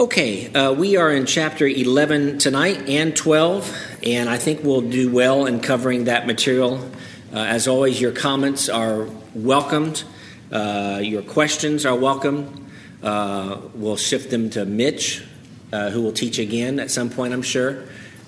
Okay, 0.00 0.54
uh, 0.54 0.70
we 0.70 0.96
are 0.96 1.10
in 1.10 1.26
chapter 1.26 1.66
11 1.66 2.38
tonight 2.38 2.88
and 2.88 3.16
12, 3.16 3.98
and 4.04 4.28
I 4.28 4.36
think 4.38 4.62
we'll 4.62 4.82
do 4.88 5.10
well 5.10 5.46
in 5.46 5.58
covering 5.58 6.04
that 6.04 6.24
material. 6.24 6.88
Uh, 7.32 7.38
as 7.38 7.66
always, 7.66 8.00
your 8.00 8.12
comments 8.12 8.68
are 8.68 9.08
welcomed, 9.34 10.04
uh, 10.52 11.00
your 11.02 11.22
questions 11.22 11.84
are 11.84 11.96
welcome. 11.96 12.70
Uh, 13.02 13.58
we'll 13.74 13.96
shift 13.96 14.30
them 14.30 14.50
to 14.50 14.64
Mitch, 14.64 15.24
uh, 15.72 15.90
who 15.90 16.02
will 16.02 16.12
teach 16.12 16.38
again 16.38 16.78
at 16.78 16.92
some 16.92 17.10
point, 17.10 17.32
I'm 17.32 17.42
sure. 17.42 17.82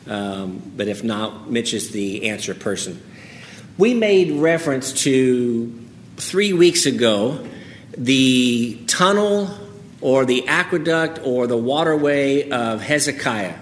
Um, 0.08 0.72
but 0.76 0.88
if 0.88 1.04
not, 1.04 1.52
Mitch 1.52 1.72
is 1.72 1.92
the 1.92 2.30
answer 2.30 2.52
person. 2.52 3.00
We 3.78 3.94
made 3.94 4.32
reference 4.32 4.92
to 5.04 5.72
three 6.16 6.52
weeks 6.52 6.86
ago 6.86 7.46
the 7.96 8.76
tunnel 8.88 9.56
or 10.00 10.24
the 10.24 10.46
aqueduct 10.48 11.20
or 11.24 11.46
the 11.46 11.56
waterway 11.56 12.48
of 12.50 12.80
Hezekiah. 12.80 13.58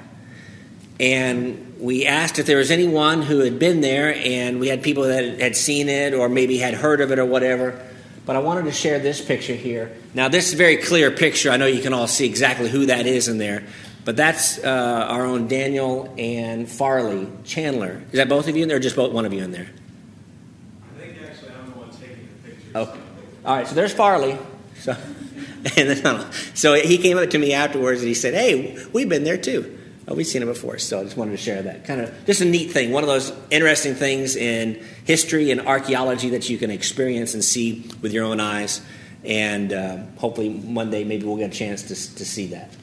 And 1.00 1.76
we 1.78 2.06
asked 2.06 2.38
if 2.38 2.46
there 2.46 2.58
was 2.58 2.70
anyone 2.70 3.22
who 3.22 3.40
had 3.40 3.58
been 3.58 3.80
there, 3.80 4.14
and 4.14 4.58
we 4.58 4.68
had 4.68 4.82
people 4.82 5.04
that 5.04 5.40
had 5.40 5.56
seen 5.56 5.88
it 5.88 6.12
or 6.12 6.28
maybe 6.28 6.58
had 6.58 6.74
heard 6.74 7.00
of 7.00 7.12
it 7.12 7.18
or 7.18 7.24
whatever. 7.24 7.84
But 8.26 8.36
I 8.36 8.40
wanted 8.40 8.64
to 8.64 8.72
share 8.72 8.98
this 8.98 9.24
picture 9.24 9.54
here. 9.54 9.96
Now, 10.12 10.28
this 10.28 10.48
is 10.48 10.54
a 10.54 10.56
very 10.56 10.76
clear 10.76 11.10
picture. 11.10 11.50
I 11.50 11.56
know 11.56 11.66
you 11.66 11.80
can 11.80 11.92
all 11.92 12.08
see 12.08 12.26
exactly 12.26 12.68
who 12.68 12.86
that 12.86 13.06
is 13.06 13.28
in 13.28 13.38
there. 13.38 13.64
But 14.04 14.16
that's 14.16 14.58
uh, 14.58 15.06
our 15.08 15.24
own 15.24 15.48
Daniel 15.48 16.12
and 16.18 16.68
Farley 16.68 17.28
Chandler. 17.44 18.02
Is 18.10 18.16
that 18.16 18.28
both 18.28 18.48
of 18.48 18.56
you 18.56 18.62
in 18.62 18.68
there, 18.68 18.78
or 18.78 18.80
just 18.80 18.96
both 18.96 19.12
one 19.12 19.24
of 19.26 19.32
you 19.32 19.42
in 19.42 19.50
there? 19.50 19.68
I 19.68 21.00
think 21.00 21.18
actually 21.22 21.50
I'm 21.52 21.70
the 21.70 21.78
one 21.78 21.90
taking 21.90 22.28
the 22.42 22.48
picture. 22.48 22.70
Oh, 22.74 22.98
all 23.44 23.56
right. 23.56 23.66
So 23.66 23.74
there's 23.74 23.92
Farley. 23.92 24.38
So. 24.80 24.96
the 25.74 26.00
tunnel. 26.00 26.26
So 26.54 26.74
he 26.74 26.98
came 26.98 27.18
up 27.18 27.30
to 27.30 27.38
me 27.38 27.52
afterwards 27.52 28.00
and 28.00 28.08
he 28.08 28.14
said, 28.14 28.34
Hey, 28.34 28.84
we've 28.92 29.08
been 29.08 29.24
there 29.24 29.38
too. 29.38 29.78
Oh, 30.06 30.14
we've 30.14 30.26
seen 30.26 30.42
it 30.42 30.46
before, 30.46 30.78
so 30.78 31.00
I 31.00 31.04
just 31.04 31.18
wanted 31.18 31.32
to 31.32 31.36
share 31.36 31.60
that. 31.62 31.84
Kind 31.84 32.00
of 32.00 32.14
just 32.24 32.40
a 32.40 32.46
neat 32.46 32.70
thing, 32.70 32.92
one 32.92 33.02
of 33.02 33.08
those 33.08 33.30
interesting 33.50 33.94
things 33.94 34.36
in 34.36 34.82
history 35.04 35.50
and 35.50 35.60
archaeology 35.60 36.30
that 36.30 36.48
you 36.48 36.56
can 36.56 36.70
experience 36.70 37.34
and 37.34 37.44
see 37.44 37.90
with 38.00 38.12
your 38.12 38.24
own 38.24 38.40
eyes. 38.40 38.80
And 39.22 39.72
uh, 39.72 39.98
hopefully 40.16 40.48
one 40.50 40.90
day 40.90 41.04
maybe 41.04 41.26
we'll 41.26 41.36
get 41.36 41.52
a 41.52 41.54
chance 41.54 41.82
to, 41.82 41.88
to 42.16 42.24
see 42.24 42.46
that. 42.48 42.74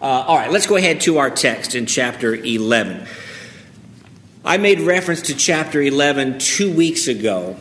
Uh, 0.00 0.06
all 0.06 0.36
right, 0.36 0.50
let's 0.50 0.66
go 0.66 0.76
ahead 0.76 1.02
to 1.02 1.18
our 1.18 1.28
text 1.28 1.74
in 1.74 1.84
chapter 1.84 2.34
11. 2.34 3.06
I 4.42 4.56
made 4.56 4.80
reference 4.80 5.22
to 5.22 5.34
chapter 5.34 5.82
11 5.82 6.38
two 6.38 6.72
weeks 6.74 7.08
ago 7.08 7.56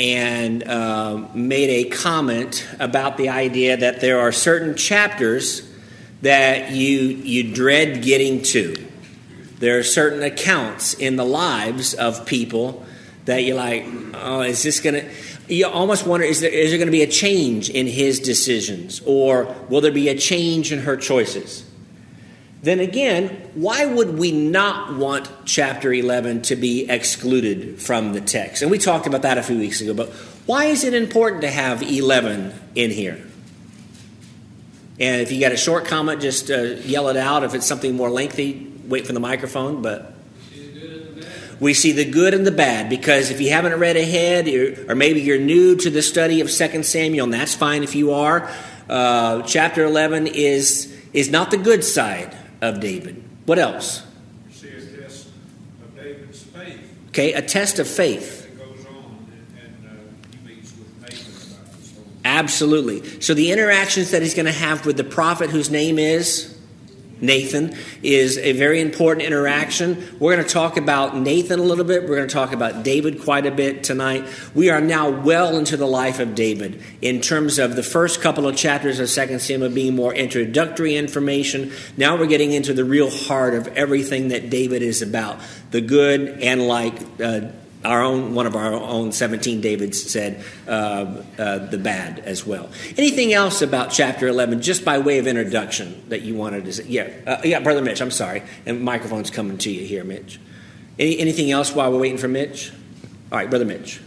and 0.00 0.64
uh, 0.64 1.28
made 1.34 1.68
a 1.68 1.90
comment 1.90 2.66
about 2.80 3.18
the 3.18 3.28
idea 3.28 3.76
that 3.76 4.00
there 4.00 4.18
are 4.20 4.32
certain 4.32 4.74
chapters 4.74 5.70
that 6.22 6.72
you, 6.72 6.98
you 6.98 7.52
dread 7.52 8.02
getting 8.02 8.40
to. 8.42 8.74
There 9.58 9.78
are 9.78 9.82
certain 9.82 10.22
accounts 10.22 10.94
in 10.94 11.16
the 11.16 11.24
lives 11.24 11.92
of 11.92 12.24
people 12.24 12.82
that 13.26 13.44
you're 13.44 13.56
like, 13.56 13.84
oh, 14.14 14.40
is 14.40 14.62
this 14.62 14.80
going 14.80 14.94
to. 14.94 15.10
You 15.54 15.66
almost 15.66 16.06
wonder 16.06 16.24
is 16.24 16.40
there, 16.40 16.50
is 16.50 16.70
there 16.70 16.78
going 16.78 16.88
to 16.88 16.92
be 16.92 17.02
a 17.02 17.06
change 17.06 17.68
in 17.68 17.86
his 17.86 18.20
decisions? 18.20 19.02
Or 19.04 19.54
will 19.68 19.82
there 19.82 19.92
be 19.92 20.08
a 20.08 20.16
change 20.16 20.72
in 20.72 20.78
her 20.78 20.96
choices? 20.96 21.69
Then 22.62 22.78
again, 22.78 23.28
why 23.54 23.86
would 23.86 24.18
we 24.18 24.32
not 24.32 24.94
want 24.96 25.30
chapter 25.46 25.92
11 25.92 26.42
to 26.42 26.56
be 26.56 26.88
excluded 26.90 27.80
from 27.80 28.12
the 28.12 28.20
text? 28.20 28.60
And 28.60 28.70
we 28.70 28.76
talked 28.76 29.06
about 29.06 29.22
that 29.22 29.38
a 29.38 29.42
few 29.42 29.58
weeks 29.58 29.80
ago, 29.80 29.94
but 29.94 30.10
why 30.44 30.66
is 30.66 30.84
it 30.84 30.92
important 30.92 31.40
to 31.42 31.50
have 31.50 31.82
11 31.82 32.52
in 32.74 32.90
here? 32.90 33.18
And 34.98 35.22
if 35.22 35.32
you 35.32 35.40
got 35.40 35.52
a 35.52 35.56
short 35.56 35.86
comment, 35.86 36.20
just 36.20 36.50
uh, 36.50 36.56
yell 36.84 37.08
it 37.08 37.16
out. 37.16 37.44
If 37.44 37.54
it's 37.54 37.66
something 37.66 37.96
more 37.96 38.10
lengthy, 38.10 38.70
wait 38.86 39.06
for 39.06 39.14
the 39.14 39.20
microphone. 39.20 39.80
But 39.80 40.12
we 41.58 41.72
see 41.72 41.92
the 41.92 42.04
good 42.04 42.34
and 42.34 42.46
the 42.46 42.50
bad 42.50 42.90
because 42.90 43.30
if 43.30 43.40
you 43.40 43.48
haven't 43.48 43.78
read 43.78 43.96
ahead, 43.96 44.46
or 44.86 44.94
maybe 44.94 45.22
you're 45.22 45.38
new 45.38 45.76
to 45.76 45.88
the 45.88 46.02
study 46.02 46.42
of 46.42 46.50
2 46.50 46.82
Samuel, 46.82 47.24
and 47.24 47.32
that's 47.32 47.54
fine 47.54 47.82
if 47.82 47.94
you 47.94 48.12
are, 48.12 48.50
uh, 48.90 49.40
chapter 49.42 49.84
11 49.84 50.26
is, 50.26 50.94
is 51.14 51.30
not 51.30 51.50
the 51.50 51.56
good 51.56 51.82
side 51.82 52.36
of 52.60 52.80
David. 52.80 53.22
What 53.46 53.58
else? 53.58 54.02
You 54.48 54.54
see 54.54 54.68
a 54.68 55.02
test 55.02 55.28
of 55.82 55.96
David's 55.96 56.42
faith. 56.42 56.80
Okay, 57.08 57.32
a 57.32 57.42
test 57.42 57.78
of 57.78 57.88
faith. 57.88 58.46
It 58.46 58.58
goes 58.58 58.86
on, 58.86 59.26
and, 59.58 59.84
and 59.84 59.86
uh, 59.86 60.46
he 60.46 60.54
meets 60.54 60.72
with 60.76 61.00
Nathan 61.02 61.54
about 61.56 61.72
this 61.72 61.94
whole. 61.94 62.04
Absolutely. 62.24 63.20
So 63.20 63.34
the 63.34 63.50
interactions 63.52 64.10
that 64.12 64.22
he's 64.22 64.34
going 64.34 64.46
to 64.46 64.52
have 64.52 64.86
with 64.86 64.96
the 64.96 65.04
prophet 65.04 65.50
whose 65.50 65.70
name 65.70 65.98
is 65.98 66.49
Nathan 67.20 67.76
is 68.02 68.38
a 68.38 68.52
very 68.52 68.80
important 68.80 69.26
interaction. 69.26 70.16
We're 70.18 70.34
going 70.34 70.46
to 70.46 70.52
talk 70.52 70.76
about 70.76 71.16
Nathan 71.16 71.58
a 71.58 71.62
little 71.62 71.84
bit. 71.84 72.02
We're 72.02 72.16
going 72.16 72.28
to 72.28 72.34
talk 72.34 72.52
about 72.52 72.82
David 72.82 73.22
quite 73.22 73.46
a 73.46 73.50
bit 73.50 73.84
tonight. 73.84 74.24
We 74.54 74.70
are 74.70 74.80
now 74.80 75.10
well 75.10 75.56
into 75.56 75.76
the 75.76 75.86
life 75.86 76.20
of 76.20 76.34
David 76.34 76.82
in 77.02 77.20
terms 77.20 77.58
of 77.58 77.76
the 77.76 77.82
first 77.82 78.20
couple 78.20 78.46
of 78.46 78.56
chapters 78.56 78.98
of 78.98 79.08
2 79.08 79.38
Samuel 79.38 79.70
being 79.70 79.94
more 79.94 80.14
introductory 80.14 80.96
information. 80.96 81.72
Now 81.96 82.16
we're 82.16 82.26
getting 82.26 82.52
into 82.52 82.72
the 82.72 82.84
real 82.84 83.10
heart 83.10 83.54
of 83.54 83.68
everything 83.68 84.28
that 84.28 84.50
David 84.50 84.82
is 84.82 85.02
about 85.02 85.40
the 85.70 85.80
good 85.80 86.40
and 86.40 86.66
like 86.66 86.94
uh, 87.20 87.48
our 87.84 88.02
own 88.02 88.34
one 88.34 88.46
of 88.46 88.56
our 88.56 88.72
own 88.72 89.12
17 89.12 89.60
davids 89.60 90.02
said 90.10 90.44
uh, 90.68 91.22
uh, 91.38 91.58
the 91.58 91.78
bad 91.78 92.18
as 92.20 92.46
well. 92.46 92.68
Anything 92.98 93.32
else 93.32 93.62
about 93.62 93.90
chapter 93.90 94.28
11 94.28 94.60
just 94.60 94.84
by 94.84 94.98
way 94.98 95.18
of 95.18 95.26
introduction 95.26 96.02
that 96.08 96.22
you 96.22 96.34
wanted 96.34 96.66
to 96.66 96.72
say? 96.72 96.84
Yeah 96.86 97.10
uh, 97.26 97.40
yeah 97.44 97.60
brother 97.60 97.82
mitch 97.82 98.02
i'm 98.02 98.10
sorry. 98.10 98.42
And 98.66 98.82
microphone's 98.82 99.30
coming 99.30 99.58
to 99.58 99.70
you 99.70 99.86
here 99.86 100.04
mitch. 100.04 100.38
Any, 100.98 101.18
anything 101.18 101.50
else 101.50 101.74
while 101.74 101.90
we're 101.90 102.00
waiting 102.00 102.18
for 102.18 102.28
mitch? 102.28 102.70
All 103.32 103.38
right 103.38 103.48
brother 103.48 103.64
mitch. 103.64 104.00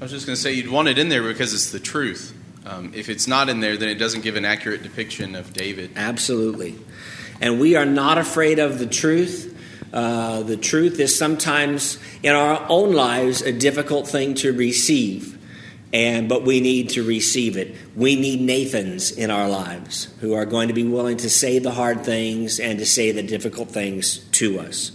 I 0.00 0.04
was 0.04 0.10
just 0.10 0.26
going 0.26 0.36
to 0.36 0.42
say 0.42 0.52
you'd 0.52 0.70
want 0.70 0.88
it 0.88 0.98
in 0.98 1.08
there 1.08 1.22
because 1.22 1.54
it's 1.54 1.70
the 1.70 1.80
truth. 1.80 2.36
Um, 2.66 2.92
if 2.94 3.08
it's 3.08 3.26
not 3.26 3.48
in 3.48 3.60
there, 3.60 3.76
then 3.76 3.88
it 3.88 3.94
doesn't 3.94 4.22
give 4.22 4.36
an 4.36 4.44
accurate 4.44 4.82
depiction 4.82 5.34
of 5.34 5.52
David. 5.52 5.92
absolutely. 5.96 6.78
And 7.40 7.60
we 7.60 7.74
are 7.76 7.84
not 7.84 8.16
afraid 8.16 8.58
of 8.58 8.78
the 8.78 8.86
truth 8.86 9.53
uh, 9.94 10.42
the 10.42 10.56
truth 10.56 10.98
is 10.98 11.16
sometimes 11.16 11.98
in 12.24 12.34
our 12.34 12.66
own 12.68 12.92
lives 12.92 13.42
a 13.42 13.52
difficult 13.52 14.08
thing 14.08 14.34
to 14.34 14.52
receive, 14.52 15.38
and 15.92 16.28
but 16.28 16.42
we 16.42 16.58
need 16.58 16.90
to 16.90 17.04
receive 17.04 17.56
it. 17.56 17.76
We 17.94 18.16
need 18.16 18.40
Nathans 18.40 19.12
in 19.12 19.30
our 19.30 19.48
lives 19.48 20.12
who 20.20 20.34
are 20.34 20.46
going 20.46 20.66
to 20.66 20.74
be 20.74 20.82
willing 20.82 21.18
to 21.18 21.30
say 21.30 21.60
the 21.60 21.70
hard 21.70 22.04
things 22.04 22.58
and 22.58 22.80
to 22.80 22.86
say 22.86 23.12
the 23.12 23.22
difficult 23.22 23.70
things 23.70 24.18
to 24.32 24.58
us. 24.58 24.90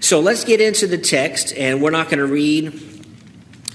So 0.00 0.18
let's 0.18 0.42
get 0.42 0.60
into 0.60 0.88
the 0.88 0.98
text, 0.98 1.52
and 1.56 1.80
we're 1.80 1.92
not 1.92 2.08
going 2.08 2.18
to 2.18 2.26
read 2.26 3.06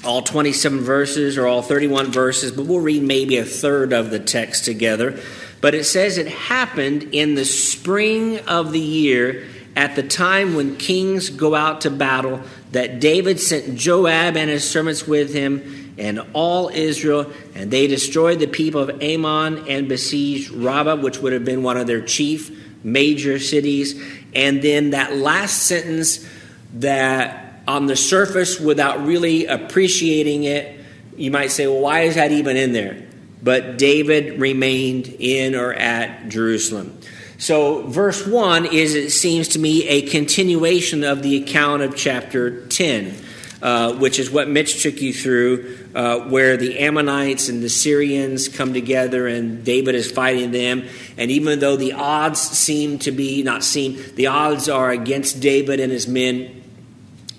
all 0.04 0.22
27 0.22 0.82
verses 0.82 1.38
or 1.38 1.48
all 1.48 1.62
31 1.62 2.12
verses, 2.12 2.52
but 2.52 2.66
we'll 2.66 2.82
read 2.82 3.02
maybe 3.02 3.38
a 3.38 3.46
third 3.46 3.94
of 3.94 4.10
the 4.10 4.20
text 4.20 4.66
together. 4.66 5.22
But 5.62 5.74
it 5.74 5.86
says 5.86 6.18
it 6.18 6.28
happened 6.28 7.10
in 7.14 7.36
the 7.36 7.46
spring 7.46 8.40
of 8.40 8.74
the 8.74 8.80
year 8.80 9.46
at 9.80 9.96
the 9.96 10.04
time 10.04 10.56
when 10.56 10.76
kings 10.76 11.30
go 11.30 11.56
out 11.56 11.80
to 11.80 11.90
battle 11.90 12.42
that 12.74 13.00
David 13.00 13.40
sent 13.40 13.78
Joab 13.78 14.36
and 14.36 14.50
his 14.50 14.70
servants 14.70 15.08
with 15.08 15.34
him 15.34 15.96
and 15.98 16.20
all 16.34 16.68
Israel, 16.68 17.32
and 17.56 17.72
they 17.72 17.88
destroyed 17.88 18.40
the 18.40 18.48
people 18.48 18.82
of 18.82 19.02
Ammon 19.02 19.70
and 19.70 19.88
besieged 19.88 20.52
Rabbah, 20.52 20.98
which 20.98 21.20
would 21.20 21.32
have 21.32 21.46
been 21.46 21.64
one 21.64 21.78
of 21.78 21.88
their 21.88 22.02
chief 22.02 22.52
major 22.84 23.40
cities. 23.40 24.04
And 24.36 24.62
then 24.62 24.90
that 24.90 25.16
last 25.16 25.64
sentence 25.64 26.28
that 26.74 27.62
on 27.66 27.86
the 27.86 27.96
surface, 27.96 28.60
without 28.60 29.06
really 29.06 29.46
appreciating 29.46 30.44
it, 30.44 30.78
you 31.16 31.32
might 31.32 31.54
say, 31.54 31.68
well, 31.68 31.80
why 31.80 32.02
is 32.02 32.16
that 32.16 32.34
even 32.34 32.58
in 32.58 32.74
there? 32.74 33.08
But 33.42 33.78
David 33.78 34.42
remained 34.42 35.08
in 35.08 35.56
or 35.56 35.74
at 35.74 36.28
Jerusalem. 36.28 37.00
So, 37.40 37.84
verse 37.88 38.28
1 38.28 38.66
is, 38.66 38.96
it 38.96 39.12
seems 39.12 39.48
to 39.50 39.60
me, 39.60 39.88
a 39.88 40.02
continuation 40.02 41.06
of 41.06 41.24
the 41.24 41.42
account 41.42 41.84
of 41.84 41.96
chapter 41.96 42.68
10, 42.68 43.16
uh, 43.62 43.94
which 43.94 44.20
is 44.20 44.30
what 44.30 44.50
Mitch 44.50 44.84
took 44.84 45.02
you 45.02 45.14
through, 45.14 45.78
uh, 45.96 46.20
where 46.28 46.58
the 46.58 46.78
Ammonites 46.80 47.48
and 47.48 47.64
the 47.64 47.70
Syrians 47.70 48.50
come 48.50 48.74
together 48.74 49.26
and 49.26 49.64
David 49.64 49.96
is 49.96 50.12
fighting 50.12 50.52
them. 50.52 50.84
And 51.16 51.32
even 51.32 51.60
though 51.60 51.78
the 51.78 51.94
odds 51.94 52.42
seem 52.42 53.00
to 53.00 53.12
be, 53.12 53.42
not 53.42 53.64
seem, 53.64 54.04
the 54.16 54.28
odds 54.28 54.68
are 54.68 54.92
against 54.92 55.40
David 55.40 55.80
and 55.80 55.94
his 55.94 56.10
men, 56.10 56.62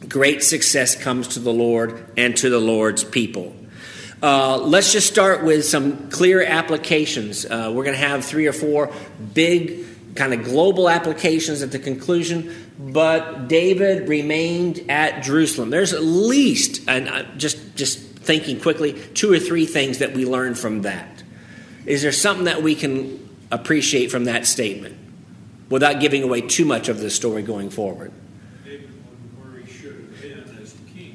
great 0.08 0.42
success 0.42 0.96
comes 0.96 1.28
to 1.28 1.40
the 1.40 1.52
Lord 1.52 2.10
and 2.16 2.34
to 2.38 2.48
the 2.48 2.58
Lord's 2.58 3.04
people. 3.04 3.54
Uh, 4.22 4.56
let's 4.56 4.92
just 4.92 5.10
start 5.10 5.44
with 5.44 5.66
some 5.66 6.08
clear 6.08 6.42
applications. 6.42 7.44
Uh, 7.44 7.70
we're 7.74 7.84
going 7.84 7.96
to 7.96 8.06
have 8.06 8.24
three 8.24 8.46
or 8.46 8.52
four 8.54 8.90
big 9.34 9.89
kind 10.20 10.34
of 10.34 10.44
global 10.44 10.90
applications 10.90 11.62
at 11.62 11.72
the 11.72 11.78
conclusion, 11.78 12.54
but 12.78 13.48
David 13.48 14.06
remained 14.06 14.84
at 14.90 15.22
Jerusalem. 15.22 15.70
There's 15.70 15.94
at 15.94 16.02
least, 16.02 16.86
and 16.86 17.26
just 17.40 17.74
just 17.74 17.98
thinking 17.98 18.60
quickly, 18.60 18.92
two 19.14 19.32
or 19.32 19.38
three 19.38 19.64
things 19.64 19.98
that 19.98 20.12
we 20.12 20.26
learn 20.26 20.54
from 20.54 20.82
that. 20.82 21.22
Is 21.86 22.02
there 22.02 22.12
something 22.12 22.44
that 22.44 22.62
we 22.62 22.74
can 22.74 23.30
appreciate 23.50 24.10
from 24.10 24.24
that 24.24 24.44
statement 24.44 24.98
without 25.70 26.00
giving 26.00 26.22
away 26.22 26.42
too 26.42 26.66
much 26.66 26.90
of 26.90 27.00
the 27.00 27.08
story 27.08 27.40
going 27.40 27.70
forward? 27.70 28.12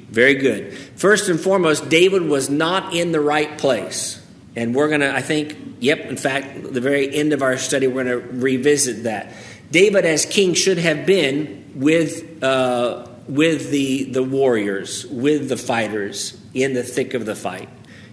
Very 0.09 0.33
good. 0.33 0.75
First 0.95 1.29
and 1.29 1.39
foremost, 1.39 1.89
David 1.89 2.23
was 2.23 2.49
not 2.49 2.95
in 2.95 3.11
the 3.11 3.21
right 3.21 3.55
place. 3.55 4.24
And 4.55 4.73
we're 4.73 4.87
going 4.87 5.01
to, 5.01 5.13
I 5.13 5.21
think, 5.21 5.57
yep, 5.79 5.99
in 6.05 6.17
fact, 6.17 6.63
the 6.63 6.81
very 6.81 7.13
end 7.13 7.33
of 7.33 7.41
our 7.41 7.57
study, 7.57 7.87
we're 7.87 8.05
going 8.05 8.21
to 8.21 8.27
revisit 8.39 9.03
that. 9.03 9.33
David, 9.69 10.05
as 10.05 10.25
king, 10.25 10.53
should 10.53 10.77
have 10.77 11.05
been 11.05 11.73
with, 11.75 12.41
uh, 12.41 13.07
with 13.27 13.69
the, 13.71 14.05
the 14.05 14.23
warriors, 14.23 15.05
with 15.07 15.49
the 15.49 15.57
fighters 15.57 16.39
in 16.53 16.73
the 16.73 16.83
thick 16.83 17.13
of 17.13 17.25
the 17.25 17.35
fight. 17.35 17.67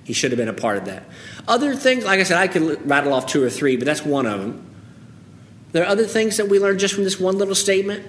He 0.05 0.13
should 0.13 0.33
have 0.33 0.39
been 0.39 0.49
a 0.49 0.53
part 0.53 0.79
of 0.79 0.87
that. 0.87 1.05
Other 1.47 1.77
things, 1.77 2.05
like 2.05 2.19
I 2.19 2.25
said, 2.25 2.39
I 2.39 2.49
could 2.49 2.89
rattle 2.89 3.13
off 3.13 3.27
two 3.27 3.43
or 3.43 3.51
three, 3.51 3.77
but 3.77 3.85
that's 3.85 4.05
one 4.05 4.27
of 4.27 4.41
them. 4.41 4.69
There 5.71 5.85
are 5.85 5.89
other 5.89 6.07
things 6.07 6.39
that 6.39 6.49
we 6.49 6.59
learned 6.59 6.81
just 6.81 6.95
from 6.95 7.05
this 7.05 7.21
one 7.21 7.39
little 7.39 7.55
statement. 7.55 8.05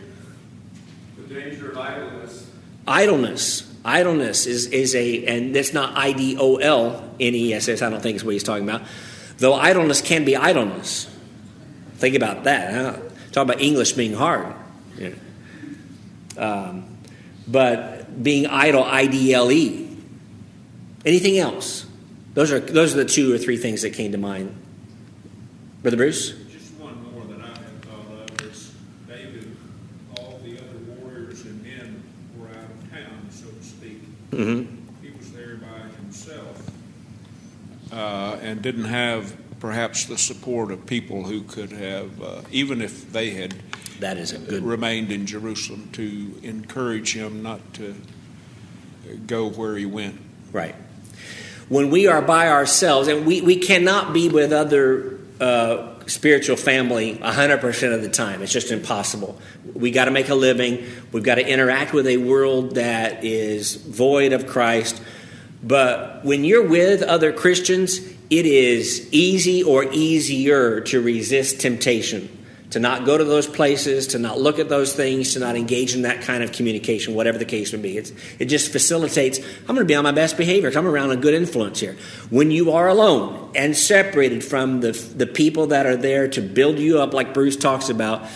The 1.17 1.33
danger 1.33 1.71
of 1.71 1.77
idleness. 1.77 2.49
Idleness. 2.87 3.72
Idleness 3.85 4.45
is, 4.45 4.67
is 4.67 4.95
a, 4.95 5.25
and 5.25 5.53
that's 5.53 5.73
not 5.73 5.97
I 5.97 6.13
D 6.13 6.37
O 6.39 6.55
L 6.55 7.03
N 7.19 7.35
E 7.35 7.53
S 7.53 7.67
S, 7.67 7.81
I 7.81 7.89
don't 7.89 8.01
think 8.01 8.15
is 8.15 8.23
what 8.23 8.31
he's 8.31 8.43
talking 8.43 8.67
about. 8.67 8.81
Though 9.37 9.53
idleness 9.53 10.01
can 10.01 10.23
be 10.23 10.35
idleness. 10.35 11.09
Think 11.95 12.15
about 12.15 12.45
that. 12.45 12.73
Huh? 12.73 13.01
Talk 13.31 13.43
about 13.43 13.61
English 13.61 13.93
being 13.93 14.13
hard. 14.13 14.53
Yeah. 14.97 15.09
Um, 16.37 16.97
but 17.47 18.23
being 18.23 18.47
idle, 18.47 18.83
I 18.83 19.07
D 19.07 19.33
L 19.33 19.51
E. 19.51 19.97
Anything 21.05 21.37
else? 21.37 21.85
Those 22.35 22.51
are, 22.51 22.59
those 22.59 22.93
are 22.93 22.97
the 22.97 23.05
two 23.05 23.33
or 23.33 23.37
three 23.37 23.57
things 23.57 23.81
that 23.81 23.91
came 23.91 24.13
to 24.13 24.17
mind. 24.17 24.55
Brother 25.81 25.97
Bruce? 25.97 26.31
Just 26.51 26.73
one 26.75 27.11
more 27.11 27.25
that 27.25 27.43
I 27.43 27.49
have 27.49 27.83
thought 27.83 28.31
of 28.31 28.41
is 28.49 28.73
David, 29.07 29.57
all 30.17 30.39
the 30.43 30.57
other 30.57 30.77
warriors 31.01 31.41
and 31.41 31.61
men 31.61 32.01
were 32.37 32.47
out 32.47 32.63
of 32.63 32.91
town, 32.91 33.27
so 33.29 33.47
to 33.47 33.63
speak. 33.63 34.01
Mm-hmm. 34.35 35.05
He 35.05 35.11
was 35.17 35.31
there 35.31 35.55
by 35.55 35.87
himself. 35.97 36.69
Uh, 37.91 38.37
and 38.41 38.61
didn't 38.61 38.85
have 38.85 39.35
perhaps 39.59 40.05
the 40.05 40.17
support 40.17 40.71
of 40.71 40.85
people 40.85 41.23
who 41.23 41.41
could 41.43 41.71
have, 41.71 42.21
uh, 42.21 42.41
even 42.51 42.81
if 42.81 43.11
they 43.13 43.29
had 43.29 43.55
That 43.99 44.17
is 44.17 44.33
a 44.33 44.37
good 44.37 44.63
remained 44.63 45.11
in 45.11 45.25
Jerusalem, 45.25 45.89
to 45.93 46.39
encourage 46.43 47.13
him 47.13 47.43
not 47.43 47.73
to 47.75 47.95
go 49.27 49.49
where 49.49 49.77
he 49.77 49.85
went. 49.85 50.19
Right. 50.51 50.75
When 51.69 51.89
we 51.89 52.07
are 52.07 52.21
by 52.21 52.49
ourselves, 52.49 53.07
and 53.07 53.25
we, 53.25 53.41
we 53.41 53.57
cannot 53.57 54.13
be 54.13 54.27
with 54.27 54.51
other 54.51 55.19
uh, 55.39 55.93
spiritual 56.07 56.57
family 56.57 57.15
100% 57.15 57.95
of 57.95 58.01
the 58.01 58.09
time, 58.09 58.41
it's 58.41 58.51
just 58.51 58.71
impossible. 58.71 59.39
We 59.73 59.91
got 59.91 60.05
to 60.05 60.11
make 60.11 60.29
a 60.29 60.35
living, 60.35 60.85
we've 61.11 61.23
got 61.23 61.35
to 61.35 61.47
interact 61.47 61.93
with 61.93 62.07
a 62.07 62.17
world 62.17 62.75
that 62.75 63.23
is 63.23 63.75
void 63.75 64.33
of 64.33 64.47
Christ. 64.47 65.01
But 65.63 66.23
when 66.23 66.43
you're 66.43 66.67
with 66.67 67.01
other 67.01 67.31
Christians, 67.31 67.99
it 68.29 68.45
is 68.45 69.07
easy 69.11 69.63
or 69.63 69.85
easier 69.91 70.81
to 70.81 71.01
resist 71.01 71.61
temptation 71.61 72.29
to 72.73 72.79
not 72.79 73.05
go 73.05 73.15
to 73.15 73.23
those 73.23 73.45
places, 73.45 74.07
to 74.07 74.17
not 74.17 74.39
look 74.41 74.57
at 74.57 74.67
those 74.67 74.93
things, 74.93 75.33
to 75.33 75.39
not 75.39 75.55
engage 75.55 75.93
in 75.93 76.01
that 76.01 76.21
kind 76.23 76.41
of 76.41 76.51
communication, 76.51 77.13
whatever 77.13 77.37
the 77.37 77.45
case 77.45 77.71
may 77.71 77.79
be. 77.79 77.97
It's, 77.99 78.11
it 78.39 78.45
just 78.45 78.71
facilitates, 78.71 79.37
I'm 79.37 79.75
going 79.75 79.81
to 79.81 79.85
be 79.85 79.93
on 79.93 80.03
my 80.03 80.11
best 80.11 80.37
behavior 80.37 80.71
I'm 80.75 80.87
around 80.87 81.11
a 81.11 81.15
good 81.15 81.35
influence 81.35 81.79
here. 81.79 81.95
When 82.31 82.49
you 82.49 82.71
are 82.71 82.87
alone 82.87 83.51
and 83.53 83.77
separated 83.77 84.43
from 84.43 84.81
the, 84.81 84.91
the 84.91 85.27
people 85.27 85.67
that 85.67 85.85
are 85.85 85.95
there 85.95 86.27
to 86.29 86.41
build 86.41 86.79
you 86.79 86.99
up, 86.99 87.13
like 87.13 87.31
Bruce 87.31 87.57
talks 87.57 87.89
about, 87.89 88.27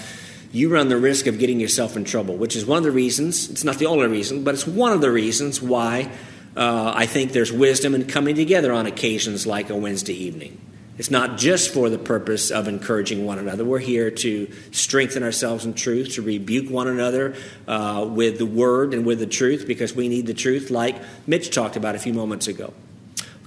you 0.52 0.70
run 0.70 0.90
the 0.90 0.98
risk 0.98 1.28
of 1.28 1.40
getting 1.40 1.60
yourself 1.60 1.96
in 1.96 2.06
trouble, 2.06 2.36
which 2.36 2.56
is 2.56 2.66
one 2.66 2.78
of 2.78 2.84
the 2.84 2.92
reasons, 2.92 3.50
it's 3.50 3.64
not 3.64 3.78
the 3.78 3.86
only 3.86 4.08
reason, 4.08 4.44
but 4.44 4.54
it's 4.54 4.68
one 4.68 4.92
of 4.92 5.02
the 5.02 5.12
reasons 5.12 5.62
why 5.62 6.12
uh, 6.56 6.92
I 6.96 7.06
think 7.06 7.34
there's 7.34 7.52
wisdom 7.52 7.94
in 7.94 8.06
coming 8.08 8.36
together 8.36 8.74
on 8.74 8.86
occasions 8.86 9.46
like 9.46 9.70
a 9.70 9.76
Wednesday 9.76 10.14
evening. 10.14 10.60
It's 10.98 11.12
not 11.12 11.38
just 11.38 11.72
for 11.72 11.90
the 11.90 12.00
purpose 12.00 12.50
of 12.50 12.68
encouraging 12.68 13.24
one 13.24 13.38
another. 13.38 13.64
We're 13.64 13.78
here 13.78 14.10
to 14.10 14.52
strengthen 14.72 15.22
ourselves 15.22 15.64
in 15.64 15.76
truth, 15.76 16.16
to 16.16 16.24
rebuke 16.24 16.72
one 16.72 16.88
another 16.88 17.36
uh, 17.68 18.08
with 18.10 18.40
the 18.40 18.48
word 18.48 18.96
and 18.96 19.06
with 19.06 19.20
the 19.20 19.28
truth, 19.28 19.68
because 19.68 19.94
we 19.94 20.08
need 20.08 20.26
the 20.26 20.34
truth, 20.34 20.72
like 20.72 20.96
Mitch 21.28 21.54
talked 21.54 21.76
about 21.76 21.94
a 21.94 22.00
few 22.00 22.14
moments 22.14 22.48
ago. 22.48 22.74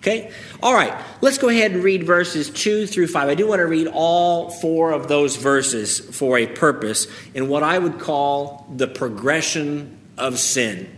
Okay? 0.01 0.33
All 0.63 0.73
right, 0.73 0.95
let's 1.21 1.37
go 1.37 1.51
ahead 1.51 1.73
and 1.73 1.85
read 1.85 2.05
verses 2.05 2.49
2 2.49 2.87
through 2.87 3.09
5. 3.09 3.29
I 3.29 3.35
do 3.35 3.47
want 3.47 3.59
to 3.59 3.67
read 3.67 3.87
all 3.87 4.51
four 4.51 4.93
of 4.93 5.09
those 5.09 5.37
verses 5.37 6.01
for 6.01 6.39
a 6.39 6.47
purpose 6.47 7.07
in 7.35 7.49
what 7.49 7.63
I 7.63 7.79
would 7.79 7.99
call 7.99 8.67
the 8.75 8.87
progression 8.87 9.99
of 10.17 10.39
sin. 10.39 10.91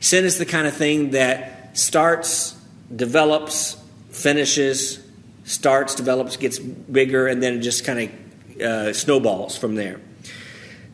Sin 0.00 0.24
is 0.24 0.38
the 0.38 0.46
kind 0.46 0.66
of 0.66 0.74
thing 0.74 1.10
that 1.10 1.76
starts, 1.76 2.58
develops, 2.94 3.76
finishes, 4.10 5.04
starts, 5.44 5.94
develops, 5.94 6.38
gets 6.38 6.58
bigger, 6.58 7.26
and 7.26 7.42
then 7.42 7.54
it 7.54 7.60
just 7.60 7.84
kind 7.84 8.10
of 8.10 8.60
uh, 8.62 8.92
snowballs 8.94 9.58
from 9.58 9.74
there. 9.74 10.00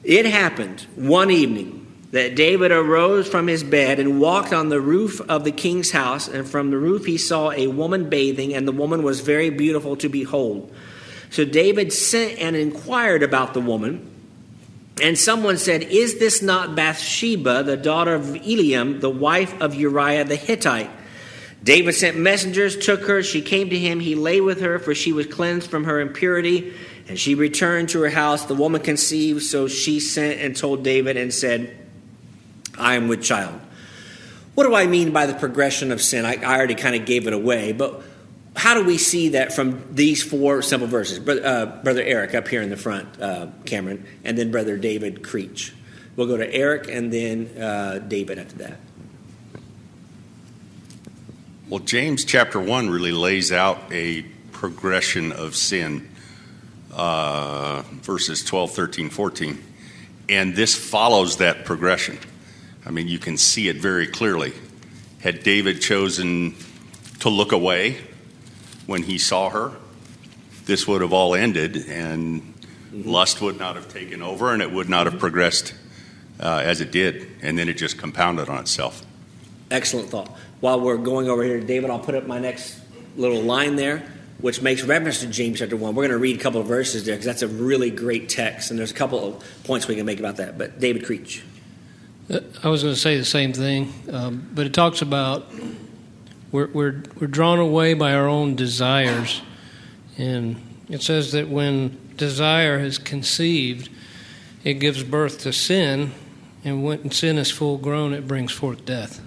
It 0.03 0.27
happened 0.27 0.81
one 0.97 1.31
evening 1.31 1.82
that 2.13 2.35
David 2.35 2.71
arose 2.71 3.27
from 3.27 3.47
his 3.47 3.65
bed 3.65 3.99
and 3.99 4.21
walked 4.21 4.53
on 4.53 4.69
the 4.69 4.81
roof 4.81 5.21
of 5.31 5.45
the 5.45 5.51
king's 5.51 5.91
house, 5.91 6.29
and 6.29 6.47
from 6.47 6.71
the 6.71 6.77
roof 6.77 7.07
he 7.07 7.17
saw 7.17 7.51
a 7.51 7.67
woman 7.67 8.09
bathing, 8.11 8.55
and 8.55 8.69
the 8.69 8.73
woman 8.73 9.03
was 9.03 9.21
very 9.21 9.49
beautiful 9.49 9.97
to 9.97 10.09
behold. 10.11 10.73
So 11.31 11.47
David 11.47 11.91
sent 11.91 12.39
and 12.39 12.55
inquired 12.55 13.23
about 13.23 13.55
the 13.55 13.61
woman. 13.61 14.11
And 15.01 15.19
someone 15.19 15.57
said, 15.57 15.85
Is 15.85 16.19
this 16.19 16.43
not 16.43 16.77
Bathsheba, 16.77 17.63
the 17.63 17.79
daughter 17.79 18.15
of 18.15 18.25
Eliam, 18.25 19.01
the 19.01 19.11
wife 19.11 19.59
of 19.63 19.75
Uriah 19.75 20.25
the 20.25 20.37
Hittite? 20.37 20.91
David 21.65 21.95
sent 21.95 22.19
messengers, 22.19 22.77
took 22.77 23.07
her. 23.07 23.23
She 23.23 23.41
came 23.41 23.71
to 23.71 23.79
him. 23.79 24.01
He 24.01 24.15
lay 24.15 24.43
with 24.43 24.61
her, 24.61 24.79
for 24.79 24.95
she 24.95 25.15
was 25.15 25.27
cleansed 25.27 25.71
from 25.71 25.85
her 25.85 25.99
impurity. 25.99 26.75
And 27.09 27.19
she 27.19 27.35
returned 27.35 27.89
to 27.91 28.03
her 28.03 28.11
house. 28.11 28.45
The 28.45 28.55
woman 28.55 28.83
conceived, 28.83 29.43
so 29.43 29.67
she 29.67 29.99
sent 29.99 30.41
and 30.41 30.55
told 30.55 30.85
David 30.85 31.17
and 31.17 31.33
said, 31.33 31.82
I 32.83 32.95
am 32.95 33.09
with 33.09 33.23
child. 33.23 33.61
What 34.55 34.65
do 34.65 34.75
I 34.75 34.87
mean 34.87 35.13
by 35.13 35.27
the 35.27 35.35
progression 35.35 35.93
of 35.93 36.03
sin? 36.03 36.27
I, 36.27 36.35
I 36.35 36.57
already 36.59 36.75
kind 36.75 36.95
of 36.95 37.07
gave 37.07 37.27
it 37.27 37.33
away, 37.33 37.73
but 37.73 38.03
how 38.55 38.75
do 38.75 38.85
we 38.85 38.99
see 38.99 39.31
that 39.31 39.53
from 39.53 39.83
these 39.95 40.23
four 40.23 40.61
simple 40.61 40.87
verses? 40.87 41.19
Brother, 41.19 41.47
uh, 41.47 41.83
Brother 41.83 42.03
Eric 42.03 42.35
up 42.35 42.49
here 42.49 42.61
in 42.61 42.69
the 42.69 42.77
front, 42.77 43.21
uh, 43.21 43.47
Cameron, 43.65 44.07
and 44.25 44.37
then 44.37 44.51
Brother 44.51 44.77
David 44.77 45.23
Creech. 45.23 45.73
We'll 46.17 46.27
go 46.27 46.37
to 46.37 46.55
Eric 46.55 46.89
and 46.89 47.11
then 47.11 47.47
uh, 47.59 47.99
David 48.01 48.39
after 48.39 48.57
that. 48.57 48.79
Well, 51.71 51.81
James 51.81 52.27
chapter 52.27 52.61
1 52.61 52.91
really 52.91 53.13
lays 53.13 53.51
out 53.51 53.91
a 53.91 54.23
progression 54.51 55.33
of 55.33 55.57
sin, 55.57 56.11
uh, 56.93 57.83
verses 58.03 58.45
12, 58.45 58.73
13, 58.73 59.09
14. 59.09 59.65
And 60.29 60.55
this 60.55 60.75
follows 60.75 61.39
that 61.39 61.65
progression. 61.65 62.19
I 62.85 62.91
mean, 62.91 63.09
you 63.09 63.19
can 63.19 63.37
see 63.37 63.69
it 63.69 63.77
very 63.77 64.07
clearly. 64.07 64.53
Had 65.21 65.43
David 65.43 65.81
chosen 65.81 66.55
to 67.21 67.29
look 67.29 67.53
away 67.53 67.99
when 68.87 69.05
he 69.05 69.19
saw 69.19 69.51
her, 69.51 69.73
this 70.65 70.87
would 70.87 71.01
have 71.01 71.13
all 71.13 71.35
ended, 71.35 71.77
and 71.89 72.43
mm-hmm. 72.43 73.09
lust 73.09 73.41
would 73.41 73.59
not 73.59 73.77
have 73.77 73.89
taken 73.89 74.23
over, 74.23 74.53
and 74.53 74.63
it 74.63 74.71
would 74.71 74.89
not 74.89 75.07
have 75.07 75.19
progressed 75.19 75.75
uh, 76.41 76.61
as 76.65 76.81
it 76.81 76.91
did. 76.91 77.29
And 77.43 77.57
then 77.57 77.69
it 77.69 77.75
just 77.75 77.99
compounded 77.99 78.49
on 78.49 78.61
itself. 78.61 79.05
Excellent 79.71 80.11
thought. 80.11 80.29
While 80.61 80.81
we're 80.81 80.97
going 80.97 81.29
over 81.29 81.43
here 81.43 81.61
to 81.61 81.67
David, 81.67 81.91
I'll 81.91 81.99
put 81.99 82.15
up 82.15 82.27
my 82.27 82.39
next 82.39 82.81
little 83.17 83.43
line 83.43 83.77
there, 83.77 84.05
which 84.39 84.61
makes 84.61 84.83
reference 84.83 85.21
to 85.21 85.27
James 85.27 85.59
chapter 85.59 85.77
1. 85.77 85.95
We're 85.95 86.03
going 86.03 86.11
to 86.11 86.19
read 86.19 86.39
a 86.39 86.43
couple 86.43 86.61
of 86.61 86.67
verses 86.67 87.05
there 87.05 87.15
because 87.15 87.27
that's 87.27 87.43
a 87.43 87.49
really 87.49 87.91
great 87.91 88.29
text, 88.29 88.71
and 88.71 88.79
there's 88.79 88.91
a 88.91 88.95
couple 88.95 89.25
of 89.25 89.45
points 89.65 89.87
we 89.87 89.97
can 89.97 90.07
make 90.07 90.19
about 90.19 90.37
that. 90.37 90.59
But 90.59 90.81
David 90.81 91.05
Creech. 91.05 91.43
I 92.31 92.69
was 92.69 92.83
going 92.83 92.95
to 92.95 93.01
say 93.01 93.19
the 93.19 93.25
same 93.25 93.53
thing, 93.53 93.93
um, 94.11 94.49
but 94.55 94.67
it 94.67 94.73
talks 94.73 95.03
about 95.03 95.53
we're, 96.53 96.69
we're, 96.69 97.03
we're 97.19 97.27
drawn 97.27 97.59
away 97.59 97.95
by 97.95 98.15
our 98.15 98.29
own 98.29 98.55
desires. 98.55 99.43
And 100.19 100.57
it 100.89 101.03
says 101.03 101.33
that 101.33 101.49
when 101.49 101.99
desire 102.17 102.79
is 102.79 102.99
conceived, 102.99 103.89
it 104.63 104.75
gives 104.75 105.03
birth 105.03 105.41
to 105.41 105.53
sin, 105.53 106.13
and 106.65 106.85
when 106.85 107.11
sin 107.11 107.39
is 107.39 107.51
full 107.51 107.79
grown, 107.79 108.13
it 108.13 108.29
brings 108.29 108.53
forth 108.53 108.85
death. 108.85 109.21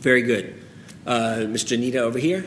Very 0.00 0.22
good. 0.22 0.60
Uh, 1.06 1.44
Ms. 1.48 1.72
Over 1.96 2.18
here. 2.18 2.44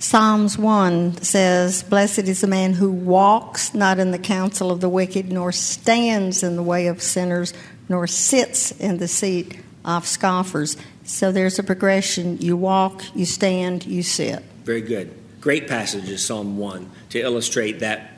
Psalms 0.00 0.56
1 0.56 1.20
says, 1.20 1.82
Blessed 1.82 2.20
is 2.20 2.40
the 2.40 2.46
man 2.46 2.72
who 2.72 2.90
walks 2.90 3.74
not 3.74 3.98
in 3.98 4.12
the 4.12 4.18
counsel 4.18 4.70
of 4.70 4.80
the 4.80 4.88
wicked, 4.88 5.30
nor 5.30 5.52
stands 5.52 6.42
in 6.42 6.56
the 6.56 6.62
way 6.62 6.86
of 6.86 7.02
sinners, 7.02 7.52
nor 7.86 8.06
sits 8.06 8.72
in 8.72 8.96
the 8.96 9.06
seat 9.06 9.60
of 9.84 10.06
scoffers. 10.06 10.78
So 11.04 11.30
there's 11.30 11.58
a 11.58 11.62
progression. 11.62 12.38
You 12.38 12.56
walk, 12.56 13.04
you 13.14 13.26
stand, 13.26 13.84
you 13.84 14.02
sit. 14.02 14.42
Very 14.64 14.80
good. 14.80 15.14
Great 15.38 15.68
passages, 15.68 16.24
Psalm 16.24 16.56
1, 16.56 16.90
to 17.10 17.20
illustrate 17.20 17.80
that. 17.80 18.10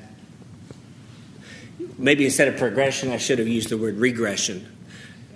Maybe 1.99 2.25
instead 2.25 2.47
of 2.47 2.59
progression, 2.59 3.11
I 3.11 3.17
should 3.17 3.41
have 3.41 3.49
used 3.49 3.71
the 3.71 3.77
word 3.77 3.97
regression. 3.97 4.69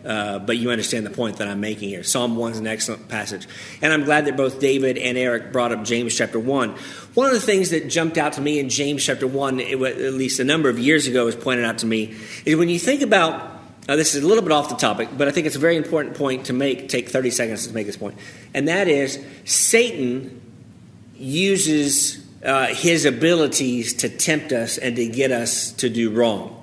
Uh, 0.06 0.38
but 0.38 0.56
you 0.56 0.70
understand 0.70 1.04
the 1.04 1.10
point 1.10 1.38
that 1.38 1.48
I'm 1.48 1.60
making 1.60 1.88
here. 1.88 2.04
Psalm 2.04 2.36
1 2.36 2.52
is 2.52 2.58
an 2.58 2.66
excellent 2.68 3.08
passage. 3.08 3.48
And 3.82 3.92
I'm 3.92 4.04
glad 4.04 4.26
that 4.26 4.36
both 4.36 4.60
David 4.60 4.98
and 4.98 5.18
Eric 5.18 5.50
brought 5.52 5.72
up 5.72 5.82
James 5.82 6.16
chapter 6.16 6.38
1. 6.38 6.70
One 7.14 7.26
of 7.26 7.32
the 7.32 7.40
things 7.40 7.70
that 7.70 7.88
jumped 7.88 8.16
out 8.16 8.34
to 8.34 8.40
me 8.40 8.60
in 8.60 8.68
James 8.68 9.04
chapter 9.04 9.26
1, 9.26 9.60
at 9.60 9.80
least 9.80 10.38
a 10.38 10.44
number 10.44 10.68
of 10.68 10.78
years 10.78 11.08
ago, 11.08 11.25
was 11.25 11.34
pointed 11.34 11.64
out 11.64 11.78
to 11.78 11.86
me, 11.86 12.14
is 12.44 12.54
when 12.54 12.68
you 12.68 12.78
think 12.78 13.02
about 13.02 13.56
now, 13.88 13.94
this 13.94 14.16
is 14.16 14.25
a 14.25 14.26
little 14.26 14.42
bit 14.42 14.52
off 14.52 14.68
the 14.68 14.75
topic, 14.75 15.10
but 15.16 15.28
I 15.28 15.30
think 15.30 15.46
it's 15.46 15.54
a 15.54 15.60
very 15.60 15.76
important 15.76 16.16
point 16.16 16.46
to 16.46 16.52
make. 16.52 16.88
Take 16.88 17.08
30 17.08 17.30
seconds 17.30 17.68
to 17.68 17.72
make 17.72 17.86
this 17.86 17.96
point. 17.96 18.16
And 18.52 18.66
that 18.66 18.88
is 18.88 19.25
Satan 19.44 20.40
uses 21.14 22.25
uh, 22.44 22.66
his 22.66 23.04
abilities 23.04 23.94
to 23.94 24.08
tempt 24.08 24.52
us 24.52 24.76
and 24.76 24.96
to 24.96 25.06
get 25.06 25.30
us 25.30 25.70
to 25.72 25.88
do 25.88 26.10
wrong. 26.10 26.55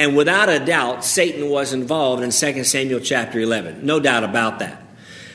And 0.00 0.16
without 0.16 0.48
a 0.48 0.64
doubt, 0.64 1.04
Satan 1.04 1.50
was 1.50 1.74
involved 1.74 2.22
in 2.22 2.30
2 2.30 2.64
Samuel 2.64 3.00
chapter 3.00 3.38
11. 3.38 3.84
No 3.84 4.00
doubt 4.00 4.24
about 4.24 4.60
that. 4.60 4.82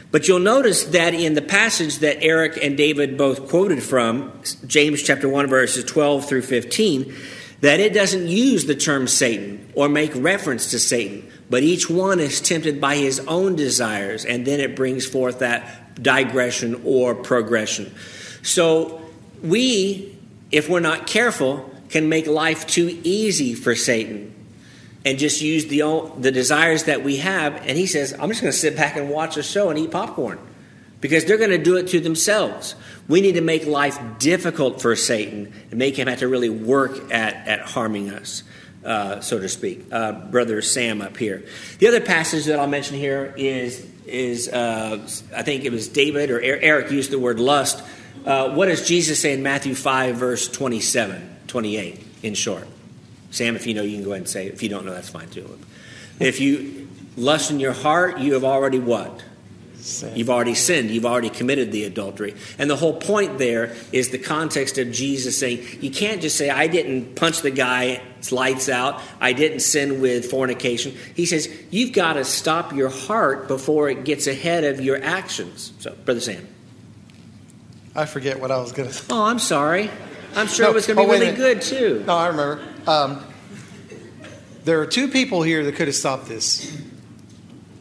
But 0.09 0.27
you'll 0.27 0.39
notice 0.39 0.85
that 0.85 1.13
in 1.13 1.35
the 1.35 1.43
passage 1.43 1.99
that 1.99 2.23
Eric 2.23 2.57
and 2.63 2.75
David 2.75 3.15
both 3.15 3.47
quoted 3.47 3.83
from, 3.83 4.31
James 4.65 5.03
chapter 5.03 5.29
1, 5.29 5.45
verses 5.45 5.83
12 5.83 6.27
through 6.27 6.41
15, 6.41 7.13
that 7.61 7.79
it 7.79 7.93
doesn't 7.93 8.27
use 8.27 8.65
the 8.65 8.73
term 8.73 9.07
Satan 9.07 9.71
or 9.75 9.87
make 9.87 10.15
reference 10.15 10.71
to 10.71 10.79
Satan, 10.79 11.31
but 11.47 11.61
each 11.61 11.87
one 11.87 12.19
is 12.19 12.41
tempted 12.41 12.81
by 12.81 12.95
his 12.95 13.19
own 13.27 13.55
desires, 13.55 14.25
and 14.25 14.47
then 14.47 14.59
it 14.59 14.75
brings 14.75 15.05
forth 15.05 15.39
that 15.39 16.01
digression 16.01 16.81
or 16.83 17.13
progression. 17.13 17.93
So 18.41 18.99
we, 19.43 20.17
if 20.49 20.67
we're 20.69 20.79
not 20.79 21.05
careful, 21.05 21.69
can 21.89 22.09
make 22.09 22.25
life 22.25 22.65
too 22.65 22.99
easy 23.03 23.53
for 23.53 23.75
Satan 23.75 24.31
and 25.05 25.19
just 25.19 25.41
use 25.41 25.67
the, 25.67 26.11
the 26.17 26.31
desires 26.31 26.85
that 26.85 27.03
we 27.03 27.17
have. 27.17 27.55
And 27.67 27.77
he 27.77 27.85
says, 27.85 28.13
I'm 28.13 28.27
just 28.29 28.41
going 28.41 28.51
to 28.51 28.57
sit 28.57 28.75
back 28.75 28.97
and 28.97 29.09
watch 29.09 29.37
a 29.37 29.43
show 29.43 29.69
and 29.69 29.77
eat 29.77 29.91
popcorn 29.91 30.39
because 30.99 31.23
they're 31.25 31.37
going 31.37 31.51
to 31.51 31.59
do 31.59 31.77
it 31.77 31.87
to 31.89 31.99
themselves. 31.99 32.73
We 33.07 33.21
need 33.21 33.33
to 33.33 33.41
make 33.41 33.67
life 33.67 33.99
difficult 34.17 34.81
for 34.81 34.95
Satan 34.95 35.53
and 35.69 35.77
make 35.77 35.97
him 35.97 36.07
have 36.07 36.19
to 36.19 36.27
really 36.27 36.49
work 36.49 37.11
at, 37.13 37.47
at 37.47 37.61
harming 37.61 38.09
us. 38.09 38.43
Uh, 38.83 39.19
so 39.19 39.39
to 39.39 39.49
speak. 39.49 39.83
Uh, 39.91 40.11
Brother 40.11 40.61
Sam 40.61 41.01
up 41.01 41.17
here. 41.17 41.43
The 41.79 41.87
other 41.87 42.01
passage 42.01 42.45
that 42.45 42.59
I'll 42.59 42.67
mention 42.67 42.97
here 42.97 43.33
is 43.35 43.83
is 44.05 44.47
uh, 44.47 44.99
I 45.35 45.41
think 45.41 45.65
it 45.65 45.71
was 45.71 45.87
David 45.87 46.29
or 46.29 46.39
Eric 46.39 46.91
used 46.91 47.09
the 47.09 47.17
word 47.17 47.39
lust. 47.39 47.83
Uh, 48.23 48.53
what 48.53 48.67
does 48.67 48.87
Jesus 48.87 49.19
say 49.19 49.33
in 49.33 49.41
Matthew 49.41 49.73
five 49.73 50.17
verse 50.17 50.47
27, 50.47 51.37
28, 51.47 51.99
In 52.21 52.35
short, 52.35 52.67
Sam, 53.35 53.55
if 53.55 53.67
you 53.67 53.73
know, 53.73 53.83
you 53.83 53.97
can 53.97 54.03
go 54.03 54.11
ahead 54.11 54.21
and 54.21 54.29
say. 54.29 54.47
It. 54.47 54.53
If 54.53 54.63
you 54.63 54.69
don't 54.69 54.85
know, 54.85 54.93
that's 54.93 55.09
fine 55.09 55.29
too. 55.29 55.59
If 56.19 56.39
you 56.39 56.87
lust 57.17 57.51
in 57.51 57.59
your 57.59 57.73
heart, 57.73 58.19
you 58.19 58.33
have 58.33 58.45
already 58.45 58.79
what? 58.79 59.23
Sin. 59.75 60.15
You've 60.15 60.29
already 60.29 60.55
sinned. 60.55 60.89
You've 60.89 61.05
already 61.05 61.29
committed 61.29 61.71
the 61.71 61.83
adultery. 61.83 62.33
And 62.57 62.69
the 62.69 62.75
whole 62.75 62.93
point 62.93 63.37
there 63.37 63.75
is 63.91 64.09
the 64.09 64.17
context 64.17 64.77
of 64.77 64.91
Jesus 64.91 65.37
saying, 65.37 65.63
you 65.81 65.91
can't 65.91 66.21
just 66.21 66.37
say, 66.37 66.49
I 66.49 66.67
didn't 66.67 67.15
punch 67.15 67.41
the 67.41 67.51
guy's 67.51 68.31
lights 68.31 68.67
out. 68.69 69.01
I 69.19 69.33
didn't 69.33 69.59
sin 69.59 70.01
with 70.01 70.31
fornication. 70.31 70.95
He 71.13 71.25
says, 71.25 71.49
you've 71.69 71.91
got 71.91 72.13
to 72.13 72.23
stop 72.23 72.73
your 72.73 72.89
heart 72.89 73.47
before 73.47 73.89
it 73.89 74.05
gets 74.05 74.25
ahead 74.25 74.63
of 74.63 74.81
your 74.81 75.03
actions. 75.03 75.73
So, 75.79 75.93
Brother 76.05 76.21
Sam. 76.21 76.47
I 77.93 78.05
forget 78.05 78.39
what 78.39 78.49
I 78.49 78.57
was 78.57 78.71
going 78.71 78.87
to 78.89 78.95
say. 78.95 79.05
Oh, 79.09 79.25
I'm 79.25 79.39
sorry. 79.39 79.91
I'm 80.35 80.47
sure 80.47 80.65
no, 80.65 80.71
it 80.71 80.75
was 80.75 80.87
going 80.87 80.97
to 80.97 81.03
oh, 81.03 81.05
be 81.05 81.11
oh, 81.11 81.19
really 81.19 81.35
good, 81.35 81.61
too. 81.61 82.03
No, 82.07 82.15
I 82.15 82.27
remember. 82.27 82.65
Um, 82.87 83.25
there 84.63 84.79
are 84.79 84.85
two 84.85 85.07
people 85.07 85.41
here 85.41 85.63
that 85.63 85.75
could 85.75 85.87
have 85.87 85.95
stopped 85.95 86.27
this. 86.27 86.69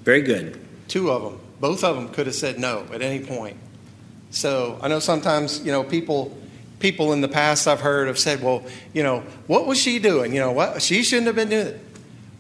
Very 0.03 0.23
good. 0.23 0.59
Two 0.89 1.11
of 1.11 1.23
them. 1.23 1.41
Both 1.61 1.85
of 1.85 1.97
them 1.97 2.09
could 2.09 2.27
have 2.27 2.35
said 2.35 2.59
no 2.59 2.87
at 2.93 3.03
any 3.03 3.25
point. 3.25 3.57
So 4.31 4.79
I 4.83 4.89
know 4.89 4.99
sometimes, 4.99 5.61
you 5.61 5.73
know, 5.73 5.85
people 5.85 6.37
people 6.81 7.13
in 7.13 7.21
the 7.21 7.29
past 7.29 7.67
I've 7.69 7.81
heard 7.81 8.09
have 8.09 8.19
said, 8.19 8.43
well, 8.43 8.65
you 8.93 9.03
know, 9.03 9.21
what 9.47 9.67
was 9.67 9.81
she 9.81 9.99
doing? 9.99 10.35
You 10.35 10.41
know, 10.41 10.53
what 10.53 10.83
she 10.83 11.03
shouldn't 11.03 11.27
have 11.27 11.37
been 11.37 11.49
doing 11.49 11.69
it. 11.69 11.81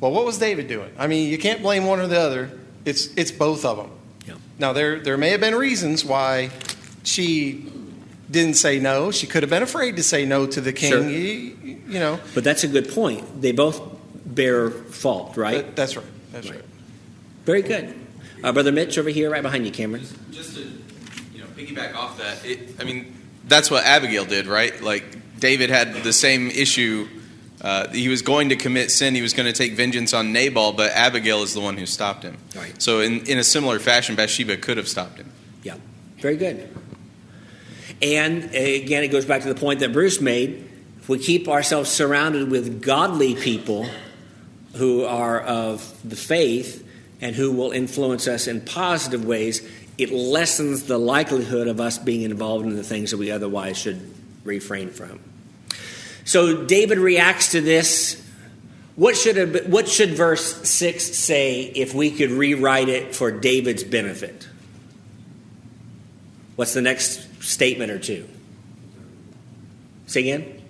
Well, 0.00 0.10
what 0.10 0.24
was 0.24 0.38
David 0.38 0.68
doing? 0.68 0.92
I 0.98 1.06
mean, 1.06 1.30
you 1.30 1.38
can't 1.38 1.62
blame 1.62 1.86
one 1.86 2.00
or 2.00 2.06
the 2.06 2.18
other. 2.18 2.50
It's 2.84 3.06
it's 3.14 3.30
both 3.30 3.64
of 3.64 3.76
them. 3.76 3.90
Yeah. 4.26 4.34
Now 4.58 4.72
there 4.72 5.00
there 5.00 5.16
may 5.16 5.30
have 5.30 5.40
been 5.40 5.54
reasons 5.54 6.04
why 6.04 6.50
she 7.02 7.70
didn't 8.34 8.54
say 8.54 8.78
no. 8.78 9.10
She 9.10 9.26
could 9.26 9.42
have 9.42 9.50
been 9.50 9.62
afraid 9.62 9.96
to 9.96 10.02
say 10.02 10.26
no 10.26 10.46
to 10.46 10.60
the 10.60 10.72
king. 10.72 10.90
Sure. 10.90 11.08
You, 11.08 11.56
you, 11.86 11.98
know. 11.98 12.20
But 12.34 12.44
that's 12.44 12.64
a 12.64 12.68
good 12.68 12.90
point. 12.90 13.40
They 13.40 13.52
both 13.52 13.80
bear 14.26 14.70
fault, 14.70 15.38
right? 15.38 15.64
That, 15.64 15.76
that's 15.76 15.96
right. 15.96 16.06
That's 16.32 16.50
right. 16.50 16.56
right. 16.56 16.68
Very 17.44 17.62
good. 17.62 17.94
Uh, 18.42 18.52
Brother 18.52 18.72
Mitch 18.72 18.98
over 18.98 19.08
here, 19.08 19.30
right 19.30 19.42
behind 19.42 19.64
you, 19.64 19.72
Cameron. 19.72 20.02
Just, 20.02 20.32
just 20.32 20.56
to 20.56 20.62
you 21.32 21.40
know, 21.40 21.46
piggyback 21.56 21.94
off 21.94 22.18
that, 22.18 22.44
it, 22.44 22.78
I 22.78 22.84
mean, 22.84 23.14
that's 23.46 23.70
what 23.70 23.84
Abigail 23.84 24.26
did, 24.26 24.46
right? 24.46 24.82
Like 24.82 25.38
David 25.38 25.70
had 25.70 25.94
the 26.02 26.12
same 26.12 26.50
issue. 26.50 27.08
Uh, 27.60 27.88
he 27.88 28.08
was 28.08 28.20
going 28.20 28.50
to 28.50 28.56
commit 28.56 28.90
sin. 28.90 29.14
He 29.14 29.22
was 29.22 29.32
going 29.32 29.46
to 29.46 29.52
take 29.52 29.72
vengeance 29.72 30.12
on 30.12 30.32
Nabal, 30.32 30.72
but 30.72 30.90
Abigail 30.92 31.42
is 31.42 31.54
the 31.54 31.60
one 31.60 31.78
who 31.78 31.86
stopped 31.86 32.22
him. 32.22 32.36
Right. 32.54 32.80
So, 32.82 33.00
in, 33.00 33.24
in 33.26 33.38
a 33.38 33.44
similar 33.44 33.78
fashion, 33.78 34.16
Bathsheba 34.16 34.58
could 34.58 34.76
have 34.76 34.88
stopped 34.88 35.16
him. 35.16 35.32
Yeah. 35.62 35.76
Very 36.18 36.36
good. 36.36 36.68
And 38.04 38.44
uh, 38.44 38.58
again, 38.58 39.02
it 39.02 39.08
goes 39.08 39.24
back 39.24 39.42
to 39.42 39.48
the 39.48 39.58
point 39.58 39.80
that 39.80 39.92
Bruce 39.92 40.20
made. 40.20 40.68
If 40.98 41.08
we 41.08 41.18
keep 41.18 41.48
ourselves 41.48 41.88
surrounded 41.88 42.50
with 42.50 42.82
godly 42.82 43.34
people 43.34 43.86
who 44.74 45.04
are 45.04 45.40
of 45.40 45.98
the 46.06 46.16
faith 46.16 46.86
and 47.22 47.34
who 47.34 47.52
will 47.52 47.70
influence 47.70 48.28
us 48.28 48.46
in 48.46 48.60
positive 48.60 49.24
ways, 49.24 49.66
it 49.96 50.12
lessens 50.12 50.84
the 50.84 50.98
likelihood 50.98 51.66
of 51.66 51.80
us 51.80 51.96
being 51.96 52.22
involved 52.22 52.66
in 52.66 52.76
the 52.76 52.82
things 52.82 53.10
that 53.10 53.16
we 53.16 53.30
otherwise 53.30 53.78
should 53.78 54.12
refrain 54.44 54.90
from. 54.90 55.18
So 56.24 56.64
David 56.64 56.98
reacts 56.98 57.52
to 57.52 57.62
this. 57.62 58.22
What 58.96 59.16
should, 59.16 59.70
what 59.72 59.88
should 59.88 60.10
verse 60.10 60.68
6 60.68 61.04
say 61.16 61.62
if 61.62 61.94
we 61.94 62.10
could 62.10 62.30
rewrite 62.30 62.90
it 62.90 63.14
for 63.14 63.30
David's 63.30 63.82
benefit? 63.82 64.46
What's 66.56 66.74
the 66.74 66.82
next 66.82 67.33
statement 67.44 67.90
or 67.90 67.98
two? 67.98 68.28
Say 70.06 70.20
again? 70.20 70.62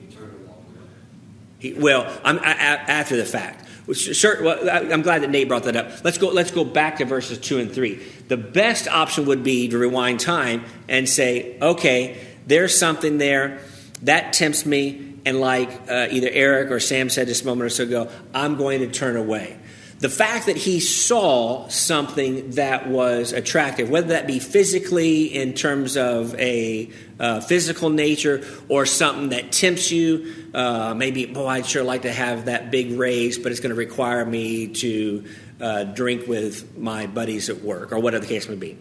He, 1.59 1.73
well, 1.73 2.13
I'm, 2.25 2.39
I, 2.39 2.53
after 2.53 3.17
the 3.17 3.25
fact. 3.25 3.63
Sure, 3.95 4.43
well, 4.43 4.93
I'm 4.93 5.03
glad 5.03 5.23
that 5.23 5.31
Nate 5.31 5.47
brought 5.47 5.65
that 5.65 5.77
up. 5.77 6.05
Let's 6.05 6.17
go. 6.17 6.29
Let's 6.29 6.51
go 6.51 6.65
back 6.65 6.99
to 6.99 7.05
verses 7.05 7.39
two 7.39 7.59
and 7.59 7.71
three. 7.71 8.03
The 8.29 8.39
best 8.39 8.89
option 8.89 9.27
would 9.27 9.43
be 9.43 9.69
to 9.69 9.77
rewind 9.77 10.21
time 10.21 10.65
and 10.89 11.07
say, 11.07 11.59
"Okay, 11.61 12.19
there's 12.47 12.79
something 12.79 13.19
there 13.19 13.61
that 14.01 14.33
tempts 14.33 14.65
me," 14.65 15.17
and 15.27 15.39
like 15.39 15.69
uh, 15.91 16.09
either 16.11 16.31
Eric 16.33 16.71
or 16.71 16.81
Sam 16.81 17.11
said 17.11 17.27
just 17.27 17.43
a 17.43 17.47
moment 17.47 17.67
or 17.67 17.71
so 17.71 17.83
ago, 17.83 18.11
I'm 18.33 18.57
going 18.57 18.81
to 18.81 18.87
turn 18.87 19.17
away 19.17 19.59
the 20.05 20.11
fact 20.11 20.45
that 20.45 20.59
he 20.59 20.81
saw 20.81 21.67
something 21.69 22.51
that 22.51 22.87
was 22.87 23.33
attractive, 23.33 23.89
whether 23.89 24.09
that 24.09 24.27
be 24.27 24.39
physically 24.39 25.35
in 25.35 25.55
terms 25.55 25.97
of 25.97 26.39
a 26.39 26.91
uh, 27.19 27.41
physical 27.41 27.89
nature 27.89 28.47
or 28.69 28.85
something 28.85 29.31
that 29.31 29.51
tempts 29.51 29.91
you, 29.91 30.51
uh, 30.53 30.93
maybe, 30.93 31.25
boy, 31.25 31.47
I'd 31.47 31.65
sure 31.65 31.83
like 31.83 32.03
to 32.03 32.13
have 32.13 32.45
that 32.45 32.71
big 32.71 32.99
raise, 32.99 33.39
but 33.39 33.51
it's 33.51 33.63
going 33.63 33.71
to 33.71 33.77
require 33.77 34.27
me 34.27 34.69
to 34.75 35.25
uh, 35.59 35.85
drink 35.85 36.27
with 36.27 36.77
my 36.77 37.07
buddies 37.07 37.49
at 37.49 37.63
work 37.63 37.91
or 37.91 37.99
whatever 37.99 38.27
the 38.27 38.29
case 38.29 38.47
may 38.47 38.57
be. 38.57 38.77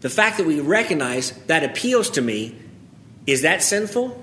The 0.00 0.10
fact 0.10 0.38
that 0.38 0.48
we 0.48 0.58
recognize 0.58 1.30
that 1.46 1.62
appeals 1.62 2.10
to 2.10 2.20
me, 2.20 2.56
is 3.24 3.42
that 3.42 3.62
sinful? 3.62 4.20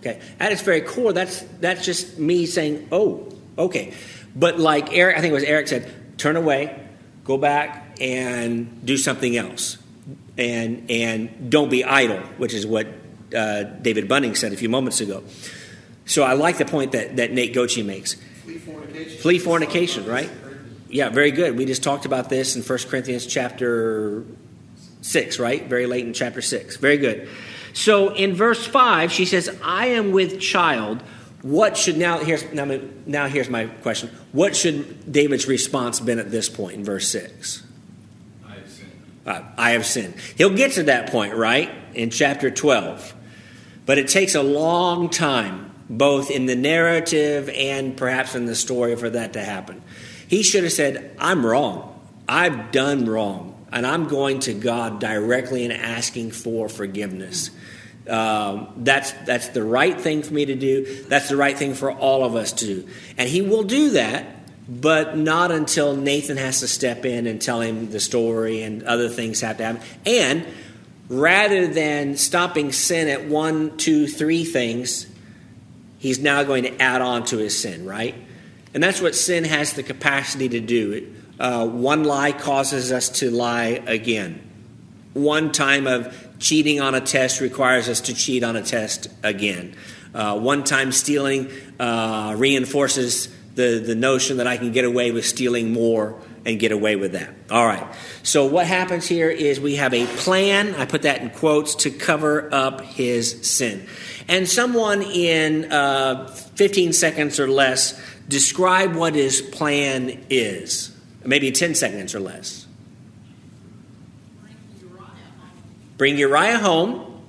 Okay, 0.00 0.20
at 0.40 0.50
its 0.50 0.62
very 0.62 0.80
core, 0.80 1.12
that's, 1.12 1.42
that's 1.60 1.84
just 1.84 2.18
me 2.18 2.46
saying, 2.46 2.88
oh, 2.90 3.36
Okay. 3.60 3.92
But 4.34 4.58
like 4.58 4.92
Eric, 4.92 5.16
I 5.16 5.20
think 5.20 5.32
it 5.32 5.34
was 5.34 5.44
Eric 5.44 5.68
said, 5.68 6.18
turn 6.18 6.36
away, 6.36 6.86
go 7.24 7.36
back 7.36 7.98
and 8.00 8.84
do 8.84 8.96
something 8.96 9.36
else. 9.36 9.78
And, 10.38 10.90
and 10.90 11.50
don't 11.50 11.70
be 11.70 11.84
idle, 11.84 12.20
which 12.38 12.54
is 12.54 12.66
what 12.66 12.86
uh, 13.36 13.64
David 13.64 14.08
Bunning 14.08 14.34
said 14.34 14.52
a 14.52 14.56
few 14.56 14.68
moments 14.70 15.00
ago. 15.00 15.22
So 16.06 16.22
I 16.22 16.32
like 16.32 16.58
the 16.58 16.64
point 16.64 16.92
that, 16.92 17.16
that 17.16 17.32
Nate 17.32 17.54
Gochi 17.54 17.84
makes. 17.84 18.14
Flee 18.14 18.58
fornication. 18.58 19.18
Flee 19.18 19.38
fornication, 19.38 20.06
right? 20.06 20.30
Yeah, 20.88 21.10
very 21.10 21.30
good. 21.30 21.56
We 21.56 21.66
just 21.66 21.82
talked 21.82 22.06
about 22.06 22.30
this 22.30 22.56
in 22.56 22.62
1 22.62 22.78
Corinthians 22.88 23.26
chapter 23.26 24.24
6, 25.02 25.38
right? 25.38 25.64
Very 25.66 25.86
late 25.86 26.06
in 26.06 26.12
chapter 26.14 26.42
6. 26.42 26.78
Very 26.78 26.96
good. 26.96 27.28
So 27.72 28.12
in 28.14 28.34
verse 28.34 28.66
5, 28.66 29.12
she 29.12 29.24
says, 29.24 29.56
I 29.62 29.88
am 29.88 30.10
with 30.10 30.40
child. 30.40 31.02
What 31.42 31.76
should 31.76 31.96
now 31.96 32.18
here's 32.18 32.52
now, 32.52 32.66
now 33.06 33.26
here's 33.26 33.48
my 33.48 33.66
question. 33.66 34.10
What 34.32 34.54
should 34.54 35.10
David's 35.10 35.48
response 35.48 35.98
been 35.98 36.18
at 36.18 36.30
this 36.30 36.48
point 36.48 36.74
in 36.74 36.84
verse 36.84 37.08
6? 37.08 37.66
I 38.46 38.54
have 38.54 38.68
sinned. 38.68 38.90
Uh, 39.26 39.42
I 39.56 39.70
have 39.70 39.86
sinned. 39.86 40.14
He'll 40.36 40.54
get 40.54 40.72
to 40.72 40.84
that 40.84 41.10
point, 41.10 41.34
right? 41.34 41.70
In 41.94 42.10
chapter 42.10 42.50
12. 42.50 43.14
But 43.86 43.98
it 43.98 44.08
takes 44.08 44.34
a 44.34 44.42
long 44.42 45.08
time, 45.08 45.70
both 45.88 46.30
in 46.30 46.46
the 46.46 46.54
narrative 46.54 47.48
and 47.48 47.96
perhaps 47.96 48.34
in 48.34 48.44
the 48.44 48.54
story, 48.54 48.94
for 48.96 49.08
that 49.08 49.32
to 49.32 49.42
happen. 49.42 49.82
He 50.28 50.42
should 50.42 50.62
have 50.62 50.72
said, 50.72 51.16
I'm 51.18 51.44
wrong. 51.44 51.98
I've 52.28 52.70
done 52.70 53.06
wrong. 53.06 53.66
And 53.72 53.86
I'm 53.86 54.08
going 54.08 54.40
to 54.40 54.52
God 54.52 55.00
directly 55.00 55.64
and 55.64 55.72
asking 55.72 56.32
for 56.32 56.68
forgiveness. 56.68 57.50
Um, 58.10 58.72
that's, 58.78 59.12
that's 59.24 59.48
the 59.48 59.62
right 59.62 59.98
thing 59.98 60.22
for 60.22 60.34
me 60.34 60.46
to 60.46 60.54
do. 60.54 61.04
That's 61.04 61.28
the 61.28 61.36
right 61.36 61.56
thing 61.56 61.74
for 61.74 61.92
all 61.92 62.24
of 62.24 62.34
us 62.34 62.52
to 62.54 62.66
do. 62.66 62.88
And 63.16 63.28
He 63.28 63.40
will 63.40 63.62
do 63.62 63.90
that, 63.90 64.26
but 64.68 65.16
not 65.16 65.50
until 65.50 65.96
Nathan 65.96 66.36
has 66.36 66.60
to 66.60 66.68
step 66.68 67.04
in 67.04 67.26
and 67.26 67.40
tell 67.40 67.60
him 67.60 67.90
the 67.90 68.00
story 68.00 68.62
and 68.62 68.84
other 68.84 69.08
things 69.08 69.40
have 69.40 69.56
to 69.58 69.64
happen. 69.64 69.82
And 70.06 70.46
rather 71.08 71.66
than 71.66 72.16
stopping 72.16 72.70
sin 72.70 73.08
at 73.08 73.26
one, 73.26 73.76
two, 73.76 74.06
three 74.06 74.44
things, 74.44 75.06
he's 75.98 76.20
now 76.20 76.44
going 76.44 76.62
to 76.62 76.80
add 76.80 77.02
on 77.02 77.24
to 77.26 77.38
his 77.38 77.58
sin, 77.58 77.84
right? 77.84 78.14
And 78.72 78.82
that's 78.82 79.00
what 79.00 79.16
sin 79.16 79.42
has 79.44 79.72
the 79.72 79.82
capacity 79.82 80.48
to 80.50 80.60
do. 80.60 81.14
Uh, 81.40 81.66
one 81.66 82.04
lie 82.04 82.32
causes 82.32 82.92
us 82.92 83.08
to 83.08 83.30
lie 83.30 83.82
again. 83.86 84.40
One 85.14 85.50
time 85.50 85.88
of 85.88 86.28
cheating 86.40 86.80
on 86.80 86.94
a 86.94 87.00
test 87.00 87.40
requires 87.40 87.88
us 87.88 88.00
to 88.02 88.14
cheat 88.14 88.42
on 88.42 88.56
a 88.56 88.62
test 88.62 89.08
again. 89.22 89.76
Uh, 90.12 90.38
one 90.40 90.64
time 90.64 90.90
stealing 90.90 91.48
uh, 91.78 92.34
reinforces 92.36 93.28
the, 93.54 93.78
the 93.78 93.94
notion 93.94 94.38
that 94.38 94.46
I 94.46 94.56
can 94.56 94.72
get 94.72 94.84
away 94.84 95.12
with 95.12 95.24
stealing 95.24 95.72
more 95.72 96.20
and 96.44 96.58
get 96.58 96.72
away 96.72 96.96
with 96.96 97.12
that. 97.12 97.32
All 97.50 97.66
right. 97.66 97.86
So 98.22 98.46
what 98.46 98.66
happens 98.66 99.06
here 99.06 99.30
is 99.30 99.60
we 99.60 99.76
have 99.76 99.92
a 99.92 100.06
plan, 100.06 100.74
I 100.74 100.86
put 100.86 101.02
that 101.02 101.20
in 101.20 101.30
quotes, 101.30 101.74
to 101.76 101.90
cover 101.90 102.52
up 102.52 102.80
his 102.80 103.46
sin. 103.46 103.86
And 104.26 104.48
someone 104.48 105.02
in 105.02 105.70
uh, 105.70 106.28
15 106.28 106.92
seconds 106.92 107.38
or 107.38 107.48
less 107.48 108.00
describe 108.28 108.94
what 108.94 109.14
his 109.14 109.42
plan 109.42 110.24
is. 110.30 110.96
Maybe 111.24 111.52
10 111.52 111.74
seconds 111.74 112.14
or 112.14 112.20
less. 112.20 112.59
Bring 116.00 116.16
Uriah 116.16 116.58
home. 116.58 117.22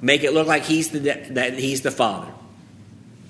Make 0.00 0.24
it 0.24 0.32
look 0.32 0.48
like 0.48 0.64
he's 0.64 0.88
the, 0.88 0.98
that 0.98 1.56
he's 1.56 1.82
the 1.82 1.92
father. 1.92 2.26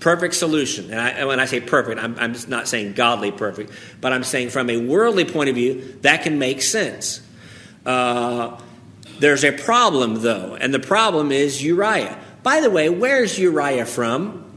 Perfect 0.00 0.32
solution. 0.32 0.90
And, 0.90 0.98
I, 0.98 1.26
when 1.26 1.38
I 1.38 1.44
say 1.44 1.60
perfect, 1.60 2.00
I'm, 2.00 2.18
I'm 2.18 2.34
not 2.48 2.66
saying 2.66 2.94
godly 2.94 3.30
perfect, 3.30 3.70
but 4.00 4.10
I'm 4.10 4.24
saying 4.24 4.48
from 4.48 4.70
a 4.70 4.78
worldly 4.78 5.26
point 5.26 5.50
of 5.50 5.54
view, 5.54 5.98
that 6.00 6.22
can 6.22 6.38
make 6.38 6.62
sense. 6.62 7.20
Uh, 7.84 8.58
there's 9.18 9.44
a 9.44 9.52
problem, 9.52 10.22
though, 10.22 10.56
and 10.58 10.72
the 10.72 10.80
problem 10.80 11.30
is 11.30 11.62
Uriah. 11.62 12.18
By 12.42 12.62
the 12.62 12.70
way, 12.70 12.88
where's 12.88 13.38
Uriah 13.38 13.84
from? 13.84 14.50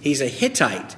He's 0.00 0.20
a 0.20 0.26
Hittite. 0.26 0.96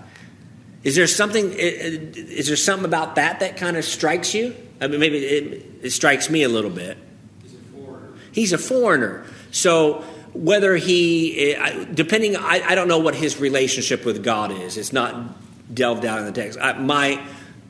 Is 0.82 0.96
there 0.96 1.06
something? 1.06 1.52
Is 1.52 2.46
there 2.46 2.56
something 2.56 2.86
about 2.86 3.16
that 3.16 3.40
that 3.40 3.58
kind 3.58 3.76
of 3.76 3.84
strikes 3.84 4.32
you? 4.32 4.56
I 4.80 4.86
mean, 4.86 5.00
maybe 5.00 5.18
it, 5.18 5.64
it 5.82 5.90
strikes 5.90 6.30
me 6.30 6.42
a 6.42 6.48
little 6.48 6.70
bit. 6.70 6.96
He's 7.42 7.54
a 7.54 7.58
foreigner. 7.58 8.12
He's 8.32 8.52
a 8.52 8.58
foreigner. 8.58 9.26
So 9.50 10.04
whether 10.32 10.76
he, 10.76 11.54
eh, 11.54 11.86
depending, 11.92 12.36
I, 12.36 12.62
I 12.64 12.74
don't 12.74 12.88
know 12.88 12.98
what 12.98 13.14
his 13.14 13.40
relationship 13.40 14.04
with 14.04 14.22
God 14.22 14.52
is. 14.52 14.76
It's 14.76 14.92
not 14.92 15.74
delved 15.74 16.04
out 16.04 16.20
in 16.20 16.26
the 16.26 16.32
text. 16.32 16.58
I, 16.60 16.74
my, 16.74 17.20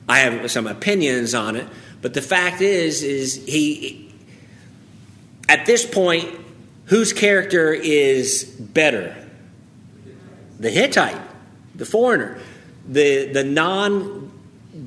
I 0.09 0.21
have 0.21 0.51
some 0.51 0.67
opinions 0.67 1.35
on 1.35 1.57
it, 1.57 1.67
but 2.03 2.15
the 2.15 2.23
fact 2.23 2.61
is, 2.61 3.03
is 3.03 3.37
he, 3.47 4.13
at 5.49 5.67
this 5.67 5.87
point, 5.87 6.29
whose 6.87 7.13
character 7.13 7.73
is 7.73 8.45
better? 8.45 9.15
The 10.61 10.71
Hittite, 10.71 11.21
the 11.75 11.87
foreigner, 11.87 12.39
the 12.89 13.27
the 13.27 13.45
non 13.45 14.28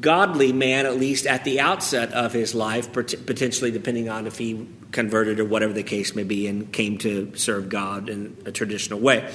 godly 0.02 0.52
man, 0.52 0.86
at 0.86 0.98
least 0.98 1.26
at 1.26 1.44
the 1.44 1.60
outset 1.60 2.12
of 2.14 2.34
his 2.34 2.54
life, 2.54 2.92
potentially 2.92 3.72
depending 3.72 4.10
on 4.10 4.28
if 4.28 4.38
he 4.38 4.68
converted 4.92 5.40
or 5.40 5.46
whatever 5.46 5.72
the 5.74 5.84
case 5.84 6.16
may 6.16 6.24
be 6.24 6.48
and 6.48 6.74
came 6.74 6.98
to 6.98 7.32
serve 7.36 7.70
God 7.70 8.10
in 8.10 8.36
a 8.46 8.52
traditional 8.52 9.00
way. 9.00 9.32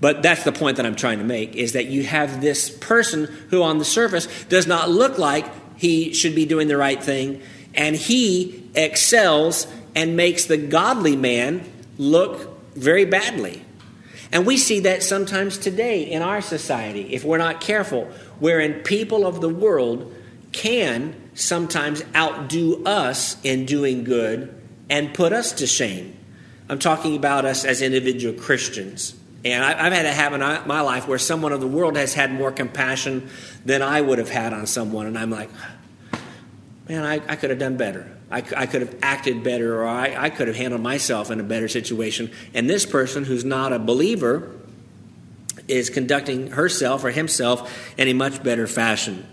But 0.00 0.22
that's 0.22 0.42
the 0.42 0.52
point 0.52 0.78
that 0.78 0.86
I'm 0.86 0.96
trying 0.96 1.18
to 1.18 1.24
make 1.24 1.54
is 1.54 1.72
that 1.74 1.86
you 1.86 2.02
have 2.02 2.40
this 2.40 2.68
person 2.68 3.26
who, 3.50 3.62
on 3.62 3.78
the 3.78 3.84
surface, 3.84 4.26
does 4.44 4.66
not 4.66 4.90
look 4.90 5.16
like 5.16 5.46
he 5.78 6.12
should 6.12 6.34
be 6.34 6.44
doing 6.44 6.66
the 6.66 6.76
right 6.76 7.00
thing, 7.00 7.40
and 7.74 7.94
he 7.94 8.68
excels 8.74 9.66
and 9.94 10.16
makes 10.16 10.46
the 10.46 10.56
godly 10.56 11.14
man 11.14 11.64
look 11.98 12.74
very 12.74 13.04
badly. 13.04 13.62
And 14.32 14.46
we 14.46 14.56
see 14.56 14.80
that 14.80 15.02
sometimes 15.02 15.58
today 15.58 16.02
in 16.02 16.22
our 16.22 16.40
society, 16.40 17.12
if 17.14 17.22
we're 17.22 17.38
not 17.38 17.60
careful, 17.60 18.06
wherein 18.40 18.82
people 18.82 19.26
of 19.26 19.42
the 19.42 19.48
world 19.48 20.14
can 20.52 21.14
sometimes 21.34 22.02
outdo 22.14 22.82
us 22.84 23.36
in 23.44 23.66
doing 23.66 24.04
good 24.04 24.54
and 24.88 25.12
put 25.12 25.32
us 25.32 25.52
to 25.52 25.66
shame. 25.66 26.16
I'm 26.68 26.78
talking 26.78 27.14
about 27.14 27.44
us 27.44 27.64
as 27.64 27.82
individual 27.82 28.34
Christians. 28.34 29.14
And 29.44 29.64
I've 29.64 29.92
had 29.92 30.06
it 30.06 30.14
happen 30.14 30.40
in 30.40 30.68
my 30.68 30.80
life 30.80 31.08
where 31.08 31.18
someone 31.18 31.52
of 31.52 31.60
the 31.60 31.66
world 31.66 31.96
has 31.96 32.14
had 32.14 32.32
more 32.32 32.52
compassion 32.52 33.28
than 33.66 33.82
I 33.82 34.00
would 34.00 34.18
have 34.18 34.30
had 34.30 34.52
on 34.52 34.66
someone. 34.66 35.06
And 35.06 35.18
I'm 35.18 35.30
like, 35.30 35.50
man, 36.88 37.04
I, 37.04 37.14
I 37.28 37.36
could 37.36 37.50
have 37.50 37.58
done 37.58 37.76
better. 37.76 38.08
I, 38.32 38.42
I, 38.56 38.66
could 38.66 38.80
have 38.80 38.96
acted 39.02 39.44
better, 39.44 39.82
or 39.82 39.86
I, 39.86 40.14
I 40.16 40.30
could 40.30 40.48
have 40.48 40.56
handled 40.56 40.82
myself 40.82 41.30
in 41.30 41.38
a 41.38 41.42
better 41.42 41.68
situation. 41.68 42.30
And 42.54 42.68
this 42.68 42.86
person 42.86 43.24
who's 43.24 43.44
not 43.44 43.72
a 43.74 43.78
believer 43.78 44.50
is 45.68 45.90
conducting 45.90 46.52
herself 46.52 47.04
or 47.04 47.10
himself 47.10 47.92
in 47.98 48.08
a 48.08 48.14
much 48.14 48.42
better 48.42 48.66
fashion. 48.66 49.26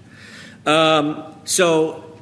Um, 0.66 1.34
so, 1.46 2.20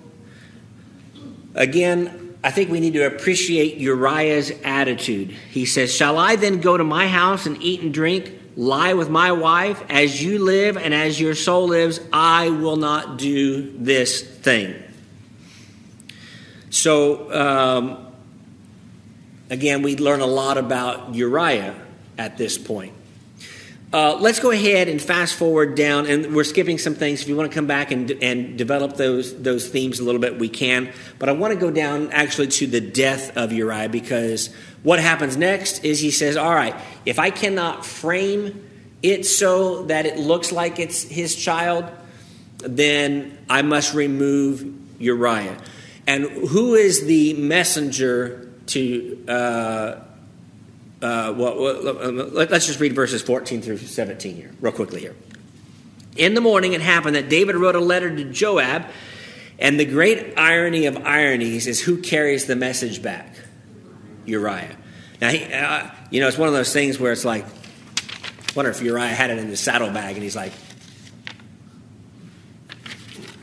again, 1.55 2.37
I 2.43 2.51
think 2.51 2.69
we 2.69 2.79
need 2.79 2.93
to 2.93 3.07
appreciate 3.07 3.77
Uriah's 3.77 4.51
attitude. 4.63 5.31
He 5.31 5.65
says, 5.65 5.93
Shall 5.93 6.17
I 6.17 6.35
then 6.35 6.61
go 6.61 6.77
to 6.77 6.83
my 6.83 7.07
house 7.07 7.45
and 7.45 7.61
eat 7.61 7.81
and 7.81 7.93
drink, 7.93 8.31
lie 8.55 8.93
with 8.93 9.09
my 9.09 9.31
wife? 9.31 9.83
As 9.89 10.23
you 10.23 10.39
live 10.39 10.77
and 10.77 10.93
as 10.93 11.19
your 11.19 11.33
soul 11.33 11.69
lives, 11.69 11.99
I 12.13 12.49
will 12.49 12.77
not 12.77 13.17
do 13.17 13.75
this 13.79 14.21
thing. 14.21 14.75
So, 16.69 17.33
um, 17.33 18.07
again, 19.49 19.81
we 19.81 19.95
learn 19.95 20.19
a 20.19 20.25
lot 20.25 20.57
about 20.57 21.15
Uriah 21.15 21.75
at 22.17 22.37
this 22.37 22.57
point. 22.57 22.93
Uh, 23.93 24.17
let's 24.19 24.41
go 24.41 24.51
ahead 24.51 24.89
and 24.89 25.01
fast 25.01 25.35
forward 25.35 25.75
down, 25.75 26.05
and 26.07 26.35
we're 26.35 26.43
skipping 26.43 26.77
some 26.77 26.93
things. 26.93 27.21
If 27.21 27.29
you 27.29 27.37
want 27.37 27.49
to 27.49 27.55
come 27.55 27.67
back 27.67 27.89
and, 27.91 28.11
and 28.21 28.57
develop 28.57 28.97
those 28.97 29.41
those 29.41 29.69
themes 29.69 30.01
a 30.01 30.03
little 30.03 30.19
bit, 30.19 30.37
we 30.37 30.49
can. 30.49 30.91
But 31.19 31.29
I 31.29 31.31
want 31.31 31.53
to 31.53 31.59
go 31.59 31.71
down 31.71 32.11
actually 32.11 32.47
to 32.47 32.67
the 32.67 32.81
death 32.81 33.37
of 33.37 33.53
Uriah 33.53 33.87
because 33.87 34.53
what 34.83 34.99
happens 34.99 35.37
next 35.37 35.85
is 35.85 36.01
he 36.01 36.11
says, 36.11 36.35
"All 36.35 36.53
right, 36.53 36.75
if 37.05 37.17
I 37.17 37.29
cannot 37.29 37.85
frame 37.85 38.61
it 39.01 39.25
so 39.25 39.83
that 39.83 40.05
it 40.05 40.17
looks 40.19 40.51
like 40.51 40.79
it's 40.79 41.03
his 41.03 41.33
child, 41.33 41.85
then 42.57 43.37
I 43.49 43.61
must 43.61 43.93
remove 43.93 44.65
Uriah." 44.99 45.57
And 46.07 46.23
who 46.23 46.73
is 46.73 47.05
the 47.05 47.33
messenger 47.33 48.49
to 48.67 49.25
uh, 49.27 50.01
uh, 51.01 51.31
well, 51.37 51.55
let's 51.55 52.65
just 52.65 52.79
read 52.79 52.93
verses 52.93 53.21
14 53.21 53.61
through 53.61 53.77
17 53.77 54.35
here, 54.35 54.51
real 54.59 54.73
quickly 54.73 54.99
here. 54.99 55.15
In 56.15 56.33
the 56.33 56.41
morning, 56.41 56.73
it 56.73 56.81
happened 56.81 57.15
that 57.15 57.29
David 57.29 57.55
wrote 57.55 57.75
a 57.75 57.79
letter 57.79 58.15
to 58.15 58.23
Joab, 58.23 58.87
and 59.59 59.79
the 59.79 59.85
great 59.85 60.33
irony 60.37 60.87
of 60.87 60.97
ironies 60.97 61.67
is 61.67 61.79
who 61.79 62.01
carries 62.01 62.47
the 62.47 62.55
message 62.55 63.03
back? 63.03 63.35
Uriah. 64.25 64.75
Now, 65.21 65.29
he, 65.29 65.43
uh, 65.53 65.89
you 66.09 66.19
know, 66.19 66.27
it's 66.27 66.37
one 66.37 66.47
of 66.47 66.55
those 66.55 66.73
things 66.73 66.99
where 66.99 67.11
it's 67.11 67.25
like, 67.25 67.45
I 67.45 68.53
wonder 68.55 68.71
if 68.71 68.81
Uriah 68.81 69.07
had 69.09 69.29
it 69.29 69.37
in 69.37 69.47
his 69.47 69.59
saddlebag, 69.59 70.15
and 70.15 70.23
he's 70.23 70.35
like, 70.35 70.53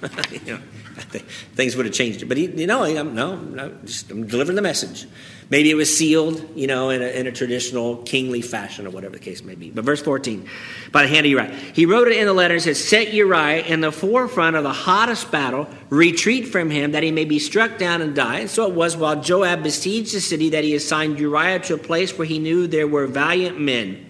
you 0.33 0.55
know, 0.55 0.61
things 1.55 1.75
would 1.77 1.87
have 1.87 1.95
changed. 1.95 2.29
But 2.29 2.37
he, 2.37 2.47
you 2.47 2.67
know, 2.67 2.85
I'm, 2.85 3.15
no, 3.15 3.37
no 3.37 3.77
just, 3.85 4.11
I'm 4.11 4.27
delivering 4.27 4.57
the 4.57 4.63
message. 4.63 5.07
Maybe 5.51 5.71
it 5.71 5.75
was 5.75 5.95
sealed, 5.95 6.49
you 6.55 6.67
know, 6.67 6.91
in 6.91 7.03
a, 7.03 7.07
in 7.07 7.27
a, 7.27 7.33
traditional 7.33 7.99
kingly 7.99 8.41
fashion 8.41 8.87
or 8.87 8.91
whatever 8.91 9.13
the 9.13 9.23
case 9.23 9.43
may 9.43 9.55
be. 9.55 9.71
But 9.71 9.85
verse 9.85 10.01
14, 10.01 10.49
by 10.91 11.03
the 11.03 11.09
hand 11.09 11.27
of 11.27 11.31
Uriah. 11.31 11.53
He 11.75 11.85
wrote 11.85 12.09
it 12.09 12.17
in 12.17 12.27
the 12.27 12.33
letter 12.33 12.55
and 12.55 12.77
Set 12.77 13.13
Uriah 13.13 13.65
in 13.65 13.81
the 13.81 13.93
forefront 13.93 14.57
of 14.57 14.63
the 14.63 14.73
hottest 14.73 15.31
battle, 15.31 15.69
retreat 15.91 16.49
from 16.49 16.71
him, 16.71 16.93
that 16.93 17.03
he 17.03 17.11
may 17.11 17.25
be 17.25 17.39
struck 17.39 17.77
down 17.77 18.01
and 18.01 18.15
die. 18.15 18.41
And 18.41 18.51
so 18.51 18.67
it 18.69 18.75
was 18.75 18.97
while 18.97 19.21
Joab 19.21 19.63
besieged 19.63 20.15
the 20.15 20.21
city 20.21 20.51
that 20.51 20.65
he 20.65 20.75
assigned 20.75 21.19
Uriah 21.19 21.59
to 21.61 21.75
a 21.75 21.79
place 21.79 22.17
where 22.17 22.27
he 22.27 22.39
knew 22.39 22.67
there 22.67 22.89
were 22.89 23.07
valiant 23.07 23.61
men. 23.61 24.07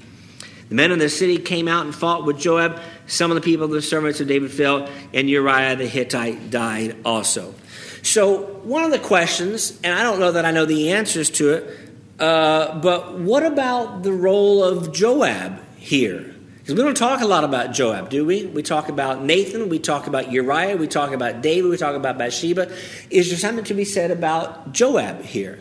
The 0.69 0.75
men 0.75 0.93
of 0.93 0.99
the 0.99 1.09
city 1.09 1.39
came 1.39 1.69
out 1.69 1.85
and 1.85 1.95
fought 1.95 2.25
with 2.25 2.39
Joab. 2.39 2.81
Some 3.07 3.31
of 3.31 3.35
the 3.35 3.41
people, 3.41 3.69
the 3.69 3.83
servants 3.83 4.21
of 4.21 4.29
David, 4.29 4.51
fell, 4.51 4.89
and 5.13 5.29
Uriah 5.29 5.77
the 5.77 5.87
Hittite 5.87 6.51
died 6.51 6.97
also. 7.05 7.55
So, 8.03 8.61
one 8.65 8.85
of 8.85 8.91
the 8.91 8.99
questions, 8.99 9.79
and 9.83 9.99
I 9.99 10.03
don't 10.03 10.21
know 10.21 10.33
that 10.33 10.45
I 10.45 10.51
know 10.51 10.65
the 10.65 10.93
answers 10.93 11.31
to 11.31 11.51
it, 11.51 11.79
uh, 12.19 12.79
but 12.81 13.19
what 13.19 13.45
about 13.45 14.03
the 14.03 14.13
role 14.13 14.63
of 14.63 14.93
Joab 14.93 15.61
here? 15.77 16.35
Because 16.59 16.77
we 16.77 16.83
don't 16.83 16.97
talk 16.97 17.21
a 17.21 17.27
lot 17.27 17.45
about 17.45 17.73
Joab, 17.73 18.09
do 18.09 18.25
we? 18.25 18.47
We 18.47 18.63
talk 18.63 18.89
about 18.89 19.23
Nathan, 19.23 19.69
we 19.69 19.79
talk 19.79 20.07
about 20.07 20.33
Uriah, 20.33 20.77
we 20.77 20.87
talk 20.87 21.13
about 21.13 21.43
David, 21.43 21.71
we 21.71 21.77
talk 21.77 21.95
about 21.95 22.17
Bathsheba. 22.17 22.73
Is 23.11 23.29
there 23.29 23.39
something 23.39 23.65
to 23.67 23.75
be 23.75 23.85
said 23.85 24.11
about 24.11 24.73
Joab 24.73 25.23
here? 25.23 25.59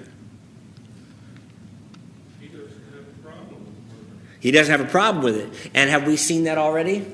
He 4.40 4.52
doesn't 4.52 4.72
have 4.72 4.86
a 4.86 4.92
problem 4.92 5.24
with 5.24 5.38
it. 5.38 5.72
And 5.74 5.90
have 5.90 6.06
we 6.06 6.18
seen 6.18 6.44
that 6.44 6.58
already? 6.58 7.06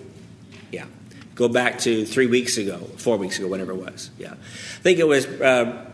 Go 1.39 1.47
back 1.47 1.79
to 1.79 2.03
three 2.03 2.27
weeks 2.27 2.57
ago, 2.57 2.79
four 2.97 3.15
weeks 3.15 3.39
ago, 3.39 3.47
whatever 3.47 3.71
it 3.71 3.77
was. 3.77 4.09
Yeah. 4.19 4.33
I 4.33 4.81
think 4.81 4.99
it 4.99 5.07
was, 5.07 5.25
uh, 5.25 5.89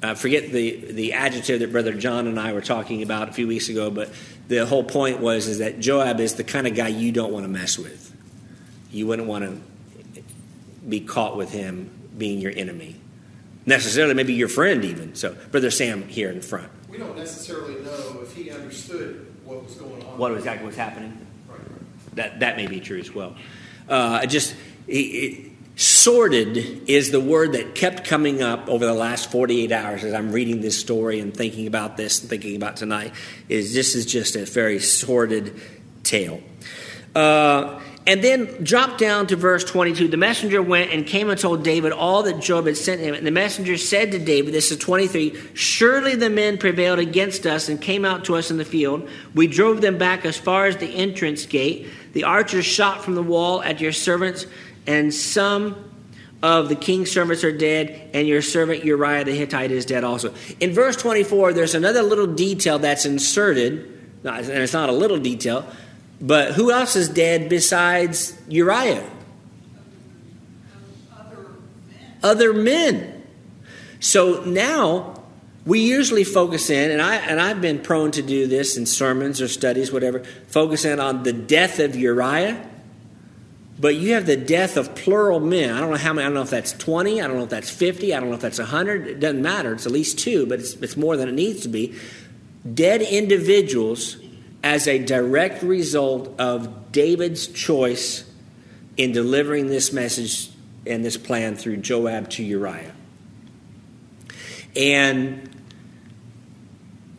I 0.00 0.14
forget 0.14 0.52
the, 0.52 0.92
the 0.92 1.14
adjective 1.14 1.58
that 1.58 1.72
Brother 1.72 1.92
John 1.92 2.28
and 2.28 2.38
I 2.38 2.52
were 2.52 2.60
talking 2.60 3.02
about 3.02 3.28
a 3.28 3.32
few 3.32 3.48
weeks 3.48 3.68
ago, 3.68 3.90
but 3.90 4.10
the 4.46 4.64
whole 4.64 4.84
point 4.84 5.18
was 5.18 5.48
is 5.48 5.58
that 5.58 5.80
Joab 5.80 6.20
is 6.20 6.36
the 6.36 6.44
kind 6.44 6.68
of 6.68 6.76
guy 6.76 6.86
you 6.86 7.10
don't 7.10 7.32
want 7.32 7.44
to 7.44 7.48
mess 7.48 7.76
with. 7.76 8.14
You 8.92 9.08
wouldn't 9.08 9.26
want 9.26 9.44
to 10.14 10.22
be 10.88 11.00
caught 11.00 11.36
with 11.36 11.50
him 11.50 11.90
being 12.16 12.40
your 12.40 12.52
enemy. 12.54 12.94
Necessarily, 13.66 14.14
maybe 14.14 14.34
your 14.34 14.48
friend, 14.48 14.84
even. 14.84 15.16
So, 15.16 15.34
Brother 15.50 15.72
Sam 15.72 16.06
here 16.06 16.30
in 16.30 16.42
front. 16.42 16.70
We 16.88 16.98
don't 16.98 17.16
necessarily 17.16 17.82
know 17.82 18.20
if 18.22 18.32
he 18.36 18.52
understood 18.52 19.34
what 19.44 19.64
was 19.64 19.74
going 19.74 20.04
on. 20.04 20.16
What 20.16 20.30
exactly 20.30 20.64
was 20.64 20.76
happening? 20.76 21.26
Right, 21.48 21.58
right. 21.58 22.14
That 22.14 22.40
that 22.40 22.56
may 22.56 22.68
be 22.68 22.78
true 22.78 23.00
as 23.00 23.12
well. 23.12 23.34
Uh, 23.88 24.26
just 24.26 24.54
sordid 25.76 26.88
is 26.88 27.10
the 27.10 27.20
word 27.20 27.52
that 27.52 27.74
kept 27.74 28.04
coming 28.04 28.42
up 28.42 28.68
over 28.68 28.86
the 28.86 28.94
last 28.94 29.30
48 29.30 29.72
hours 29.72 30.04
as 30.04 30.14
I'm 30.14 30.32
reading 30.32 30.60
this 30.60 30.78
story 30.78 31.20
and 31.20 31.36
thinking 31.36 31.66
about 31.66 31.96
this 31.96 32.20
and 32.20 32.30
thinking 32.30 32.56
about 32.56 32.76
tonight. 32.76 33.12
Is 33.48 33.74
this 33.74 33.94
is 33.94 34.06
just 34.06 34.36
a 34.36 34.44
very 34.44 34.78
sordid 34.78 35.60
tale. 36.02 36.40
Uh, 37.14 37.80
and 38.08 38.22
then 38.22 38.62
drop 38.62 38.98
down 38.98 39.26
to 39.26 39.36
verse 39.36 39.64
22. 39.64 40.06
The 40.06 40.16
messenger 40.16 40.62
went 40.62 40.92
and 40.92 41.04
came 41.04 41.28
and 41.28 41.38
told 41.38 41.64
David 41.64 41.90
all 41.90 42.22
that 42.22 42.40
Joab 42.40 42.66
had 42.66 42.76
sent 42.76 43.00
him. 43.00 43.14
And 43.14 43.26
the 43.26 43.32
messenger 43.32 43.76
said 43.76 44.12
to 44.12 44.20
David, 44.20 44.54
This 44.54 44.70
is 44.70 44.78
23 44.78 45.34
Surely 45.54 46.14
the 46.14 46.30
men 46.30 46.56
prevailed 46.56 47.00
against 47.00 47.46
us 47.46 47.68
and 47.68 47.80
came 47.80 48.04
out 48.04 48.24
to 48.26 48.36
us 48.36 48.50
in 48.50 48.58
the 48.58 48.64
field. 48.64 49.08
We 49.34 49.48
drove 49.48 49.80
them 49.80 49.98
back 49.98 50.24
as 50.24 50.36
far 50.36 50.66
as 50.66 50.76
the 50.76 50.86
entrance 50.86 51.46
gate. 51.46 51.88
The 52.12 52.22
archers 52.24 52.64
shot 52.64 53.02
from 53.02 53.16
the 53.16 53.24
wall 53.24 53.60
at 53.62 53.80
your 53.80 53.92
servants, 53.92 54.46
and 54.86 55.12
some 55.12 55.90
of 56.42 56.68
the 56.68 56.76
king's 56.76 57.10
servants 57.10 57.42
are 57.44 57.56
dead, 57.56 58.10
and 58.14 58.28
your 58.28 58.42
servant 58.42 58.84
Uriah 58.84 59.24
the 59.24 59.32
Hittite 59.32 59.70
is 59.70 59.86
dead 59.86 60.04
also. 60.04 60.34
In 60.60 60.72
verse 60.72 60.96
24, 60.96 61.52
there's 61.52 61.74
another 61.74 62.02
little 62.02 62.26
detail 62.26 62.78
that's 62.78 63.06
inserted, 63.06 63.92
and 64.24 64.48
it's 64.48 64.72
not 64.72 64.88
a 64.88 64.92
little 64.92 65.18
detail 65.18 65.66
but 66.20 66.52
who 66.52 66.70
else 66.70 66.96
is 66.96 67.08
dead 67.08 67.48
besides 67.48 68.36
Uriah? 68.48 69.08
Other 71.14 71.36
men. 71.36 72.18
Other 72.22 72.52
men. 72.52 73.22
So 74.00 74.44
now 74.44 75.22
we 75.64 75.80
usually 75.80 76.24
focus 76.24 76.70
in, 76.70 76.90
and 76.90 77.02
I 77.02 77.16
and 77.16 77.40
I've 77.40 77.60
been 77.60 77.80
prone 77.80 78.12
to 78.12 78.22
do 78.22 78.46
this 78.46 78.76
in 78.76 78.86
sermons 78.86 79.40
or 79.40 79.48
studies, 79.48 79.92
whatever, 79.92 80.20
focus 80.48 80.84
in 80.84 81.00
on 81.00 81.22
the 81.22 81.32
death 81.32 81.78
of 81.80 81.96
Uriah. 81.96 82.70
But 83.78 83.96
you 83.96 84.14
have 84.14 84.24
the 84.24 84.36
death 84.36 84.78
of 84.78 84.94
plural 84.94 85.38
men. 85.38 85.70
I 85.70 85.80
don't 85.80 85.90
know 85.90 85.96
how 85.96 86.14
many. 86.14 86.24
I 86.24 86.28
don't 86.28 86.34
know 86.34 86.42
if 86.42 86.50
that's 86.50 86.72
twenty. 86.72 87.20
I 87.20 87.26
don't 87.26 87.36
know 87.36 87.44
if 87.44 87.50
that's 87.50 87.68
fifty. 87.68 88.14
I 88.14 88.20
don't 88.20 88.30
know 88.30 88.36
if 88.36 88.40
that's 88.40 88.58
hundred. 88.58 89.06
It 89.06 89.20
doesn't 89.20 89.42
matter. 89.42 89.74
It's 89.74 89.84
at 89.84 89.92
least 89.92 90.18
two, 90.18 90.46
but 90.46 90.60
it's, 90.60 90.74
it's 90.74 90.96
more 90.96 91.16
than 91.16 91.28
it 91.28 91.34
needs 91.34 91.60
to 91.62 91.68
be. 91.68 91.94
Dead 92.72 93.02
individuals 93.02 94.16
as 94.62 94.88
a 94.88 94.98
direct 94.98 95.62
result 95.62 96.34
of 96.40 96.90
David's 96.90 97.46
choice 97.46 98.24
in 98.96 99.12
delivering 99.12 99.66
this 99.66 99.92
message 99.92 100.50
and 100.86 101.04
this 101.04 101.16
plan 101.16 101.54
through 101.54 101.76
Joab 101.76 102.30
to 102.30 102.42
Uriah. 102.42 102.92
And 104.74 105.50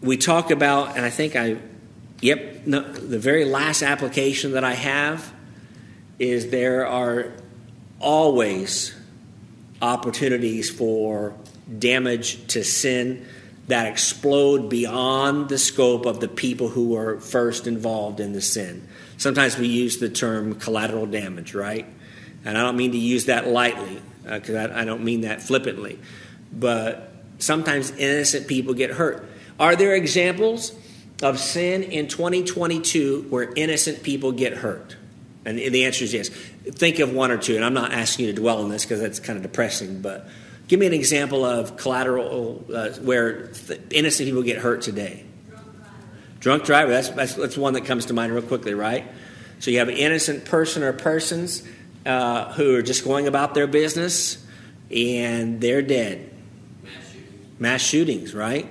we 0.02 0.18
talk 0.18 0.52
about, 0.52 0.96
and 0.96 1.06
I 1.06 1.10
think 1.10 1.36
I, 1.36 1.58
yep, 2.20 2.66
no, 2.66 2.82
the 2.82 3.20
very 3.20 3.46
last 3.46 3.84
application 3.84 4.54
that 4.54 4.64
I 4.64 4.74
have 4.74 5.34
is 6.20 6.50
there 6.50 6.88
are 6.88 7.34
always 8.00 8.96
opportunities 9.82 10.70
for 10.70 11.36
damage 11.80 12.46
to 12.48 12.64
sin 12.64 13.26
that 13.68 13.88
explode 13.88 14.70
beyond 14.70 15.50
the 15.50 15.58
scope 15.58 16.06
of 16.06 16.20
the 16.20 16.28
people 16.28 16.70
who 16.70 16.90
were 16.90 17.20
first 17.20 17.68
involved 17.68 18.20
in 18.20 18.34
the 18.34 18.42
sin. 18.42 18.88
Sometimes 19.18 19.58
we 19.58 19.68
use 19.68 19.98
the 19.98 20.10
term 20.10 20.56
collateral 20.56 21.06
damage, 21.06 21.54
right? 21.54 21.86
And 22.46 22.58
I 22.58 22.62
don't 22.62 22.78
mean 22.78 22.94
to 22.94 22.98
use 22.98 23.26
that 23.26 23.48
lightly, 23.48 24.02
because 24.24 24.56
uh, 24.56 24.74
I, 24.74 24.82
I 24.82 24.86
don't 24.86 25.04
mean 25.04 25.22
that 25.22 25.42
flippantly. 25.42 26.00
But 26.52 27.12
sometimes 27.40 27.92
innocent 27.92 28.48
people 28.48 28.74
get 28.74 28.92
hurt. 28.92 29.28
Are 29.60 29.76
there 29.76 29.96
examples 29.96 30.74
of 31.22 31.40
sin 31.40 31.84
in 31.84 32.08
2022 32.08 33.28
where 33.30 33.52
innocent 33.56 34.04
people 34.04 34.32
get 34.32 34.54
hurt? 34.54 34.97
And 35.48 35.58
the 35.58 35.86
answer 35.86 36.04
is 36.04 36.14
yes. 36.14 36.30
Think 36.30 37.00
of 37.00 37.12
one 37.14 37.32
or 37.32 37.38
two, 37.38 37.56
and 37.56 37.66
I'm 37.66 37.74
not 37.74 37.94
asking 37.94 38.26
you 38.26 38.34
to 38.34 38.40
dwell 38.40 38.62
on 38.62 38.70
this 38.70 38.84
because 38.84 39.00
that's 39.00 39.20
kind 39.20 39.38
of 39.38 39.44
depressing, 39.44 40.02
but 40.02 40.28
Give 40.68 40.82
me 40.82 40.86
an 40.86 40.94
example 40.94 41.46
of 41.46 41.78
collateral 41.78 42.66
uh, 42.74 42.90
where 42.96 43.52
innocent 43.90 44.28
people 44.28 44.44
get 44.44 44.58
hurt 44.58 44.82
today. 44.82 45.24
Drunk 46.40 46.66
driver. 46.66 46.92
That's, 46.92 47.10
that's, 47.10 47.34
that's 47.36 47.58
one 47.58 47.74
that 47.74 47.86
comes 47.86 48.08
to 48.08 48.14
mind 48.14 48.34
real 48.34 48.44
quickly, 48.44 48.74
right? 48.74 49.06
So 49.60 49.72
you 49.72 49.80
have 49.80 49.88
an 49.88 49.96
innocent 49.96 50.46
person 50.46 50.84
or 50.84 50.94
persons 50.94 51.64
uh, 52.06 52.52
who 52.54 52.76
are 52.76 52.82
just 52.82 53.06
going 53.06 53.28
about 53.28 53.54
their 53.54 53.66
business 53.66 54.46
and 54.92 55.62
they're 55.62 55.82
dead. 55.82 56.34
Mass 56.84 57.12
shootings. 57.12 57.60
Mass 57.60 57.82
shootings, 57.82 58.34
right? 58.36 58.70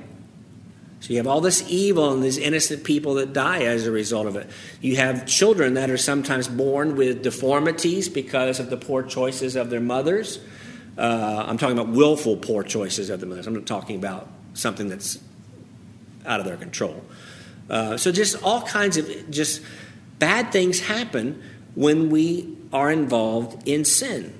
So 1.06 1.12
you 1.12 1.18
have 1.20 1.28
all 1.28 1.40
this 1.40 1.62
evil 1.68 2.12
and 2.12 2.20
these 2.20 2.36
innocent 2.36 2.82
people 2.82 3.14
that 3.14 3.32
die 3.32 3.62
as 3.62 3.86
a 3.86 3.92
result 3.92 4.26
of 4.26 4.34
it. 4.34 4.50
You 4.80 4.96
have 4.96 5.24
children 5.24 5.74
that 5.74 5.88
are 5.88 5.96
sometimes 5.96 6.48
born 6.48 6.96
with 6.96 7.22
deformities 7.22 8.08
because 8.08 8.58
of 8.58 8.70
the 8.70 8.76
poor 8.76 9.04
choices 9.04 9.54
of 9.54 9.70
their 9.70 9.78
mothers. 9.78 10.40
Uh, 10.98 11.44
I'm 11.46 11.58
talking 11.58 11.78
about 11.78 11.94
willful 11.94 12.38
poor 12.38 12.64
choices 12.64 13.08
of 13.08 13.20
the 13.20 13.26
mothers. 13.26 13.46
I'm 13.46 13.54
not 13.54 13.66
talking 13.66 13.94
about 13.94 14.26
something 14.54 14.88
that's 14.88 15.20
out 16.26 16.40
of 16.40 16.46
their 16.46 16.56
control. 16.56 17.04
Uh, 17.70 17.96
so 17.96 18.10
just 18.10 18.42
all 18.42 18.62
kinds 18.62 18.96
of 18.96 19.30
just 19.30 19.62
bad 20.18 20.50
things 20.50 20.80
happen 20.80 21.40
when 21.76 22.10
we 22.10 22.58
are 22.72 22.90
involved 22.90 23.68
in 23.68 23.84
sin. 23.84 24.34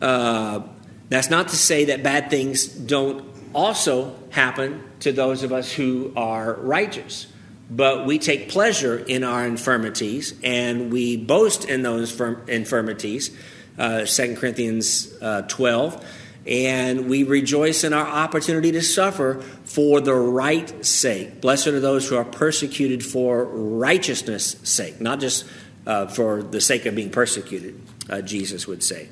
Uh, 0.00 0.62
that's 1.10 1.28
not 1.28 1.48
to 1.48 1.56
say 1.56 1.84
that 1.84 2.02
bad 2.02 2.30
things 2.30 2.66
don't 2.66 3.22
also 3.52 4.16
happen 4.30 4.87
to 5.00 5.12
those 5.12 5.42
of 5.42 5.52
us 5.52 5.72
who 5.72 6.12
are 6.16 6.54
righteous. 6.54 7.26
But 7.70 8.06
we 8.06 8.18
take 8.18 8.48
pleasure 8.48 8.98
in 8.98 9.24
our 9.24 9.46
infirmities 9.46 10.34
and 10.42 10.90
we 10.90 11.16
boast 11.16 11.66
in 11.66 11.82
those 11.82 12.18
infirmities 12.48 13.36
uh, 13.78 14.04
2 14.06 14.36
Corinthians 14.36 15.14
uh, 15.20 15.42
12. 15.42 16.04
And 16.46 17.10
we 17.10 17.24
rejoice 17.24 17.84
in 17.84 17.92
our 17.92 18.06
opportunity 18.06 18.72
to 18.72 18.80
suffer 18.80 19.42
for 19.64 20.00
the 20.00 20.14
right 20.14 20.84
sake. 20.84 21.42
Blessed 21.42 21.68
are 21.68 21.80
those 21.80 22.08
who 22.08 22.16
are 22.16 22.24
persecuted 22.24 23.04
for 23.04 23.44
righteousness' 23.44 24.56
sake, 24.62 24.98
not 24.98 25.20
just 25.20 25.44
uh, 25.86 26.06
for 26.06 26.42
the 26.42 26.60
sake 26.60 26.86
of 26.86 26.94
being 26.94 27.10
persecuted, 27.10 27.78
uh, 28.08 28.22
Jesus 28.22 28.66
would 28.66 28.82
say. 28.82 29.08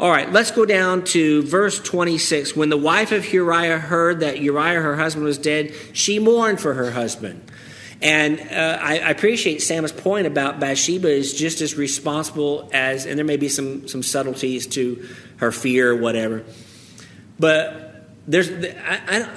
All 0.00 0.10
right, 0.10 0.30
let's 0.32 0.50
go 0.50 0.64
down 0.64 1.04
to 1.06 1.42
verse 1.42 1.78
26. 1.78 2.56
When 2.56 2.70
the 2.70 2.76
wife 2.76 3.12
of 3.12 3.30
Uriah 3.32 3.78
heard 3.78 4.20
that 4.20 4.40
Uriah, 4.40 4.80
her 4.80 4.96
husband, 4.96 5.24
was 5.24 5.38
dead, 5.38 5.74
she 5.92 6.18
mourned 6.18 6.60
for 6.60 6.74
her 6.74 6.90
husband. 6.90 7.50
And 8.00 8.40
uh, 8.40 8.78
I, 8.80 8.98
I, 8.98 9.10
appreciate 9.10 9.62
Sam's 9.62 9.92
point 9.92 10.26
about 10.26 10.58
Bathsheba 10.58 11.08
is 11.08 11.34
just 11.34 11.60
as 11.60 11.76
responsible 11.76 12.68
as, 12.72 13.06
and 13.06 13.16
there 13.16 13.24
may 13.24 13.36
be 13.36 13.48
some, 13.48 13.86
some 13.86 14.02
subtleties 14.02 14.66
to 14.68 15.08
her 15.36 15.52
fear 15.52 15.92
or 15.92 15.96
whatever. 15.96 16.44
But 17.38 18.08
there's, 18.26 18.50
I, 18.50 19.28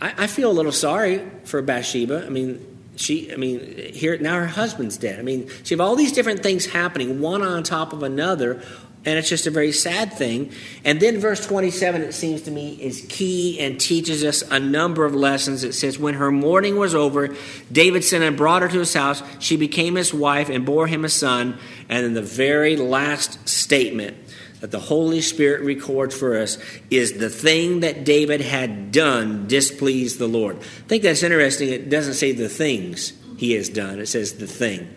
I, 0.00 0.14
I 0.18 0.26
feel 0.28 0.48
a 0.48 0.54
little 0.54 0.70
sorry 0.70 1.28
for 1.42 1.60
Bathsheba. 1.60 2.24
I 2.24 2.28
mean, 2.28 2.64
she, 2.96 3.32
I 3.32 3.36
mean, 3.36 3.92
here 3.92 4.16
now 4.18 4.38
her 4.38 4.46
husband's 4.46 4.96
dead. 4.96 5.18
I 5.18 5.22
mean, 5.22 5.50
she 5.64 5.74
have 5.74 5.80
all 5.80 5.96
these 5.96 6.12
different 6.12 6.42
things 6.42 6.66
happening, 6.66 7.20
one 7.20 7.42
on 7.42 7.64
top 7.64 7.92
of 7.92 8.04
another, 8.04 8.62
and 9.06 9.18
it's 9.18 9.28
just 9.28 9.46
a 9.46 9.50
very 9.50 9.72
sad 9.72 10.14
thing. 10.14 10.50
And 10.84 10.98
then 10.98 11.18
verse 11.18 11.46
27, 11.46 12.02
it 12.02 12.12
seems 12.14 12.42
to 12.42 12.50
me, 12.50 12.72
is 12.80 13.04
key 13.08 13.60
and 13.60 13.78
teaches 13.78 14.24
us 14.24 14.42
a 14.42 14.58
number 14.58 15.04
of 15.04 15.14
lessons. 15.14 15.62
It 15.62 15.74
says, 15.74 15.98
When 15.98 16.14
her 16.14 16.30
mourning 16.30 16.76
was 16.76 16.94
over, 16.94 17.34
David 17.70 18.02
sent 18.02 18.24
and 18.24 18.36
brought 18.36 18.62
her 18.62 18.68
to 18.68 18.78
his 18.78 18.94
house. 18.94 19.22
She 19.40 19.56
became 19.56 19.96
his 19.96 20.14
wife 20.14 20.48
and 20.48 20.64
bore 20.64 20.86
him 20.86 21.04
a 21.04 21.10
son. 21.10 21.58
And 21.88 22.04
then 22.04 22.14
the 22.14 22.22
very 22.22 22.76
last 22.76 23.46
statement 23.46 24.16
that 24.60 24.70
the 24.70 24.80
Holy 24.80 25.20
Spirit 25.20 25.60
records 25.60 26.16
for 26.16 26.38
us 26.38 26.56
is 26.90 27.18
the 27.18 27.28
thing 27.28 27.80
that 27.80 28.04
David 28.04 28.40
had 28.40 28.90
done 28.92 29.46
displeased 29.46 30.18
the 30.18 30.26
Lord. 30.26 30.56
I 30.56 30.88
think 30.88 31.02
that's 31.02 31.22
interesting. 31.22 31.68
It 31.68 31.90
doesn't 31.90 32.14
say 32.14 32.32
the 32.32 32.48
things 32.48 33.12
he 33.36 33.52
has 33.52 33.68
done, 33.68 33.98
it 33.98 34.06
says 34.06 34.34
the 34.34 34.46
thing. 34.46 34.88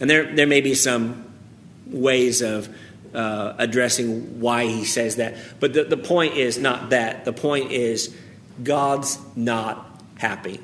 And 0.00 0.08
there, 0.08 0.34
there 0.34 0.46
may 0.46 0.62
be 0.62 0.74
some 0.74 1.26
ways 1.86 2.40
of 2.40 2.74
uh, 3.14 3.54
addressing 3.58 4.40
why 4.40 4.66
he 4.66 4.84
says 4.84 5.16
that. 5.16 5.36
But 5.58 5.72
the, 5.72 5.84
the 5.84 5.96
point 5.96 6.34
is 6.34 6.58
not 6.58 6.90
that. 6.90 7.24
The 7.24 7.32
point 7.32 7.72
is 7.72 8.14
God's 8.62 9.18
not 9.36 10.02
happy. 10.16 10.60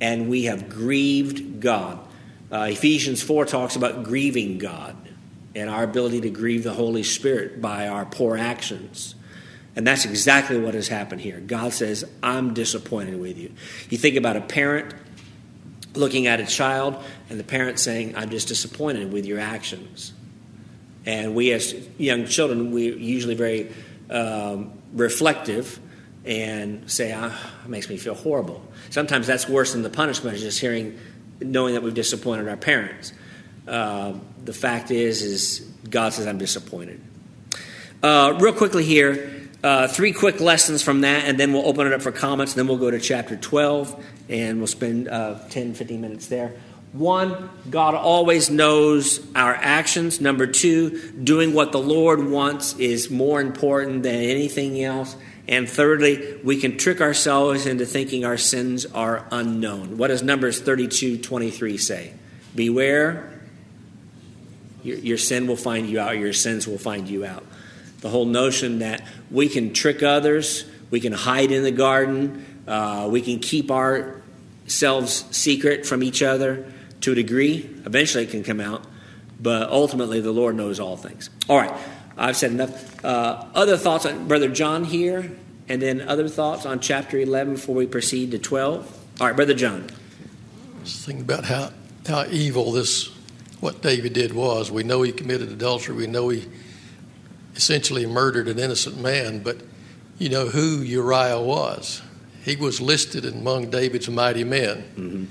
And 0.00 0.28
we 0.28 0.44
have 0.44 0.68
grieved 0.68 1.60
God. 1.60 1.98
Uh, 2.50 2.68
Ephesians 2.70 3.22
4 3.22 3.44
talks 3.44 3.76
about 3.76 4.04
grieving 4.04 4.58
God 4.58 4.96
and 5.54 5.68
our 5.68 5.82
ability 5.82 6.22
to 6.22 6.30
grieve 6.30 6.62
the 6.62 6.72
Holy 6.72 7.02
Spirit 7.02 7.60
by 7.60 7.88
our 7.88 8.06
poor 8.06 8.36
actions. 8.36 9.14
And 9.76 9.86
that's 9.86 10.04
exactly 10.04 10.58
what 10.58 10.74
has 10.74 10.88
happened 10.88 11.20
here. 11.20 11.40
God 11.40 11.72
says, 11.72 12.04
I'm 12.22 12.54
disappointed 12.54 13.20
with 13.20 13.38
you. 13.38 13.52
You 13.90 13.98
think 13.98 14.16
about 14.16 14.36
a 14.36 14.40
parent 14.40 14.94
looking 15.94 16.26
at 16.26 16.40
a 16.40 16.46
child, 16.46 17.02
and 17.28 17.38
the 17.38 17.44
parent 17.44 17.78
saying, 17.78 18.16
I'm 18.16 18.30
just 18.30 18.48
disappointed 18.48 19.12
with 19.12 19.26
your 19.26 19.40
actions. 19.40 20.12
And 21.08 21.34
we, 21.34 21.52
as 21.52 21.74
young 21.96 22.26
children, 22.26 22.70
we're 22.70 22.94
usually 22.94 23.34
very 23.34 23.72
um, 24.10 24.74
reflective 24.92 25.80
and 26.26 26.90
say, 26.90 27.14
ah, 27.16 27.34
it 27.64 27.70
makes 27.70 27.88
me 27.88 27.96
feel 27.96 28.12
horrible. 28.12 28.62
Sometimes 28.90 29.26
that's 29.26 29.48
worse 29.48 29.72
than 29.72 29.80
the 29.80 29.88
punishment, 29.88 30.36
is 30.36 30.42
just 30.42 30.60
hearing, 30.60 30.98
knowing 31.40 31.72
that 31.72 31.82
we've 31.82 31.94
disappointed 31.94 32.46
our 32.46 32.58
parents. 32.58 33.14
Uh, 33.66 34.16
the 34.44 34.52
fact 34.52 34.90
is, 34.90 35.22
is 35.22 35.60
God 35.88 36.12
says, 36.12 36.26
I'm 36.26 36.36
disappointed. 36.36 37.00
Uh, 38.02 38.36
real 38.38 38.52
quickly 38.52 38.84
here, 38.84 39.48
uh, 39.64 39.88
three 39.88 40.12
quick 40.12 40.40
lessons 40.40 40.82
from 40.82 41.00
that, 41.00 41.24
and 41.24 41.40
then 41.40 41.54
we'll 41.54 41.66
open 41.66 41.86
it 41.86 41.94
up 41.94 42.02
for 42.02 42.12
comments, 42.12 42.52
then 42.52 42.68
we'll 42.68 42.76
go 42.76 42.90
to 42.90 43.00
chapter 43.00 43.34
12, 43.34 44.04
and 44.28 44.58
we'll 44.58 44.66
spend 44.66 45.08
uh, 45.08 45.38
10, 45.48 45.72
15 45.72 46.02
minutes 46.02 46.26
there. 46.26 46.52
One, 46.92 47.50
God 47.68 47.94
always 47.94 48.48
knows 48.48 49.20
our 49.34 49.54
actions. 49.54 50.20
Number 50.20 50.46
two, 50.46 51.12
doing 51.12 51.52
what 51.52 51.72
the 51.72 51.80
Lord 51.80 52.26
wants 52.26 52.74
is 52.78 53.10
more 53.10 53.40
important 53.40 54.02
than 54.04 54.14
anything 54.14 54.82
else. 54.82 55.14
And 55.46 55.68
thirdly, 55.68 56.40
we 56.42 56.58
can 56.58 56.78
trick 56.78 57.00
ourselves 57.00 57.66
into 57.66 57.84
thinking 57.84 58.24
our 58.24 58.38
sins 58.38 58.86
are 58.86 59.26
unknown. 59.30 59.98
What 59.98 60.08
does 60.08 60.22
Numbers 60.22 60.60
32 60.60 61.18
23 61.18 61.76
say? 61.76 62.12
Beware, 62.54 63.38
your, 64.82 64.98
your 64.98 65.18
sin 65.18 65.46
will 65.46 65.56
find 65.56 65.88
you 65.88 66.00
out, 66.00 66.16
your 66.16 66.32
sins 66.32 66.66
will 66.66 66.78
find 66.78 67.08
you 67.08 67.24
out. 67.24 67.44
The 68.00 68.08
whole 68.08 68.26
notion 68.26 68.78
that 68.78 69.02
we 69.30 69.48
can 69.48 69.74
trick 69.74 70.02
others, 70.02 70.64
we 70.90 71.00
can 71.00 71.12
hide 71.12 71.50
in 71.50 71.64
the 71.64 71.70
garden, 71.70 72.62
uh, 72.66 73.08
we 73.10 73.20
can 73.20 73.40
keep 73.40 73.70
ourselves 73.70 75.24
secret 75.30 75.84
from 75.84 76.02
each 76.02 76.22
other 76.22 76.72
to 77.02 77.12
a 77.12 77.14
degree. 77.14 77.68
Eventually 77.84 78.24
it 78.24 78.30
can 78.30 78.44
come 78.44 78.60
out, 78.60 78.84
but 79.40 79.70
ultimately 79.70 80.20
the 80.20 80.32
Lord 80.32 80.56
knows 80.56 80.80
all 80.80 80.96
things. 80.96 81.30
All 81.48 81.56
right, 81.56 81.72
I've 82.16 82.36
said 82.36 82.52
enough. 82.52 83.04
Uh, 83.04 83.46
other 83.54 83.76
thoughts 83.76 84.06
on 84.06 84.28
Brother 84.28 84.48
John 84.48 84.84
here, 84.84 85.30
and 85.68 85.80
then 85.80 86.00
other 86.02 86.28
thoughts 86.28 86.66
on 86.66 86.80
chapter 86.80 87.18
11 87.18 87.54
before 87.54 87.74
we 87.74 87.86
proceed 87.86 88.30
to 88.32 88.38
12. 88.38 89.04
All 89.20 89.26
right, 89.26 89.36
Brother 89.36 89.54
John. 89.54 89.88
Just 90.84 91.04
think 91.04 91.20
about 91.20 91.44
how, 91.44 91.70
how 92.06 92.26
evil 92.30 92.72
this, 92.72 93.08
what 93.60 93.82
David 93.82 94.12
did 94.12 94.32
was. 94.32 94.70
We 94.70 94.82
know 94.82 95.02
he 95.02 95.12
committed 95.12 95.50
adultery, 95.50 95.94
we 95.94 96.06
know 96.06 96.28
he 96.28 96.46
essentially 97.54 98.06
murdered 98.06 98.48
an 98.48 98.58
innocent 98.58 98.98
man, 98.98 99.42
but 99.42 99.58
you 100.18 100.28
know 100.28 100.46
who 100.46 100.80
Uriah 100.80 101.40
was. 101.40 102.02
He 102.44 102.56
was 102.56 102.80
listed 102.80 103.26
among 103.26 103.70
David's 103.70 104.08
mighty 104.08 104.44
men. 104.44 104.84
Mm-hmm. 104.96 105.24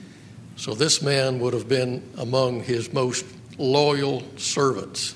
So 0.58 0.74
this 0.74 1.02
man 1.02 1.40
would 1.40 1.54
have 1.54 1.70
been 1.70 2.04
among 2.18 2.64
his 2.64 2.92
most 2.92 3.26
loyal 3.58 4.24
servants. 4.38 5.16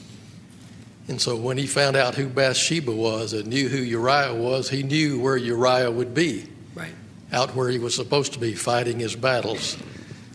And 1.08 1.19
so 1.19 1.36
when 1.36 1.58
he 1.58 1.67
found 1.67 1.97
out 1.97 2.15
who 2.15 2.27
Bathsheba 2.27 2.91
was 2.91 3.34
and 3.34 3.47
knew 3.47 3.67
who 3.67 3.77
Uriah 3.77 4.36
was, 4.36 4.69
he 4.69 4.84
knew 4.84 5.19
where 5.19 5.36
Uriah 5.36 5.91
would 5.91 6.13
be. 6.13 6.47
Right. 6.75 6.93
Out 7.34 7.56
where 7.56 7.69
he 7.69 7.80
was 7.80 7.95
supposed 7.95 8.34
to 8.34 8.39
be 8.39 8.54
fighting 8.54 8.99
his 8.99 9.15
battles. 9.15 9.77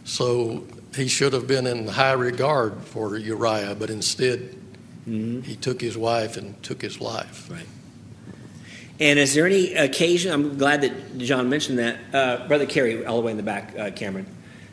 So 0.05 0.65
he 0.95 1.07
should 1.09 1.33
have 1.33 1.47
been 1.47 1.67
in 1.67 1.87
high 1.87 2.13
regard 2.13 2.83
for 2.83 3.17
Uriah, 3.17 3.77
but 3.79 3.91
instead 3.91 4.57
mm-hmm. 5.09 5.43
he 5.43 5.55
took 5.55 5.81
his 5.81 5.97
wife 5.97 6.37
and 6.37 6.61
took 6.63 6.83
his 6.83 7.01
life. 7.01 7.49
Right. 7.49 7.67
And 8.99 9.19
is 9.19 9.35
there 9.35 9.47
any 9.47 9.75
occasion? 9.75 10.33
I'm 10.33 10.59
glad 10.59 10.81
that 10.81 11.19
John 11.19 11.49
mentioned 11.49 11.79
that. 11.79 11.99
Uh, 12.13 12.49
Brother 12.49 12.67
Kerry, 12.67 13.07
all 13.07 13.17
the 13.21 13.23
way 13.23 13.31
in 13.31 13.37
the 13.37 13.43
back, 13.43 13.79
uh, 13.79 13.91
Cameron. 13.93 14.27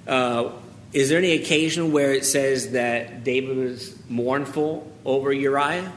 Uh, 0.08 0.52
is 0.92 1.10
there 1.10 1.18
any 1.18 1.32
occasion 1.32 1.92
where 1.92 2.14
it 2.14 2.26
says 2.26 2.72
that 2.72 3.24
David 3.24 3.58
was 3.58 3.96
mournful 4.10 4.92
over 5.06 5.34
Uriah? 5.34 5.92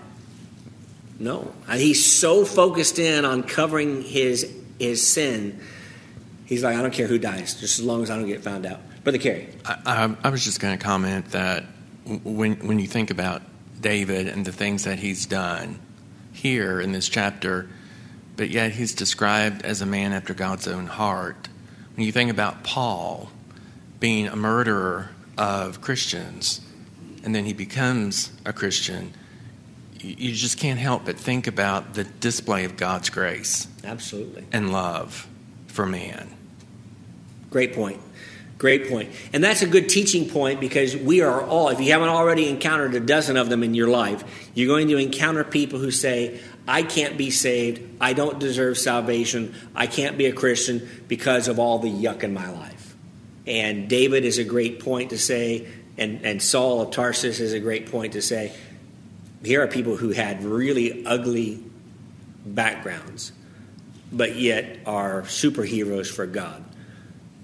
No. 1.19 1.53
He's 1.73 2.05
so 2.05 2.45
focused 2.45 2.99
in 2.99 3.25
on 3.25 3.43
covering 3.43 4.03
his 4.03 4.51
his 4.79 5.07
sin. 5.07 5.61
He's 6.45 6.63
like, 6.63 6.77
I 6.77 6.83
don't 6.83 6.93
care 6.93 7.07
who 7.07 7.19
dies, 7.19 7.55
just 7.59 7.79
as 7.79 7.85
long 7.85 8.03
as 8.03 8.11
I 8.11 8.17
don't 8.17 8.27
get 8.27 8.43
found 8.43 8.67
out. 8.67 8.81
Brother 9.03 9.19
Kerry. 9.19 9.49
I, 9.65 9.79
I, 9.85 10.17
I 10.25 10.29
was 10.31 10.45
just 10.45 10.61
going 10.61 10.77
to 10.77 10.83
comment 10.85 11.31
that 11.31 11.65
when 12.05 12.57
when 12.67 12.79
you 12.79 12.87
think 12.87 13.11
about 13.11 13.43
David 13.81 14.29
and 14.29 14.45
the 14.45 14.53
things 14.53 14.85
that 14.85 14.99
he's 14.99 15.27
done 15.27 15.79
here 16.33 16.81
in 16.81 16.93
this 16.93 17.09
chapter, 17.09 17.69
but 18.37 18.51
yet 18.51 18.73
he's 18.73 18.95
described 18.95 19.63
as 19.65 19.81
a 19.81 19.87
man 19.87 20.13
after 20.13 20.35
God's 20.35 20.69
own 20.69 20.87
heart. 20.87 21.49
When 21.97 22.05
you 22.05 22.13
think 22.13 22.31
about 22.31 22.63
Paul, 22.63 23.31
being 24.01 24.29
a 24.29 24.37
murderer 24.37 25.11
of 25.39 25.81
Christians 25.81 26.61
and 27.25 27.35
then 27.35 27.45
he 27.45 27.53
becomes 27.53 28.31
a 28.45 28.53
Christian, 28.53 29.13
you 30.01 30.33
just 30.33 30.59
can't 30.59 30.79
help 30.79 31.05
but 31.05 31.19
think 31.19 31.47
about 31.47 31.95
the 31.95 32.05
display 32.05 32.65
of 32.65 32.77
God's 32.77 33.11
grace. 33.11 33.67
Absolutely. 33.83 34.45
And 34.53 34.73
love 34.73 35.27
for 35.67 35.87
man. 35.87 36.29
Great 37.51 37.75
point. 37.75 38.01
Great 38.59 38.89
point. 38.89 39.11
And 39.33 39.43
that's 39.43 39.61
a 39.61 39.67
good 39.67 39.89
teaching 39.89 40.31
point 40.31 40.61
because 40.61 40.97
we 40.97 41.21
are 41.21 41.43
all, 41.43 41.69
if 41.69 41.81
you 41.81 41.93
haven't 41.93 42.09
already 42.09 42.49
encountered 42.49 42.95
a 42.95 43.01
dozen 43.01 43.37
of 43.37 43.49
them 43.51 43.63
in 43.63 43.75
your 43.75 43.89
life, 43.89 44.51
you're 44.55 44.69
going 44.69 44.89
to 44.89 44.97
encounter 44.97 45.45
people 45.45 45.79
who 45.79 45.91
say, 45.91 46.41
I 46.69 46.83
can't 46.83 47.19
be 47.19 47.31
saved. 47.31 47.83
I 48.01 48.13
don't 48.13 48.39
deserve 48.39 48.79
salvation. 48.79 49.55
I 49.75 49.87
can't 49.89 50.17
be 50.17 50.27
a 50.27 50.33
Christian 50.33 50.89
because 51.09 51.49
of 51.49 51.59
all 51.59 51.81
the 51.81 51.91
yuck 51.91 52.23
in 52.23 52.33
my 52.33 52.49
life. 52.51 52.86
And 53.47 53.89
David 53.89 54.25
is 54.25 54.39
a 54.39 54.45
great 54.45 54.81
point 54.81 55.11
to 55.11 55.19
say, 55.19 55.69
and, 55.97 56.25
and 56.25 56.43
Saul 56.43 56.83
of 56.83 56.91
Tarsus 56.91 57.41
is 57.41 57.53
a 57.53 57.61
great 57.61 57.91
point 57.91 58.15
to 58.15 58.23
say, 58.23 58.53
here 59.45 59.63
are 59.63 59.69
people 59.69 59.97
who 59.97 60.11
had 60.11 60.43
really 60.43 61.07
ugly 61.07 61.63
backgrounds, 62.45 63.33
but 64.11 64.37
yet 64.37 64.79
are 64.87 65.23
superheroes 65.23 66.13
for 66.13 66.27
God. 66.27 66.65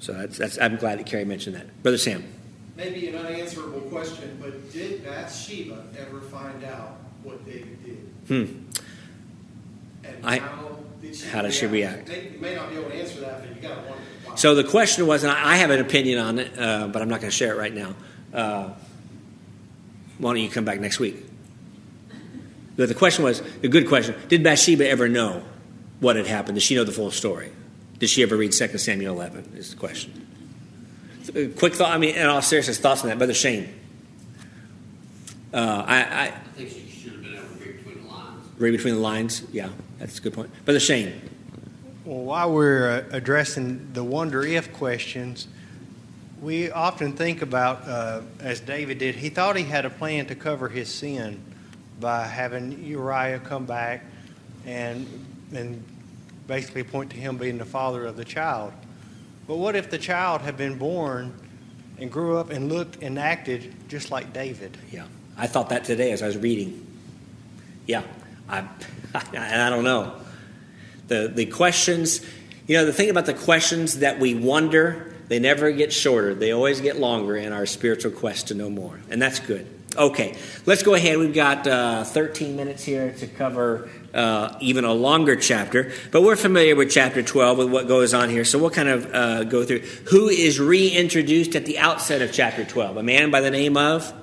So 0.00 0.12
that's, 0.12 0.36
that's, 0.36 0.58
I'm 0.58 0.76
glad 0.76 0.98
that 0.98 1.06
Kerry 1.06 1.24
mentioned 1.24 1.54
that. 1.54 1.82
Brother 1.82 1.98
Sam. 1.98 2.24
Maybe 2.76 3.08
an 3.08 3.16
unanswerable 3.16 3.82
question, 3.82 4.38
but 4.40 4.72
did 4.72 5.04
Bathsheba 5.04 5.84
ever 5.98 6.20
find 6.22 6.64
out 6.64 6.96
what 7.22 7.44
David 7.46 7.84
did? 7.84 7.98
Hmm. 8.26 8.84
And 10.04 10.26
I, 10.26 10.38
how, 10.38 10.71
how 11.30 11.42
does 11.42 11.54
she 11.54 11.66
react? 11.66 12.08
You 12.08 12.38
may 12.40 12.54
not 12.54 12.70
be 12.70 12.76
able 12.76 12.90
to 12.90 12.96
answer 12.96 13.20
that, 13.20 13.40
but 13.40 13.54
you 13.54 13.62
got 13.62 13.82
to 13.82 13.90
wonder. 13.90 14.36
So 14.36 14.54
the 14.54 14.64
question 14.64 15.06
was, 15.06 15.24
and 15.24 15.32
I 15.32 15.56
have 15.56 15.70
an 15.70 15.80
opinion 15.80 16.18
on 16.18 16.38
it, 16.38 16.58
uh, 16.58 16.88
but 16.88 17.02
I'm 17.02 17.08
not 17.08 17.20
going 17.20 17.30
to 17.30 17.36
share 17.36 17.54
it 17.54 17.58
right 17.58 17.74
now. 17.74 17.94
Uh, 18.32 18.70
why 20.18 20.32
don't 20.32 20.42
you 20.42 20.48
come 20.48 20.64
back 20.64 20.80
next 20.80 20.98
week? 20.98 21.16
But 22.76 22.88
the 22.88 22.94
question 22.94 23.24
was, 23.24 23.42
the 23.60 23.68
good 23.68 23.88
question, 23.88 24.14
did 24.28 24.42
Bathsheba 24.42 24.88
ever 24.88 25.08
know 25.08 25.42
what 26.00 26.16
had 26.16 26.26
happened? 26.26 26.54
Did 26.54 26.62
she 26.62 26.74
know 26.74 26.84
the 26.84 26.92
full 26.92 27.10
story? 27.10 27.50
Did 27.98 28.08
she 28.08 28.22
ever 28.22 28.36
read 28.36 28.52
2 28.52 28.78
Samuel 28.78 29.14
11 29.14 29.52
is 29.56 29.70
the 29.70 29.76
question. 29.76 30.26
quick 31.56 31.74
thought. 31.74 31.92
I 31.92 31.98
mean, 31.98 32.16
in 32.16 32.26
all 32.26 32.42
seriousness, 32.42 32.78
thoughts 32.78 33.02
on 33.02 33.08
that, 33.08 33.18
Brother 33.18 33.34
Shane. 33.34 33.72
Uh, 35.52 35.84
I, 35.86 35.96
I 35.96 36.24
I 36.24 36.30
think 36.56 36.70
she 36.70 36.88
should 36.90 37.12
have 37.12 37.22
been 37.22 37.34
able 37.34 37.46
to 37.46 37.54
read 37.64 37.84
between 37.84 38.04
the 38.04 38.10
lines. 38.10 38.46
Read 38.62 38.72
between 38.72 38.94
the 38.94 39.00
lines. 39.00 39.42
Yeah, 39.52 39.68
that's 39.98 40.18
a 40.18 40.22
good 40.22 40.32
point. 40.32 40.50
Brother 40.64 40.80
Shane. 40.80 41.20
Well, 42.04 42.24
while 42.24 42.52
we're 42.52 42.90
uh, 42.90 43.16
addressing 43.16 43.92
the 43.92 44.02
wonder 44.02 44.44
if 44.44 44.72
questions, 44.72 45.46
we 46.40 46.70
often 46.70 47.12
think 47.12 47.42
about, 47.42 47.86
uh, 47.86 48.22
as 48.40 48.60
David 48.60 48.98
did, 48.98 49.14
he 49.14 49.28
thought 49.28 49.56
he 49.56 49.64
had 49.64 49.84
a 49.84 49.90
plan 49.90 50.26
to 50.26 50.34
cover 50.34 50.68
his 50.68 50.92
sin 50.92 51.40
by 52.00 52.24
having 52.24 52.84
Uriah 52.84 53.38
come 53.38 53.64
back 53.64 54.04
and, 54.66 55.06
and 55.54 55.84
basically 56.48 56.82
point 56.82 57.10
to 57.10 57.16
him 57.16 57.36
being 57.36 57.58
the 57.58 57.64
father 57.64 58.04
of 58.04 58.16
the 58.16 58.24
child. 58.24 58.72
But 59.46 59.56
what 59.56 59.76
if 59.76 59.90
the 59.90 59.98
child 59.98 60.40
had 60.40 60.56
been 60.56 60.78
born 60.78 61.32
and 61.98 62.10
grew 62.10 62.36
up 62.36 62.50
and 62.50 62.68
looked 62.68 63.02
and 63.02 63.18
acted 63.18 63.74
just 63.88 64.10
like 64.10 64.32
David? 64.32 64.76
Yeah, 64.90 65.06
I 65.36 65.46
thought 65.46 65.68
that 65.68 65.84
today 65.84 66.10
as 66.10 66.22
I 66.22 66.26
was 66.26 66.36
reading. 66.36 66.84
Yeah, 67.86 68.02
I, 68.48 68.64
I 69.14 69.70
don't 69.70 69.84
know. 69.84 70.20
The 71.08 71.28
the 71.28 71.46
questions, 71.46 72.24
you 72.66 72.76
know, 72.76 72.84
the 72.84 72.92
thing 72.92 73.10
about 73.10 73.26
the 73.26 73.34
questions 73.34 73.98
that 73.98 74.18
we 74.18 74.34
wonder, 74.34 75.14
they 75.28 75.38
never 75.38 75.70
get 75.72 75.92
shorter. 75.92 76.34
They 76.34 76.52
always 76.52 76.80
get 76.80 76.96
longer 76.96 77.36
in 77.36 77.52
our 77.52 77.66
spiritual 77.66 78.12
quest 78.12 78.48
to 78.48 78.54
know 78.54 78.70
more, 78.70 79.00
and 79.10 79.20
that's 79.20 79.40
good. 79.40 79.66
Okay, 79.96 80.34
let's 80.64 80.82
go 80.82 80.94
ahead. 80.94 81.18
We've 81.18 81.34
got 81.34 81.66
uh, 81.66 82.04
13 82.04 82.56
minutes 82.56 82.82
here 82.82 83.12
to 83.18 83.26
cover 83.26 83.90
uh, 84.14 84.56
even 84.60 84.86
a 84.86 84.92
longer 84.92 85.36
chapter, 85.36 85.92
but 86.10 86.22
we're 86.22 86.36
familiar 86.36 86.74
with 86.74 86.90
chapter 86.90 87.22
12 87.22 87.58
with 87.58 87.70
what 87.70 87.88
goes 87.88 88.14
on 88.14 88.30
here, 88.30 88.44
so 88.44 88.58
we'll 88.58 88.70
kind 88.70 88.88
of 88.88 89.14
uh, 89.14 89.44
go 89.44 89.64
through. 89.64 89.80
Who 90.10 90.28
is 90.28 90.58
reintroduced 90.58 91.54
at 91.56 91.66
the 91.66 91.78
outset 91.78 92.22
of 92.22 92.32
chapter 92.32 92.64
12? 92.64 92.96
A 92.96 93.02
man 93.02 93.30
by 93.30 93.42
the 93.42 93.50
name 93.50 93.76
of 93.76 94.14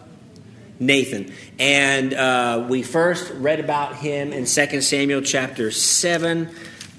Nathan. 0.80 1.34
And 1.58 2.14
uh, 2.14 2.66
we 2.70 2.84
first 2.84 3.32
read 3.34 3.60
about 3.60 3.98
him 3.98 4.32
in 4.32 4.46
2 4.46 4.82
Samuel 4.82 5.22
chapter 5.22 5.72
7, 5.72 6.50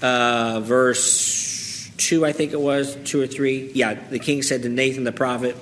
uh, 0.03 0.61
verse 0.63 1.91
2, 1.97 2.25
I 2.25 2.33
think 2.33 2.53
it 2.53 2.61
was, 2.61 2.97
2 3.05 3.21
or 3.21 3.27
3. 3.27 3.73
Yeah, 3.75 3.95
the 3.95 4.19
king 4.19 4.43
said 4.43 4.63
to 4.63 4.69
Nathan 4.69 5.05
the 5.05 5.13
prophet, 5.13 5.57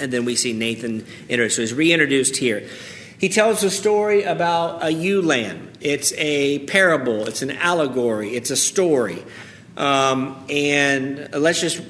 and 0.00 0.12
then 0.12 0.24
we 0.24 0.36
see 0.36 0.52
Nathan 0.52 1.04
introduced. 1.28 1.56
So 1.56 1.62
he's 1.62 1.74
reintroduced 1.74 2.36
here. 2.36 2.68
He 3.18 3.28
tells 3.28 3.62
a 3.64 3.70
story 3.70 4.22
about 4.22 4.82
a 4.82 4.90
ewe 4.90 5.20
lamb. 5.20 5.68
It's 5.80 6.12
a 6.16 6.60
parable, 6.60 7.26
it's 7.26 7.42
an 7.42 7.50
allegory, 7.50 8.34
it's 8.34 8.50
a 8.50 8.56
story. 8.56 9.22
Um, 9.76 10.44
and 10.48 11.28
let's 11.34 11.60
just, 11.60 11.82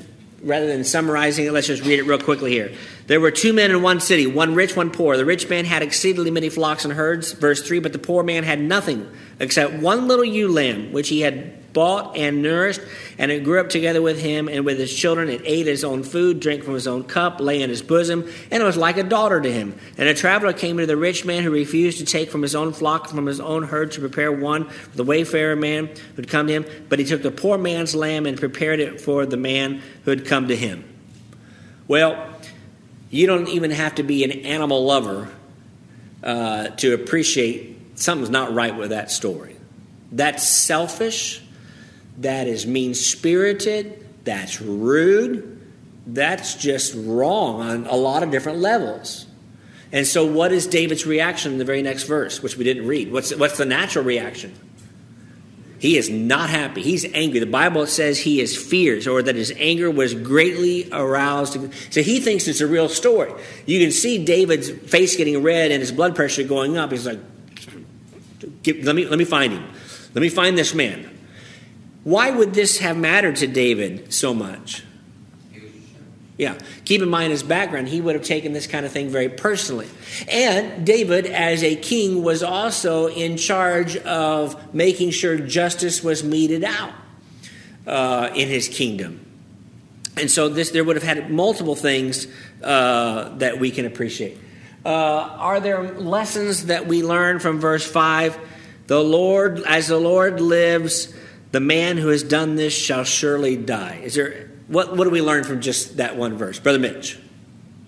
rather 0.42 0.66
than 0.66 0.84
summarizing 0.84 1.46
it, 1.46 1.52
let's 1.52 1.66
just 1.66 1.82
read 1.84 1.98
it 1.98 2.04
real 2.04 2.18
quickly 2.18 2.50
here. 2.50 2.72
There 3.06 3.20
were 3.20 3.30
two 3.30 3.52
men 3.52 3.70
in 3.70 3.82
one 3.82 4.00
city, 4.00 4.26
one 4.26 4.54
rich, 4.54 4.76
one 4.76 4.90
poor. 4.90 5.16
The 5.16 5.24
rich 5.24 5.48
man 5.48 5.64
had 5.64 5.82
exceedingly 5.82 6.30
many 6.30 6.48
flocks 6.48 6.84
and 6.84 6.94
herds. 6.94 7.32
Verse 7.32 7.62
3 7.62 7.80
But 7.80 7.92
the 7.92 7.98
poor 7.98 8.22
man 8.22 8.44
had 8.44 8.60
nothing 8.60 9.10
except 9.38 9.74
one 9.74 10.08
little 10.08 10.24
ewe 10.24 10.48
lamb, 10.48 10.92
which 10.92 11.08
he 11.08 11.20
had 11.20 11.59
bought 11.72 12.16
and 12.16 12.42
nourished, 12.42 12.80
and 13.18 13.30
it 13.30 13.44
grew 13.44 13.60
up 13.60 13.68
together 13.68 14.02
with 14.02 14.20
him 14.20 14.48
and 14.48 14.64
with 14.64 14.78
his 14.78 14.94
children. 14.94 15.28
It 15.28 15.42
ate 15.44 15.66
his 15.66 15.84
own 15.84 16.02
food, 16.02 16.40
drank 16.40 16.64
from 16.64 16.74
his 16.74 16.86
own 16.86 17.04
cup, 17.04 17.40
lay 17.40 17.62
in 17.62 17.70
his 17.70 17.82
bosom, 17.82 18.30
and 18.50 18.62
it 18.62 18.66
was 18.66 18.76
like 18.76 18.96
a 18.96 19.02
daughter 19.02 19.40
to 19.40 19.52
him. 19.52 19.78
And 19.98 20.08
a 20.08 20.14
traveler 20.14 20.52
came 20.52 20.78
to 20.78 20.86
the 20.86 20.96
rich 20.96 21.24
man 21.24 21.42
who 21.42 21.50
refused 21.50 21.98
to 21.98 22.04
take 22.04 22.30
from 22.30 22.42
his 22.42 22.54
own 22.54 22.72
flock, 22.72 23.08
from 23.08 23.26
his 23.26 23.40
own 23.40 23.64
herd, 23.64 23.92
to 23.92 24.00
prepare 24.00 24.32
one 24.32 24.68
for 24.68 24.96
the 24.96 25.04
wayfarer 25.04 25.56
man 25.56 25.86
who 25.86 26.16
had 26.16 26.28
come 26.28 26.46
to 26.46 26.52
him. 26.52 26.64
But 26.88 26.98
he 26.98 27.04
took 27.04 27.22
the 27.22 27.30
poor 27.30 27.58
man's 27.58 27.94
lamb 27.94 28.26
and 28.26 28.38
prepared 28.38 28.80
it 28.80 29.00
for 29.00 29.26
the 29.26 29.36
man 29.36 29.82
who 30.04 30.10
had 30.10 30.26
come 30.26 30.48
to 30.48 30.56
him. 30.56 30.84
Well, 31.88 32.26
you 33.10 33.26
don't 33.26 33.48
even 33.48 33.72
have 33.72 33.96
to 33.96 34.02
be 34.02 34.22
an 34.24 34.30
animal 34.30 34.84
lover 34.84 35.28
uh, 36.22 36.68
to 36.68 36.94
appreciate 36.94 37.98
something's 37.98 38.30
not 38.30 38.54
right 38.54 38.76
with 38.76 38.90
that 38.90 39.10
story. 39.10 39.56
That's 40.12 40.46
selfish. 40.46 41.42
That 42.18 42.46
is 42.46 42.66
mean 42.66 42.94
spirited. 42.94 44.06
That's 44.24 44.60
rude. 44.60 45.60
That's 46.06 46.54
just 46.54 46.94
wrong 46.96 47.60
on 47.60 47.86
a 47.86 47.96
lot 47.96 48.22
of 48.22 48.30
different 48.30 48.58
levels. 48.58 49.26
And 49.92 50.06
so, 50.06 50.24
what 50.24 50.52
is 50.52 50.66
David's 50.66 51.04
reaction 51.04 51.52
in 51.52 51.58
the 51.58 51.64
very 51.64 51.82
next 51.82 52.04
verse, 52.04 52.42
which 52.42 52.56
we 52.56 52.64
didn't 52.64 52.86
read? 52.86 53.12
What's, 53.12 53.34
what's 53.34 53.58
the 53.58 53.64
natural 53.64 54.04
reaction? 54.04 54.54
He 55.80 55.96
is 55.96 56.10
not 56.10 56.50
happy. 56.50 56.82
He's 56.82 57.06
angry. 57.14 57.40
The 57.40 57.46
Bible 57.46 57.86
says 57.86 58.18
he 58.18 58.40
is 58.40 58.54
fierce, 58.54 59.06
or 59.06 59.22
that 59.22 59.34
his 59.34 59.50
anger 59.56 59.90
was 59.90 60.12
greatly 60.12 60.88
aroused. 60.92 61.58
So 61.90 62.02
he 62.02 62.20
thinks 62.20 62.46
it's 62.48 62.60
a 62.60 62.66
real 62.66 62.88
story. 62.88 63.32
You 63.64 63.80
can 63.80 63.90
see 63.90 64.22
David's 64.22 64.68
face 64.68 65.16
getting 65.16 65.42
red 65.42 65.70
and 65.70 65.80
his 65.80 65.90
blood 65.90 66.14
pressure 66.14 66.42
going 66.42 66.76
up. 66.76 66.92
He's 66.92 67.06
like, 67.06 67.18
let 68.66 68.94
me, 68.94 69.06
let 69.06 69.18
me 69.18 69.24
find 69.24 69.54
him. 69.54 69.66
Let 70.14 70.20
me 70.20 70.28
find 70.28 70.56
this 70.56 70.74
man. 70.74 71.18
Why 72.04 72.30
would 72.30 72.54
this 72.54 72.78
have 72.78 72.96
mattered 72.96 73.36
to 73.36 73.46
David 73.46 74.12
so 74.12 74.32
much? 74.32 74.84
Yeah. 76.38 76.56
Keep 76.86 77.02
in 77.02 77.10
mind 77.10 77.32
his 77.32 77.42
background, 77.42 77.88
he 77.88 78.00
would 78.00 78.14
have 78.14 78.24
taken 78.24 78.54
this 78.54 78.66
kind 78.66 78.86
of 78.86 78.92
thing 78.92 79.10
very 79.10 79.28
personally. 79.28 79.88
And 80.26 80.86
David, 80.86 81.26
as 81.26 81.62
a 81.62 81.76
king, 81.76 82.22
was 82.22 82.42
also 82.42 83.08
in 83.08 83.36
charge 83.36 83.98
of 83.98 84.74
making 84.74 85.10
sure 85.10 85.36
justice 85.36 86.02
was 86.02 86.24
meted 86.24 86.64
out 86.64 86.94
uh, 87.86 88.30
in 88.34 88.48
his 88.48 88.68
kingdom. 88.68 89.26
And 90.16 90.30
so 90.30 90.48
this, 90.48 90.70
there 90.70 90.82
would 90.82 90.96
have 90.96 91.02
had 91.02 91.30
multiple 91.30 91.76
things 91.76 92.26
uh, 92.62 93.36
that 93.36 93.60
we 93.60 93.70
can 93.70 93.84
appreciate. 93.84 94.38
Uh, 94.82 94.88
are 94.88 95.60
there 95.60 95.92
lessons 95.92 96.66
that 96.66 96.86
we 96.86 97.02
learn 97.02 97.38
from 97.38 97.60
verse 97.60 97.86
5? 97.86 98.38
The 98.86 99.02
Lord, 99.04 99.60
as 99.66 99.88
the 99.88 99.98
Lord 99.98 100.40
lives, 100.40 101.14
the 101.52 101.60
man 101.60 101.96
who 101.96 102.08
has 102.08 102.22
done 102.22 102.56
this 102.56 102.72
shall 102.72 103.04
surely 103.04 103.56
die. 103.56 104.00
Is 104.02 104.14
there 104.14 104.50
what, 104.68 104.96
what 104.96 105.04
do 105.04 105.10
we 105.10 105.20
learn 105.20 105.42
from 105.42 105.60
just 105.60 105.96
that 105.96 106.16
one 106.16 106.36
verse? 106.36 106.60
Brother 106.60 106.78
Mitch. 106.78 107.18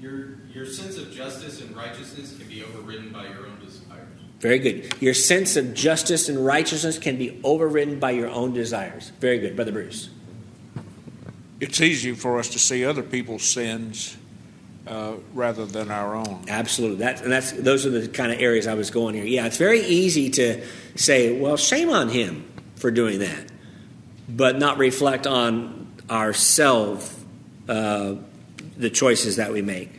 Your, 0.00 0.38
your 0.52 0.66
sense 0.66 0.98
of 0.98 1.12
justice 1.12 1.60
and 1.60 1.76
righteousness 1.76 2.36
can 2.36 2.48
be 2.48 2.64
overridden 2.64 3.10
by 3.10 3.28
your 3.28 3.46
own 3.46 3.60
desires. 3.60 4.08
Very 4.40 4.58
good. 4.58 5.00
Your 5.00 5.14
sense 5.14 5.54
of 5.54 5.74
justice 5.74 6.28
and 6.28 6.44
righteousness 6.44 6.98
can 6.98 7.16
be 7.16 7.40
overridden 7.44 8.00
by 8.00 8.10
your 8.10 8.28
own 8.28 8.52
desires. 8.52 9.12
Very 9.20 9.38
good. 9.38 9.54
Brother 9.54 9.70
Bruce. 9.70 10.10
It's 11.60 11.80
easy 11.80 12.14
for 12.14 12.40
us 12.40 12.48
to 12.48 12.58
see 12.58 12.84
other 12.84 13.04
people's 13.04 13.44
sins 13.44 14.16
uh, 14.88 15.14
rather 15.32 15.64
than 15.64 15.92
our 15.92 16.16
own. 16.16 16.46
Absolutely. 16.48 16.96
That, 16.98 17.22
and 17.22 17.30
that's, 17.30 17.52
those 17.52 17.86
are 17.86 17.90
the 17.90 18.08
kind 18.08 18.32
of 18.32 18.40
areas 18.40 18.66
I 18.66 18.74
was 18.74 18.90
going 18.90 19.14
here. 19.14 19.24
Yeah, 19.24 19.46
it's 19.46 19.58
very 19.58 19.82
easy 19.82 20.30
to 20.30 20.66
say, 20.96 21.38
well, 21.38 21.56
shame 21.56 21.90
on 21.90 22.08
him 22.08 22.50
for 22.74 22.90
doing 22.90 23.20
that, 23.20 23.51
but 24.36 24.58
not 24.58 24.78
reflect 24.78 25.26
on 25.26 25.92
ourselves 26.10 27.18
uh, 27.68 28.14
the 28.76 28.90
choices 28.90 29.36
that 29.36 29.52
we 29.52 29.62
make. 29.62 29.90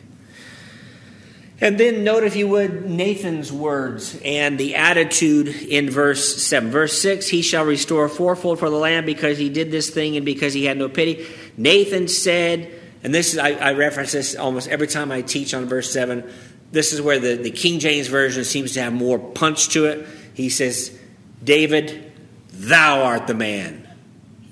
And 1.61 1.79
then 1.79 2.03
note, 2.03 2.23
if 2.23 2.35
you 2.35 2.47
would, 2.49 2.89
Nathan's 2.89 3.49
words 3.49 4.19
and 4.25 4.59
the 4.59 4.75
attitude 4.75 5.47
in 5.47 5.89
verse 5.89 6.43
7. 6.43 6.71
Verse 6.71 6.99
6 7.01 7.27
He 7.29 7.41
shall 7.41 7.63
restore 7.63 8.09
fourfold 8.09 8.59
for 8.59 8.69
the 8.69 8.75
land 8.75 9.05
because 9.05 9.37
he 9.37 9.49
did 9.49 9.71
this 9.71 9.89
thing 9.89 10.17
and 10.17 10.25
because 10.25 10.53
he 10.53 10.65
had 10.65 10.77
no 10.77 10.89
pity. 10.89 11.25
Nathan 11.55 12.09
said, 12.09 12.69
and 13.03 13.13
this 13.13 13.33
is, 13.33 13.39
I, 13.39 13.51
I 13.51 13.73
reference 13.73 14.11
this 14.11 14.35
almost 14.35 14.67
every 14.67 14.87
time 14.87 15.11
I 15.11 15.21
teach 15.21 15.53
on 15.53 15.65
verse 15.67 15.91
7. 15.93 16.29
This 16.71 16.91
is 16.91 17.01
where 17.01 17.19
the, 17.19 17.35
the 17.35 17.51
King 17.51 17.79
James 17.79 18.07
Version 18.07 18.43
seems 18.43 18.73
to 18.73 18.81
have 18.81 18.91
more 18.91 19.19
punch 19.19 19.69
to 19.69 19.85
it. 19.85 20.07
He 20.33 20.49
says, 20.49 20.97
David, 21.41 22.11
thou 22.49 23.03
art 23.03 23.27
the 23.27 23.35
man. 23.35 23.82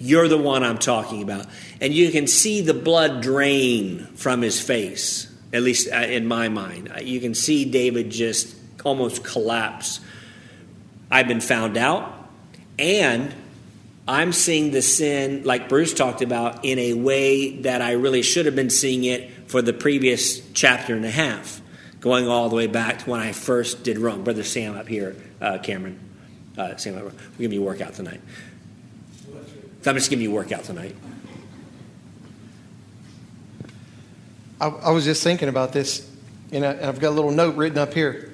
You're 0.02 0.28
the 0.28 0.38
one 0.38 0.64
I'm 0.64 0.80
talking 0.80 1.22
about. 1.22 1.46
And 1.80 1.94
you 1.94 2.12
can 2.12 2.26
see 2.26 2.62
the 2.62 2.74
blood 2.74 3.22
drain 3.22 4.08
from 4.16 4.42
his 4.42 4.60
face, 4.60 5.32
at 5.54 5.62
least 5.62 5.90
uh, 5.92 5.98
in 5.98 6.26
my 6.26 6.50
mind. 6.50 6.92
You 7.04 7.20
can 7.20 7.36
see 7.36 7.66
David 7.66 8.10
just 8.10 8.56
almost 8.84 9.24
collapse. 9.24 10.00
I've 11.12 11.28
been 11.28 11.42
found 11.42 11.78
out, 11.78 12.12
and 12.80 13.34
I'm 14.08 14.34
seeing 14.34 14.72
the 14.72 14.82
sin, 14.82 15.44
like 15.44 15.70
Bruce 15.70 15.94
talked 15.94 16.22
about, 16.22 16.66
in 16.66 16.80
a 16.80 16.94
way 16.94 17.58
that 17.58 17.82
I 17.82 17.92
really 17.92 18.24
should 18.24 18.48
have 18.48 18.56
been 18.56 18.72
seeing 18.72 19.04
it 19.04 19.30
for 19.50 19.62
the 19.62 19.74
previous 19.74 20.42
chapter 20.54 20.96
and 20.96 21.06
a 21.06 21.12
half, 21.12 21.62
going 22.00 22.28
all 22.28 22.50
the 22.50 22.56
way 22.56 22.68
back 22.68 23.00
to 23.00 23.10
when 23.10 23.20
I 23.20 23.34
first 23.34 23.84
did 23.84 24.00
wrong. 24.00 24.24
Brother 24.24 24.44
Sam 24.44 24.76
up 24.76 24.88
here, 24.88 25.16
uh, 25.40 25.60
Cameron. 25.60 26.00
Uh, 26.58 26.76
Sam, 26.78 26.96
we're 26.96 27.12
giving 27.38 27.60
you 27.60 27.62
a 27.62 27.66
workout 27.66 27.94
tonight. 27.94 28.22
So 29.82 29.90
I'm 29.90 29.98
just 29.98 30.10
giving 30.10 30.24
you 30.24 30.32
a 30.32 30.36
workout 30.36 30.64
tonight. 30.64 30.96
I, 34.60 34.68
I 34.68 34.92
was 34.92 35.06
just 35.06 35.24
thinking 35.24 35.50
about 35.50 35.74
this, 35.74 36.08
and, 36.52 36.64
I, 36.64 36.74
and 36.74 36.86
I've 36.86 37.00
got 37.00 37.10
a 37.10 37.16
little 37.16 37.32
note 37.32 37.56
written 37.56 37.80
up 37.80 37.94
here. 37.94 38.32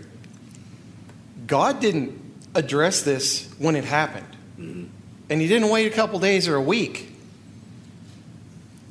God 1.47 1.79
didn't 1.79 2.19
address 2.53 3.01
this 3.01 3.53
when 3.57 3.75
it 3.75 3.85
happened, 3.85 4.25
Mm-hmm. 4.59 4.85
and 5.29 5.41
He 5.41 5.47
didn't 5.47 5.69
wait 5.69 5.91
a 5.91 5.95
couple 5.95 6.19
days 6.19 6.47
or 6.47 6.55
a 6.55 6.61
week. 6.61 7.13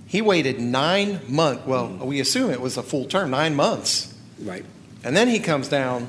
He 0.06 0.22
waited 0.22 0.60
nine 0.60 1.20
months. 1.28 1.66
Well, 1.66 1.88
we 1.88 2.20
assume 2.20 2.50
it 2.52 2.60
was 2.60 2.76
a 2.76 2.82
full 2.82 3.04
term, 3.06 3.30
nine 3.32 3.56
months. 3.56 4.14
Right. 4.40 4.64
And 5.02 5.16
then 5.16 5.26
he 5.28 5.40
comes 5.40 5.66
down. 5.66 6.06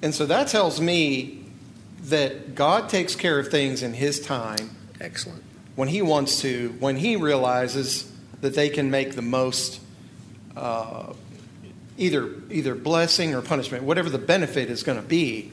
And 0.00 0.14
so 0.14 0.24
that 0.26 0.48
tells 0.48 0.80
me 0.80 1.44
that 2.04 2.54
God 2.54 2.88
takes 2.88 3.14
care 3.14 3.38
of 3.38 3.48
things 3.48 3.82
in 3.82 3.92
his 3.92 4.20
time 4.20 4.70
Excellent. 5.00 5.42
when 5.76 5.88
he 5.88 6.02
wants 6.02 6.40
to, 6.42 6.74
when 6.80 6.96
he 6.96 7.16
realizes 7.16 8.10
that 8.40 8.54
they 8.54 8.68
can 8.68 8.90
make 8.90 9.14
the 9.14 9.22
most 9.22 9.80
uh, 10.56 11.12
either 11.96 12.30
either 12.50 12.74
blessing 12.74 13.34
or 13.34 13.42
punishment, 13.42 13.84
whatever 13.84 14.08
the 14.08 14.18
benefit 14.18 14.70
is 14.70 14.82
going 14.82 15.00
to 15.00 15.06
be. 15.06 15.52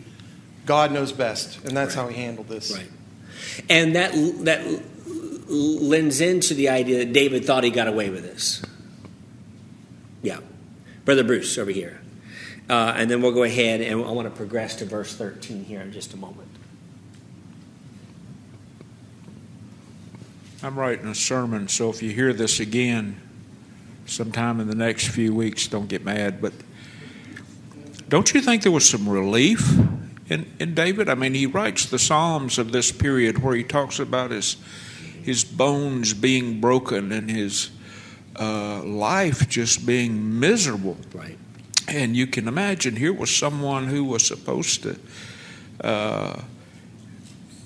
God 0.65 0.91
knows 0.91 1.11
best, 1.11 1.63
and 1.63 1.77
that's 1.77 1.93
how 1.93 2.07
he 2.07 2.15
handled 2.15 2.47
this. 2.47 2.71
Right. 2.71 2.89
And 3.69 3.95
that 3.95 4.13
that 4.45 4.83
lends 5.47 6.21
into 6.21 6.53
the 6.55 6.69
idea 6.69 6.99
that 6.99 7.13
David 7.13 7.45
thought 7.45 7.63
he 7.63 7.69
got 7.69 7.87
away 7.87 8.09
with 8.09 8.23
this. 8.23 8.63
Yeah. 10.23 10.39
Brother 11.03 11.23
Bruce 11.23 11.57
over 11.57 11.69
here. 11.69 12.01
Uh, 12.67 12.93
and 12.95 13.11
then 13.11 13.21
we'll 13.21 13.31
go 13.31 13.43
ahead 13.43 13.81
and 13.81 14.03
I 14.03 14.11
want 14.11 14.27
to 14.27 14.35
progress 14.35 14.77
to 14.77 14.85
verse 14.85 15.15
13 15.15 15.65
here 15.65 15.81
in 15.81 15.91
just 15.91 16.15
a 16.15 16.17
moment. 16.17 16.47
I'm 20.65 20.79
writing 20.79 21.05
a 21.05 21.13
sermon, 21.13 21.67
so 21.67 21.91
if 21.91 22.01
you 22.01 22.09
hear 22.09 22.33
this 22.33 22.59
again 22.59 23.21
sometime 24.07 24.59
in 24.59 24.67
the 24.67 24.73
next 24.73 25.09
few 25.09 25.31
weeks, 25.31 25.67
don't 25.67 25.87
get 25.87 26.03
mad. 26.03 26.41
But 26.41 26.53
don't 28.09 28.33
you 28.33 28.41
think 28.41 28.63
there 28.63 28.71
was 28.71 28.89
some 28.89 29.07
relief 29.07 29.77
in, 30.27 30.51
in 30.59 30.73
David? 30.73 31.07
I 31.07 31.13
mean, 31.13 31.35
he 31.35 31.45
writes 31.45 31.85
the 31.85 31.99
Psalms 31.99 32.57
of 32.57 32.71
this 32.71 32.91
period 32.91 33.43
where 33.43 33.55
he 33.55 33.63
talks 33.63 33.99
about 33.99 34.31
his, 34.31 34.57
his 35.21 35.43
bones 35.43 36.15
being 36.15 36.59
broken 36.59 37.11
and 37.11 37.29
his 37.29 37.69
uh, 38.35 38.81
life 38.81 39.47
just 39.47 39.85
being 39.85 40.39
miserable. 40.39 40.97
Right. 41.13 41.37
And 41.87 42.17
you 42.17 42.25
can 42.25 42.47
imagine 42.47 42.95
here 42.95 43.13
was 43.13 43.29
someone 43.29 43.85
who 43.85 44.03
was 44.03 44.25
supposed 44.25 44.81
to. 44.81 44.99
Uh, 45.79 46.41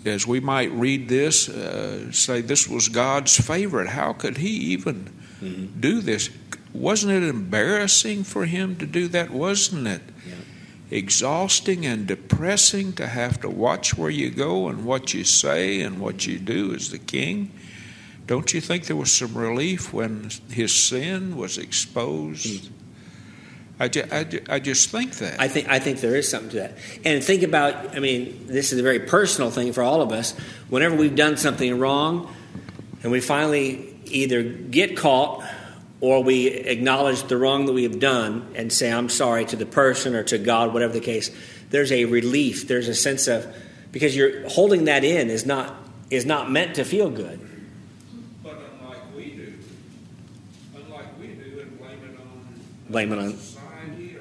as 0.05 0.25
we 0.25 0.39
might 0.39 0.71
read 0.71 1.09
this, 1.09 1.49
uh, 1.49 2.11
say 2.11 2.41
this 2.41 2.67
was 2.67 2.89
God's 2.89 3.35
favorite. 3.37 3.89
How 3.89 4.13
could 4.13 4.37
he 4.37 4.49
even 4.49 5.11
mm-hmm. 5.41 5.79
do 5.79 6.01
this? 6.01 6.29
Wasn't 6.73 7.11
it 7.11 7.23
embarrassing 7.23 8.23
for 8.23 8.45
him 8.45 8.75
to 8.77 8.85
do 8.85 9.07
that? 9.09 9.31
Wasn't 9.31 9.87
it 9.87 10.01
yeah. 10.27 10.35
exhausting 10.91 11.85
and 11.85 12.07
depressing 12.07 12.93
to 12.93 13.07
have 13.07 13.41
to 13.41 13.49
watch 13.49 13.97
where 13.97 14.09
you 14.09 14.29
go 14.29 14.67
and 14.67 14.85
what 14.85 15.13
you 15.13 15.23
say 15.23 15.81
and 15.81 15.99
what 15.99 16.27
you 16.27 16.39
do 16.39 16.73
as 16.73 16.91
the 16.91 16.99
king? 16.99 17.51
Don't 18.27 18.53
you 18.53 18.61
think 18.61 18.85
there 18.85 18.95
was 18.95 19.11
some 19.11 19.35
relief 19.35 19.91
when 19.91 20.29
his 20.51 20.73
sin 20.73 21.35
was 21.35 21.57
exposed? 21.57 22.45
Mm-hmm. 22.45 22.73
I, 23.79 23.87
ju- 23.87 24.03
I, 24.11 24.23
ju- 24.25 24.43
I 24.49 24.59
just 24.59 24.89
think 24.89 25.15
that. 25.15 25.39
I 25.39 25.47
think 25.47 25.69
I 25.69 25.79
think 25.79 26.01
there 26.01 26.15
is 26.15 26.29
something 26.29 26.49
to 26.51 26.55
that. 26.57 26.73
And 27.05 27.23
think 27.23 27.43
about, 27.43 27.95
I 27.95 27.99
mean, 27.99 28.47
this 28.47 28.73
is 28.73 28.79
a 28.79 28.83
very 28.83 28.99
personal 28.99 29.51
thing 29.51 29.71
for 29.71 29.83
all 29.83 30.01
of 30.01 30.11
us. 30.11 30.37
Whenever 30.67 30.95
we've 30.95 31.15
done 31.15 31.37
something 31.37 31.79
wrong, 31.79 32.33
and 33.03 33.11
we 33.11 33.21
finally 33.21 33.95
either 34.05 34.43
get 34.43 34.97
caught 34.97 35.45
or 36.01 36.23
we 36.23 36.47
acknowledge 36.47 37.23
the 37.23 37.37
wrong 37.37 37.65
that 37.67 37.73
we 37.73 37.83
have 37.83 37.99
done 37.99 38.51
and 38.55 38.71
say 38.71 38.91
I'm 38.91 39.09
sorry 39.09 39.45
to 39.45 39.55
the 39.55 39.65
person 39.65 40.15
or 40.15 40.23
to 40.23 40.37
God, 40.37 40.73
whatever 40.73 40.93
the 40.93 40.99
case. 40.99 41.31
There's 41.69 41.91
a 41.91 42.05
relief. 42.05 42.67
There's 42.67 42.87
a 42.87 42.95
sense 42.95 43.27
of 43.27 43.47
because 43.91 44.15
you're 44.15 44.47
holding 44.49 44.85
that 44.85 45.03
in 45.03 45.29
is 45.29 45.45
not 45.45 45.75
is 46.09 46.25
not 46.25 46.51
meant 46.51 46.75
to 46.75 46.83
feel 46.83 47.09
good. 47.09 47.39
But 48.43 48.57
unlike 48.81 49.15
we 49.15 49.31
do, 49.31 49.53
unlike 50.75 51.19
we 51.19 51.27
do, 51.27 51.59
and 51.61 51.77
blame 51.79 51.99
it 52.03 52.19
on 52.19 52.61
blame 52.89 53.11
it 53.13 53.19
on 53.19 53.37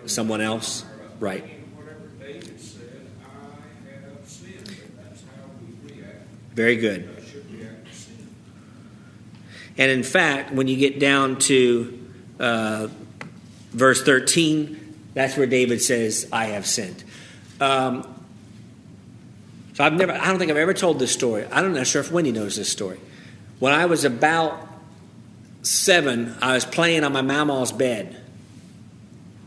someone 0.09 0.41
else. 0.41 0.85
Right. 1.21 1.45
Very 6.55 6.77
good. 6.77 7.09
And 9.79 9.93
in 9.93 10.03
fact, 10.03 10.53
when 10.53 10.67
you 10.67 10.77
get 10.77 10.99
down 10.99 11.39
to 11.41 12.11
uh, 12.41 12.89
verse 13.71 14.03
13, 14.03 14.97
that's 15.15 15.37
where 15.37 15.47
David 15.47 15.81
says, 15.81 16.29
I 16.33 16.47
have 16.47 16.67
sinned. 16.67 17.05
Um, 17.61 18.03
so 19.75 19.85
I've 19.85 19.93
never, 19.93 20.13
I 20.13 20.27
don't 20.27 20.41
think 20.41 20.51
I've 20.51 20.57
ever 20.57 20.75
told 20.75 20.99
this 20.99 21.13
story. 21.13 21.47
I 21.47 21.63
don't 21.63 21.75
know 21.75 21.85
sure 21.85 22.01
if 22.01 22.11
Wendy 22.11 22.33
knows 22.33 22.57
this 22.57 22.69
story. 22.69 22.99
When 23.61 23.73
I 23.73 23.87
was 23.87 24.05
about 24.05 24.67
seven, 25.63 26.35
I 26.43 26.55
was 26.55 26.65
playing 26.65 27.05
on 27.05 27.13
my 27.13 27.23
mama's 27.23 27.71
bed 27.71 28.18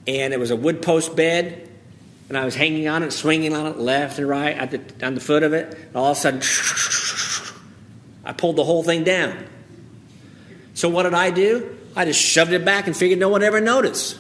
and 0.07 0.33
it 0.33 0.39
was 0.39 0.51
a 0.51 0.55
wood 0.55 0.81
post 0.81 1.15
bed, 1.15 1.69
and 2.29 2.37
I 2.37 2.45
was 2.45 2.55
hanging 2.55 2.87
on 2.87 3.03
it, 3.03 3.11
swinging 3.11 3.55
on 3.55 3.67
it 3.67 3.77
left 3.77 4.17
and 4.17 4.27
right 4.27 4.55
at 4.55 4.71
the, 4.71 5.05
on 5.05 5.15
the 5.15 5.21
foot 5.21 5.43
of 5.43 5.53
it. 5.53 5.73
And 5.73 5.95
all 5.95 6.11
of 6.11 6.17
a 6.17 6.19
sudden, 6.19 6.41
I 8.25 8.33
pulled 8.33 8.55
the 8.55 8.63
whole 8.63 8.83
thing 8.83 9.03
down. 9.03 9.45
So 10.73 10.89
what 10.89 11.03
did 11.03 11.13
I 11.13 11.31
do? 11.31 11.77
I 11.95 12.05
just 12.05 12.21
shoved 12.21 12.53
it 12.53 12.63
back 12.63 12.87
and 12.87 12.95
figured 12.95 13.19
no 13.19 13.29
one 13.29 13.43
ever 13.43 13.59
noticed. 13.59 14.17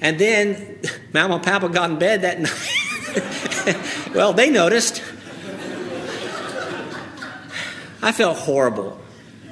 And 0.00 0.18
then 0.18 0.80
Mama 1.12 1.34
and 1.34 1.42
Papa 1.44 1.68
got 1.68 1.90
in 1.90 1.98
bed 1.98 2.22
that 2.22 2.40
night. 4.06 4.14
well, 4.14 4.32
they 4.32 4.50
noticed. 4.50 5.02
I 8.02 8.12
felt 8.12 8.38
horrible. 8.38 8.98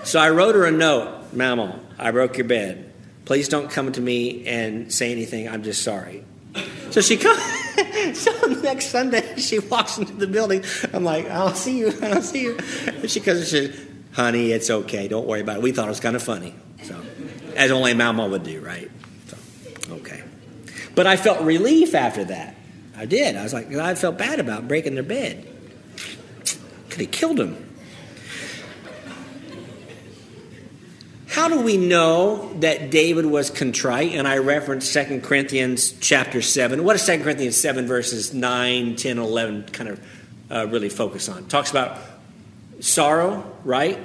So 0.05 0.19
I 0.19 0.31
wrote 0.31 0.55
her 0.55 0.65
a 0.65 0.71
note 0.71 1.33
Mama, 1.33 1.81
I 1.99 2.11
broke 2.11 2.39
your 2.39 2.47
bed. 2.47 2.93
Please 3.29 3.47
don't 3.47 3.71
come 3.71 3.93
to 3.93 4.01
me 4.01 4.47
and 4.47 4.91
say 4.91 5.13
anything. 5.13 5.51
I'm 5.51 5.63
just 5.63 5.83
sorry. 5.83 6.25
So 6.89 7.03
she 7.03 7.19
comes. 7.19 7.39
so 8.19 8.33
next 8.63 8.87
Sunday, 8.87 9.37
she 9.37 9.59
walks 9.59 9.99
into 9.99 10.15
the 10.15 10.27
building. 10.27 10.65
I'm 10.95 11.05
like, 11.05 11.29
I'll 11.29 11.53
see 11.53 11.77
you. 11.77 11.93
I'll 12.03 12.23
see 12.23 12.45
you. 12.45 12.59
And 12.87 13.11
she 13.11 13.21
comes 13.21 13.41
and 13.41 13.47
says, 13.47 13.81
Honey, 14.13 14.53
it's 14.53 14.71
okay. 14.71 15.09
Don't 15.09 15.27
worry 15.27 15.43
about 15.43 15.59
it. 15.59 15.63
We 15.63 15.73
thought 15.73 15.85
it 15.85 15.91
was 15.91 16.01
kind 16.01 16.17
of 16.17 16.23
funny. 16.23 16.55
So, 16.85 16.99
as 17.55 17.71
only 17.71 17.93
a 17.93 17.95
Mama 17.95 18.27
would 18.27 18.45
do, 18.45 18.63
right? 18.63 18.91
So, 19.27 19.37
okay. 19.97 20.23
But 20.95 21.07
I 21.07 21.19
felt 21.19 21.43
relief 21.43 21.95
after 21.95 22.25
that. 22.25 22.57
I 22.97 23.05
did. 23.05 23.37
I 23.37 23.43
was 23.43 23.53
like, 23.53 23.71
I 23.75 23.95
felt 23.95 24.17
bad 24.17 24.41
about 24.41 24.67
breaking 24.67 24.95
their 24.95 25.05
bed. 25.05 25.47
Could 26.89 27.03
have 27.03 27.11
killed 27.11 27.39
him. 27.39 27.78
How 31.29 31.49
do 31.49 31.61
we 31.61 31.77
know 31.77 32.55
that 32.61 32.91
David 32.91 33.27
was 33.27 33.51
contrite? 33.51 34.13
And 34.13 34.27
I 34.27 34.39
referenced 34.39 34.95
2 34.95 35.21
Corinthians 35.21 35.93
chapter 36.01 36.41
7. 36.41 36.83
What 36.83 36.95
does 36.95 37.07
2 37.07 37.23
Corinthians 37.23 37.55
7 37.57 37.87
verses 37.87 38.33
9, 38.33 38.97
10, 38.97 39.19
11 39.19 39.65
kind 39.65 39.91
of 39.91 40.01
uh, 40.51 40.67
really 40.69 40.89
focus 40.89 41.29
on? 41.29 41.47
Talks 41.47 41.71
about 41.71 41.99
sorrow, 42.81 43.45
right? 43.63 43.99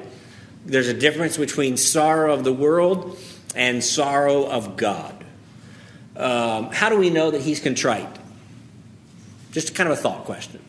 There's 0.66 0.90
a 0.90 0.94
difference 0.94 1.38
between 1.38 1.78
sorrow 1.78 2.34
of 2.34 2.44
the 2.44 2.52
world 2.52 3.18
and 3.56 3.82
sorrow 3.82 4.46
of 4.46 4.76
God. 4.76 5.24
Um, 6.18 6.72
how 6.72 6.90
do 6.90 6.98
we 6.98 7.10
know 7.10 7.32
that 7.32 7.42
he's 7.42 7.62
contrite? 7.62 8.10
Just 9.52 9.76
kind 9.76 9.90
of 9.90 9.98
a 9.98 10.02
thought 10.02 10.26
question. 10.26 10.60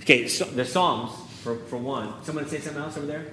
Okay, 0.00 0.28
so 0.28 0.46
the 0.46 0.64
Psalms, 0.64 1.12
for, 1.42 1.56
for 1.56 1.76
one. 1.76 2.14
Someone 2.24 2.48
say 2.48 2.58
something 2.58 2.82
else 2.82 2.96
over 2.96 3.06
there? 3.06 3.26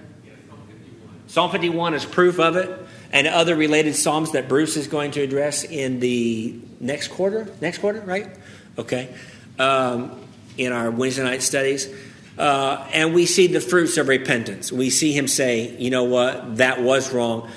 Psalm 1.28 1.51
51 1.51 1.93
is 1.93 2.05
proof 2.05 2.39
of 2.39 2.55
it, 2.55 2.88
and 3.11 3.28
other 3.28 3.55
related 3.55 3.95
Psalms 3.95 4.32
that 4.32 4.47
Bruce 4.47 4.78
is 4.78 4.88
going 4.88 5.11
to 5.11 5.21
address 5.21 5.63
in 5.63 5.99
the 5.99 6.59
next 6.80 7.09
quarter. 7.09 7.47
Next 7.61 7.80
quarter, 7.80 8.01
right? 8.01 8.30
Okay. 8.78 9.13
Um, 9.59 10.28
in 10.57 10.71
our 10.71 10.89
Wednesday 10.89 11.23
night 11.23 11.41
studies. 11.41 11.93
Uh, 12.38 12.88
and 12.93 13.13
we 13.13 13.25
see 13.25 13.47
the 13.47 13.61
fruits 13.61 13.97
of 13.97 14.07
repentance. 14.07 14.71
We 14.71 14.89
see 14.89 15.11
him 15.11 15.28
say, 15.28 15.75
you 15.78 15.89
know 15.89 16.03
what, 16.03 16.57
that 16.57 16.82
was 16.82 17.11
wrong. 17.11 17.49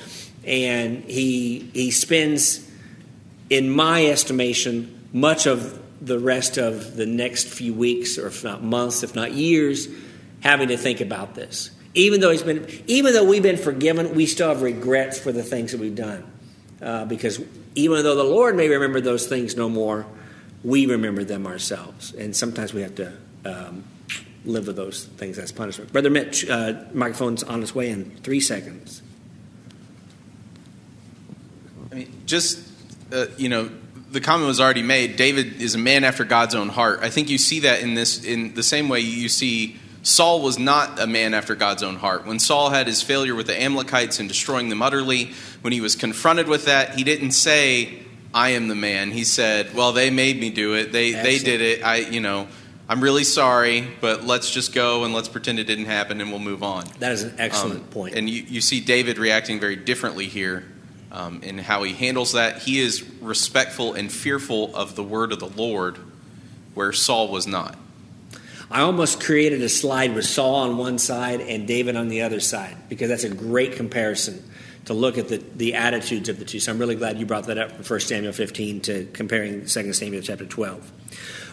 And 0.44 1.04
he, 1.04 1.70
he 1.74 1.90
spends, 1.90 2.68
in 3.50 3.70
my 3.70 4.06
estimation, 4.06 5.08
much 5.12 5.46
of 5.46 5.78
the 6.00 6.18
rest 6.18 6.56
of 6.56 6.96
the 6.96 7.04
next 7.04 7.48
few 7.48 7.74
weeks, 7.74 8.16
or 8.16 8.28
if 8.28 8.42
not 8.42 8.62
months, 8.62 9.02
if 9.02 9.14
not 9.14 9.32
years, 9.32 9.86
having 10.40 10.68
to 10.68 10.78
think 10.78 11.00
about 11.02 11.34
this. 11.34 11.70
Even 11.94 12.20
though 12.20 12.30
he's 12.30 12.42
been, 12.42 12.66
even 12.86 13.12
though 13.12 13.24
we've 13.24 13.42
been 13.42 13.56
forgiven, 13.56 14.14
we 14.14 14.26
still 14.26 14.48
have 14.48 14.62
regrets 14.62 15.18
for 15.18 15.32
the 15.32 15.42
things 15.42 15.72
that 15.72 15.80
we've 15.80 15.96
done. 15.96 16.24
Uh, 16.80 17.04
because 17.04 17.42
even 17.74 18.02
though 18.02 18.14
the 18.14 18.24
Lord 18.24 18.56
may 18.56 18.68
remember 18.68 19.00
those 19.00 19.26
things 19.26 19.56
no 19.56 19.68
more, 19.68 20.06
we 20.62 20.86
remember 20.86 21.24
them 21.24 21.46
ourselves, 21.46 22.12
and 22.14 22.34
sometimes 22.34 22.72
we 22.72 22.82
have 22.82 22.94
to 22.96 23.12
um, 23.44 23.84
live 24.44 24.66
with 24.66 24.76
those 24.76 25.04
things 25.04 25.38
as 25.38 25.52
punishment. 25.52 25.92
Brother 25.92 26.10
Mitch, 26.10 26.48
uh, 26.48 26.84
microphone's 26.92 27.42
on 27.42 27.62
its 27.62 27.74
way 27.74 27.90
in 27.90 28.10
three 28.22 28.40
seconds. 28.40 29.02
I 31.90 31.94
mean, 31.96 32.22
just 32.26 32.70
uh, 33.12 33.26
you 33.36 33.48
know, 33.48 33.70
the 34.10 34.20
comment 34.20 34.46
was 34.46 34.60
already 34.60 34.82
made. 34.82 35.16
David 35.16 35.60
is 35.60 35.74
a 35.74 35.78
man 35.78 36.04
after 36.04 36.24
God's 36.24 36.54
own 36.54 36.68
heart. 36.68 37.00
I 37.02 37.10
think 37.10 37.30
you 37.30 37.38
see 37.38 37.60
that 37.60 37.80
in 37.80 37.94
this 37.94 38.24
in 38.24 38.54
the 38.54 38.62
same 38.62 38.88
way 38.88 39.00
you 39.00 39.28
see 39.28 39.79
Saul 40.02 40.40
was 40.40 40.58
not 40.58 40.98
a 40.98 41.06
man 41.06 41.34
after 41.34 41.54
God's 41.54 41.82
own 41.82 41.96
heart. 41.96 42.26
When 42.26 42.38
Saul 42.38 42.70
had 42.70 42.86
his 42.86 43.02
failure 43.02 43.34
with 43.34 43.46
the 43.46 43.60
Amalekites 43.60 44.18
and 44.18 44.28
destroying 44.28 44.68
them 44.70 44.80
utterly, 44.80 45.32
when 45.60 45.72
he 45.72 45.80
was 45.80 45.94
confronted 45.94 46.48
with 46.48 46.64
that, 46.66 46.94
he 46.94 47.04
didn't 47.04 47.32
say, 47.32 47.98
I 48.32 48.50
am 48.50 48.68
the 48.68 48.74
man. 48.74 49.10
He 49.10 49.24
said, 49.24 49.74
Well, 49.74 49.92
they 49.92 50.10
made 50.10 50.40
me 50.40 50.50
do 50.50 50.74
it. 50.74 50.92
They 50.92 51.12
they 51.12 51.38
did 51.38 51.60
it. 51.60 51.84
I 51.84 51.96
you 51.96 52.20
know, 52.20 52.48
I'm 52.88 53.00
really 53.02 53.24
sorry, 53.24 53.86
but 54.00 54.24
let's 54.24 54.50
just 54.50 54.72
go 54.72 55.04
and 55.04 55.12
let's 55.12 55.28
pretend 55.28 55.58
it 55.58 55.64
didn't 55.64 55.86
happen 55.86 56.20
and 56.20 56.30
we'll 56.30 56.40
move 56.40 56.62
on. 56.62 56.86
That 56.98 57.12
is 57.12 57.22
an 57.24 57.34
excellent 57.38 57.80
Um, 57.80 57.86
point. 57.88 58.14
And 58.14 58.28
you, 58.30 58.42
you 58.42 58.60
see 58.60 58.80
David 58.80 59.18
reacting 59.18 59.60
very 59.60 59.76
differently 59.76 60.26
here 60.26 60.64
um, 61.12 61.40
in 61.42 61.58
how 61.58 61.82
he 61.82 61.92
handles 61.92 62.32
that. 62.32 62.62
He 62.62 62.80
is 62.80 63.04
respectful 63.20 63.94
and 63.94 64.10
fearful 64.10 64.74
of 64.74 64.96
the 64.96 65.04
word 65.04 65.32
of 65.32 65.40
the 65.40 65.48
Lord, 65.48 65.98
where 66.74 66.92
Saul 66.92 67.28
was 67.28 67.46
not. 67.46 67.76
I 68.70 68.82
almost 68.82 69.20
created 69.20 69.62
a 69.62 69.68
slide 69.68 70.14
with 70.14 70.26
Saul 70.26 70.54
on 70.54 70.76
one 70.76 70.98
side 70.98 71.40
and 71.40 71.66
David 71.66 71.96
on 71.96 72.08
the 72.08 72.22
other 72.22 72.38
side 72.38 72.76
because 72.88 73.08
that's 73.08 73.24
a 73.24 73.34
great 73.34 73.72
comparison 73.72 74.44
to 74.84 74.94
look 74.94 75.18
at 75.18 75.28
the, 75.28 75.38
the 75.56 75.74
attitudes 75.74 76.28
of 76.28 76.38
the 76.38 76.44
two. 76.44 76.60
So 76.60 76.70
I'm 76.70 76.78
really 76.78 76.94
glad 76.94 77.18
you 77.18 77.26
brought 77.26 77.46
that 77.46 77.58
up 77.58 77.72
from 77.72 77.84
1 77.84 78.00
Samuel 78.00 78.32
15 78.32 78.80
to 78.82 79.04
comparing 79.12 79.66
2 79.66 79.92
Samuel 79.92 80.22
chapter 80.22 80.46
12. 80.46 80.92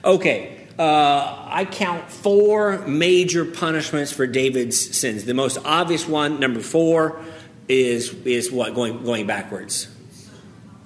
Okay, 0.06 0.68
uh, 0.78 1.48
I 1.50 1.66
count 1.66 2.10
four 2.10 2.86
major 2.88 3.46
punishments 3.46 4.12
for 4.12 4.28
David's 4.28 4.96
sins. 4.96 5.26
The 5.26 5.34
most 5.34 5.58
obvious 5.66 6.08
one, 6.08 6.40
number 6.40 6.60
four, 6.60 7.20
is 7.68 8.14
is 8.26 8.52
what 8.52 8.76
going 8.76 9.04
going 9.04 9.28
backwards. 9.28 9.90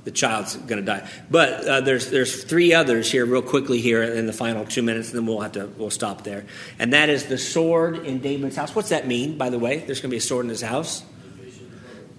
The 0.04 0.12
child's 0.12 0.56
going 0.56 0.80
to 0.80 0.86
die. 0.86 1.08
But 1.30 1.68
uh, 1.68 1.82
there's 1.82 2.10
there's 2.10 2.44
three 2.44 2.74
others 2.74 3.12
here, 3.12 3.24
real 3.24 3.44
quickly 3.44 3.82
here 3.82 4.02
in 4.02 4.26
the 4.26 4.34
final 4.34 4.66
two 4.66 4.82
minutes, 4.82 5.10
and 5.10 5.20
then 5.20 5.28
we'll 5.28 5.42
have 5.42 5.52
to 5.52 5.68
we'll 5.78 5.92
stop 5.92 6.24
there. 6.24 6.46
And 6.80 6.94
that 6.94 7.10
is 7.10 7.26
the 7.26 7.38
sword 7.38 7.98
in 8.06 8.20
David's 8.20 8.56
house. 8.56 8.74
What's 8.74 8.90
that 8.90 9.06
mean, 9.06 9.38
by 9.38 9.52
the 9.52 9.60
way? 9.60 9.78
There's 9.78 10.02
going 10.02 10.10
to 10.10 10.14
be 10.14 10.18
a 10.18 10.22
sword 10.22 10.46
in 10.46 10.50
his 10.50 10.62
house. 10.62 11.04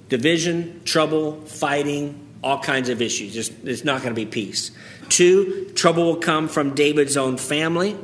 Division, 0.09 0.83
trouble, 0.85 1.41
fighting, 1.41 2.20
all 2.45 2.61
kinds 2.61 2.89
of 2.89 3.03
issues. 3.03 3.35
Just 3.35 3.53
it's 3.64 3.83
not 3.83 4.03
going 4.03 4.14
to 4.14 4.20
be 4.20 4.26
peace. 4.26 4.70
Two, 5.09 5.70
trouble 5.74 6.05
will 6.05 6.16
come 6.16 6.49
from 6.49 6.74
David's 6.74 7.16
own 7.16 7.37
family. 7.37 7.97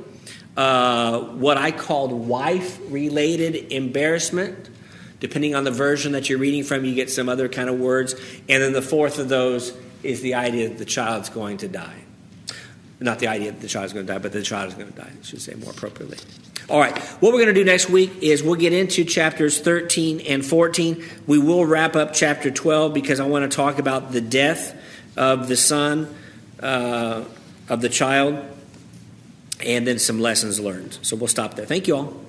Uh, 0.57 1.21
what 1.21 1.57
I 1.57 1.71
called 1.71 2.11
wife-related 2.11 3.73
embarrassment. 3.73 4.71
Depending 5.21 5.55
on 5.55 5.65
the 5.65 5.71
version 5.71 6.13
that 6.13 6.29
you're 6.29 6.39
reading 6.39 6.63
from, 6.63 6.85
you 6.85 6.95
get 6.95 7.11
some 7.11 7.29
other 7.29 7.49
kind 7.49 7.69
of 7.69 7.79
words. 7.79 8.15
And 8.49 8.63
then 8.63 8.73
the 8.73 8.83
fourth 8.83 9.19
of 9.19 9.29
those 9.29 9.77
is 10.03 10.21
the 10.21 10.35
idea 10.35 10.69
that 10.69 10.79
the 10.79 10.85
child's 10.85 11.29
going 11.29 11.59
to 11.59 11.69
die. 11.69 12.05
Not 13.01 13.21
the 13.21 13.29
idea 13.29 13.53
that 13.53 13.61
the 13.61 13.69
child's 13.69 13.93
going 13.93 14.07
to 14.07 14.13
die, 14.13 14.19
but 14.19 14.33
the 14.33 14.43
child 14.43 14.69
is 14.69 14.75
going 14.75 14.93
to 14.93 14.99
die, 14.99 15.11
I 15.11 15.25
should 15.25 15.41
say 15.41 15.55
more 15.55 15.71
appropriately. 15.71 16.19
All 16.69 16.81
right, 16.81 16.97
what 16.99 17.33
we're 17.33 17.41
going 17.41 17.55
to 17.55 17.61
do 17.61 17.65
next 17.65 17.89
week 17.89 18.11
is 18.21 18.43
we'll 18.43 18.57
get 18.57 18.73
into 18.73 19.05
chapters 19.05 19.59
13 19.59 20.21
and 20.21 20.45
14. 20.45 21.03
We 21.27 21.39
will 21.39 21.65
wrap 21.65 21.97
up 21.97 22.13
chapter 22.13 22.51
12 22.51 22.93
because 22.93 23.21
I 23.21 23.27
want 23.27 23.51
to 23.51 23.57
talk 23.57 23.79
about 23.79 24.13
the 24.13 24.21
death 24.21 24.77
of 25.17 25.49
the 25.49 25.57
son, 25.57 26.15
uh, 26.61 27.25
of 27.69 27.81
the 27.81 27.89
child, 27.89 28.45
and 29.65 29.87
then 29.87 29.99
some 29.99 30.21
lessons 30.21 30.61
learned. 30.61 30.99
So 31.03 31.17
we'll 31.17 31.29
stop 31.29 31.55
there. 31.55 31.67
Thank 31.67 31.89
you 31.89 31.97
all. 31.97 32.28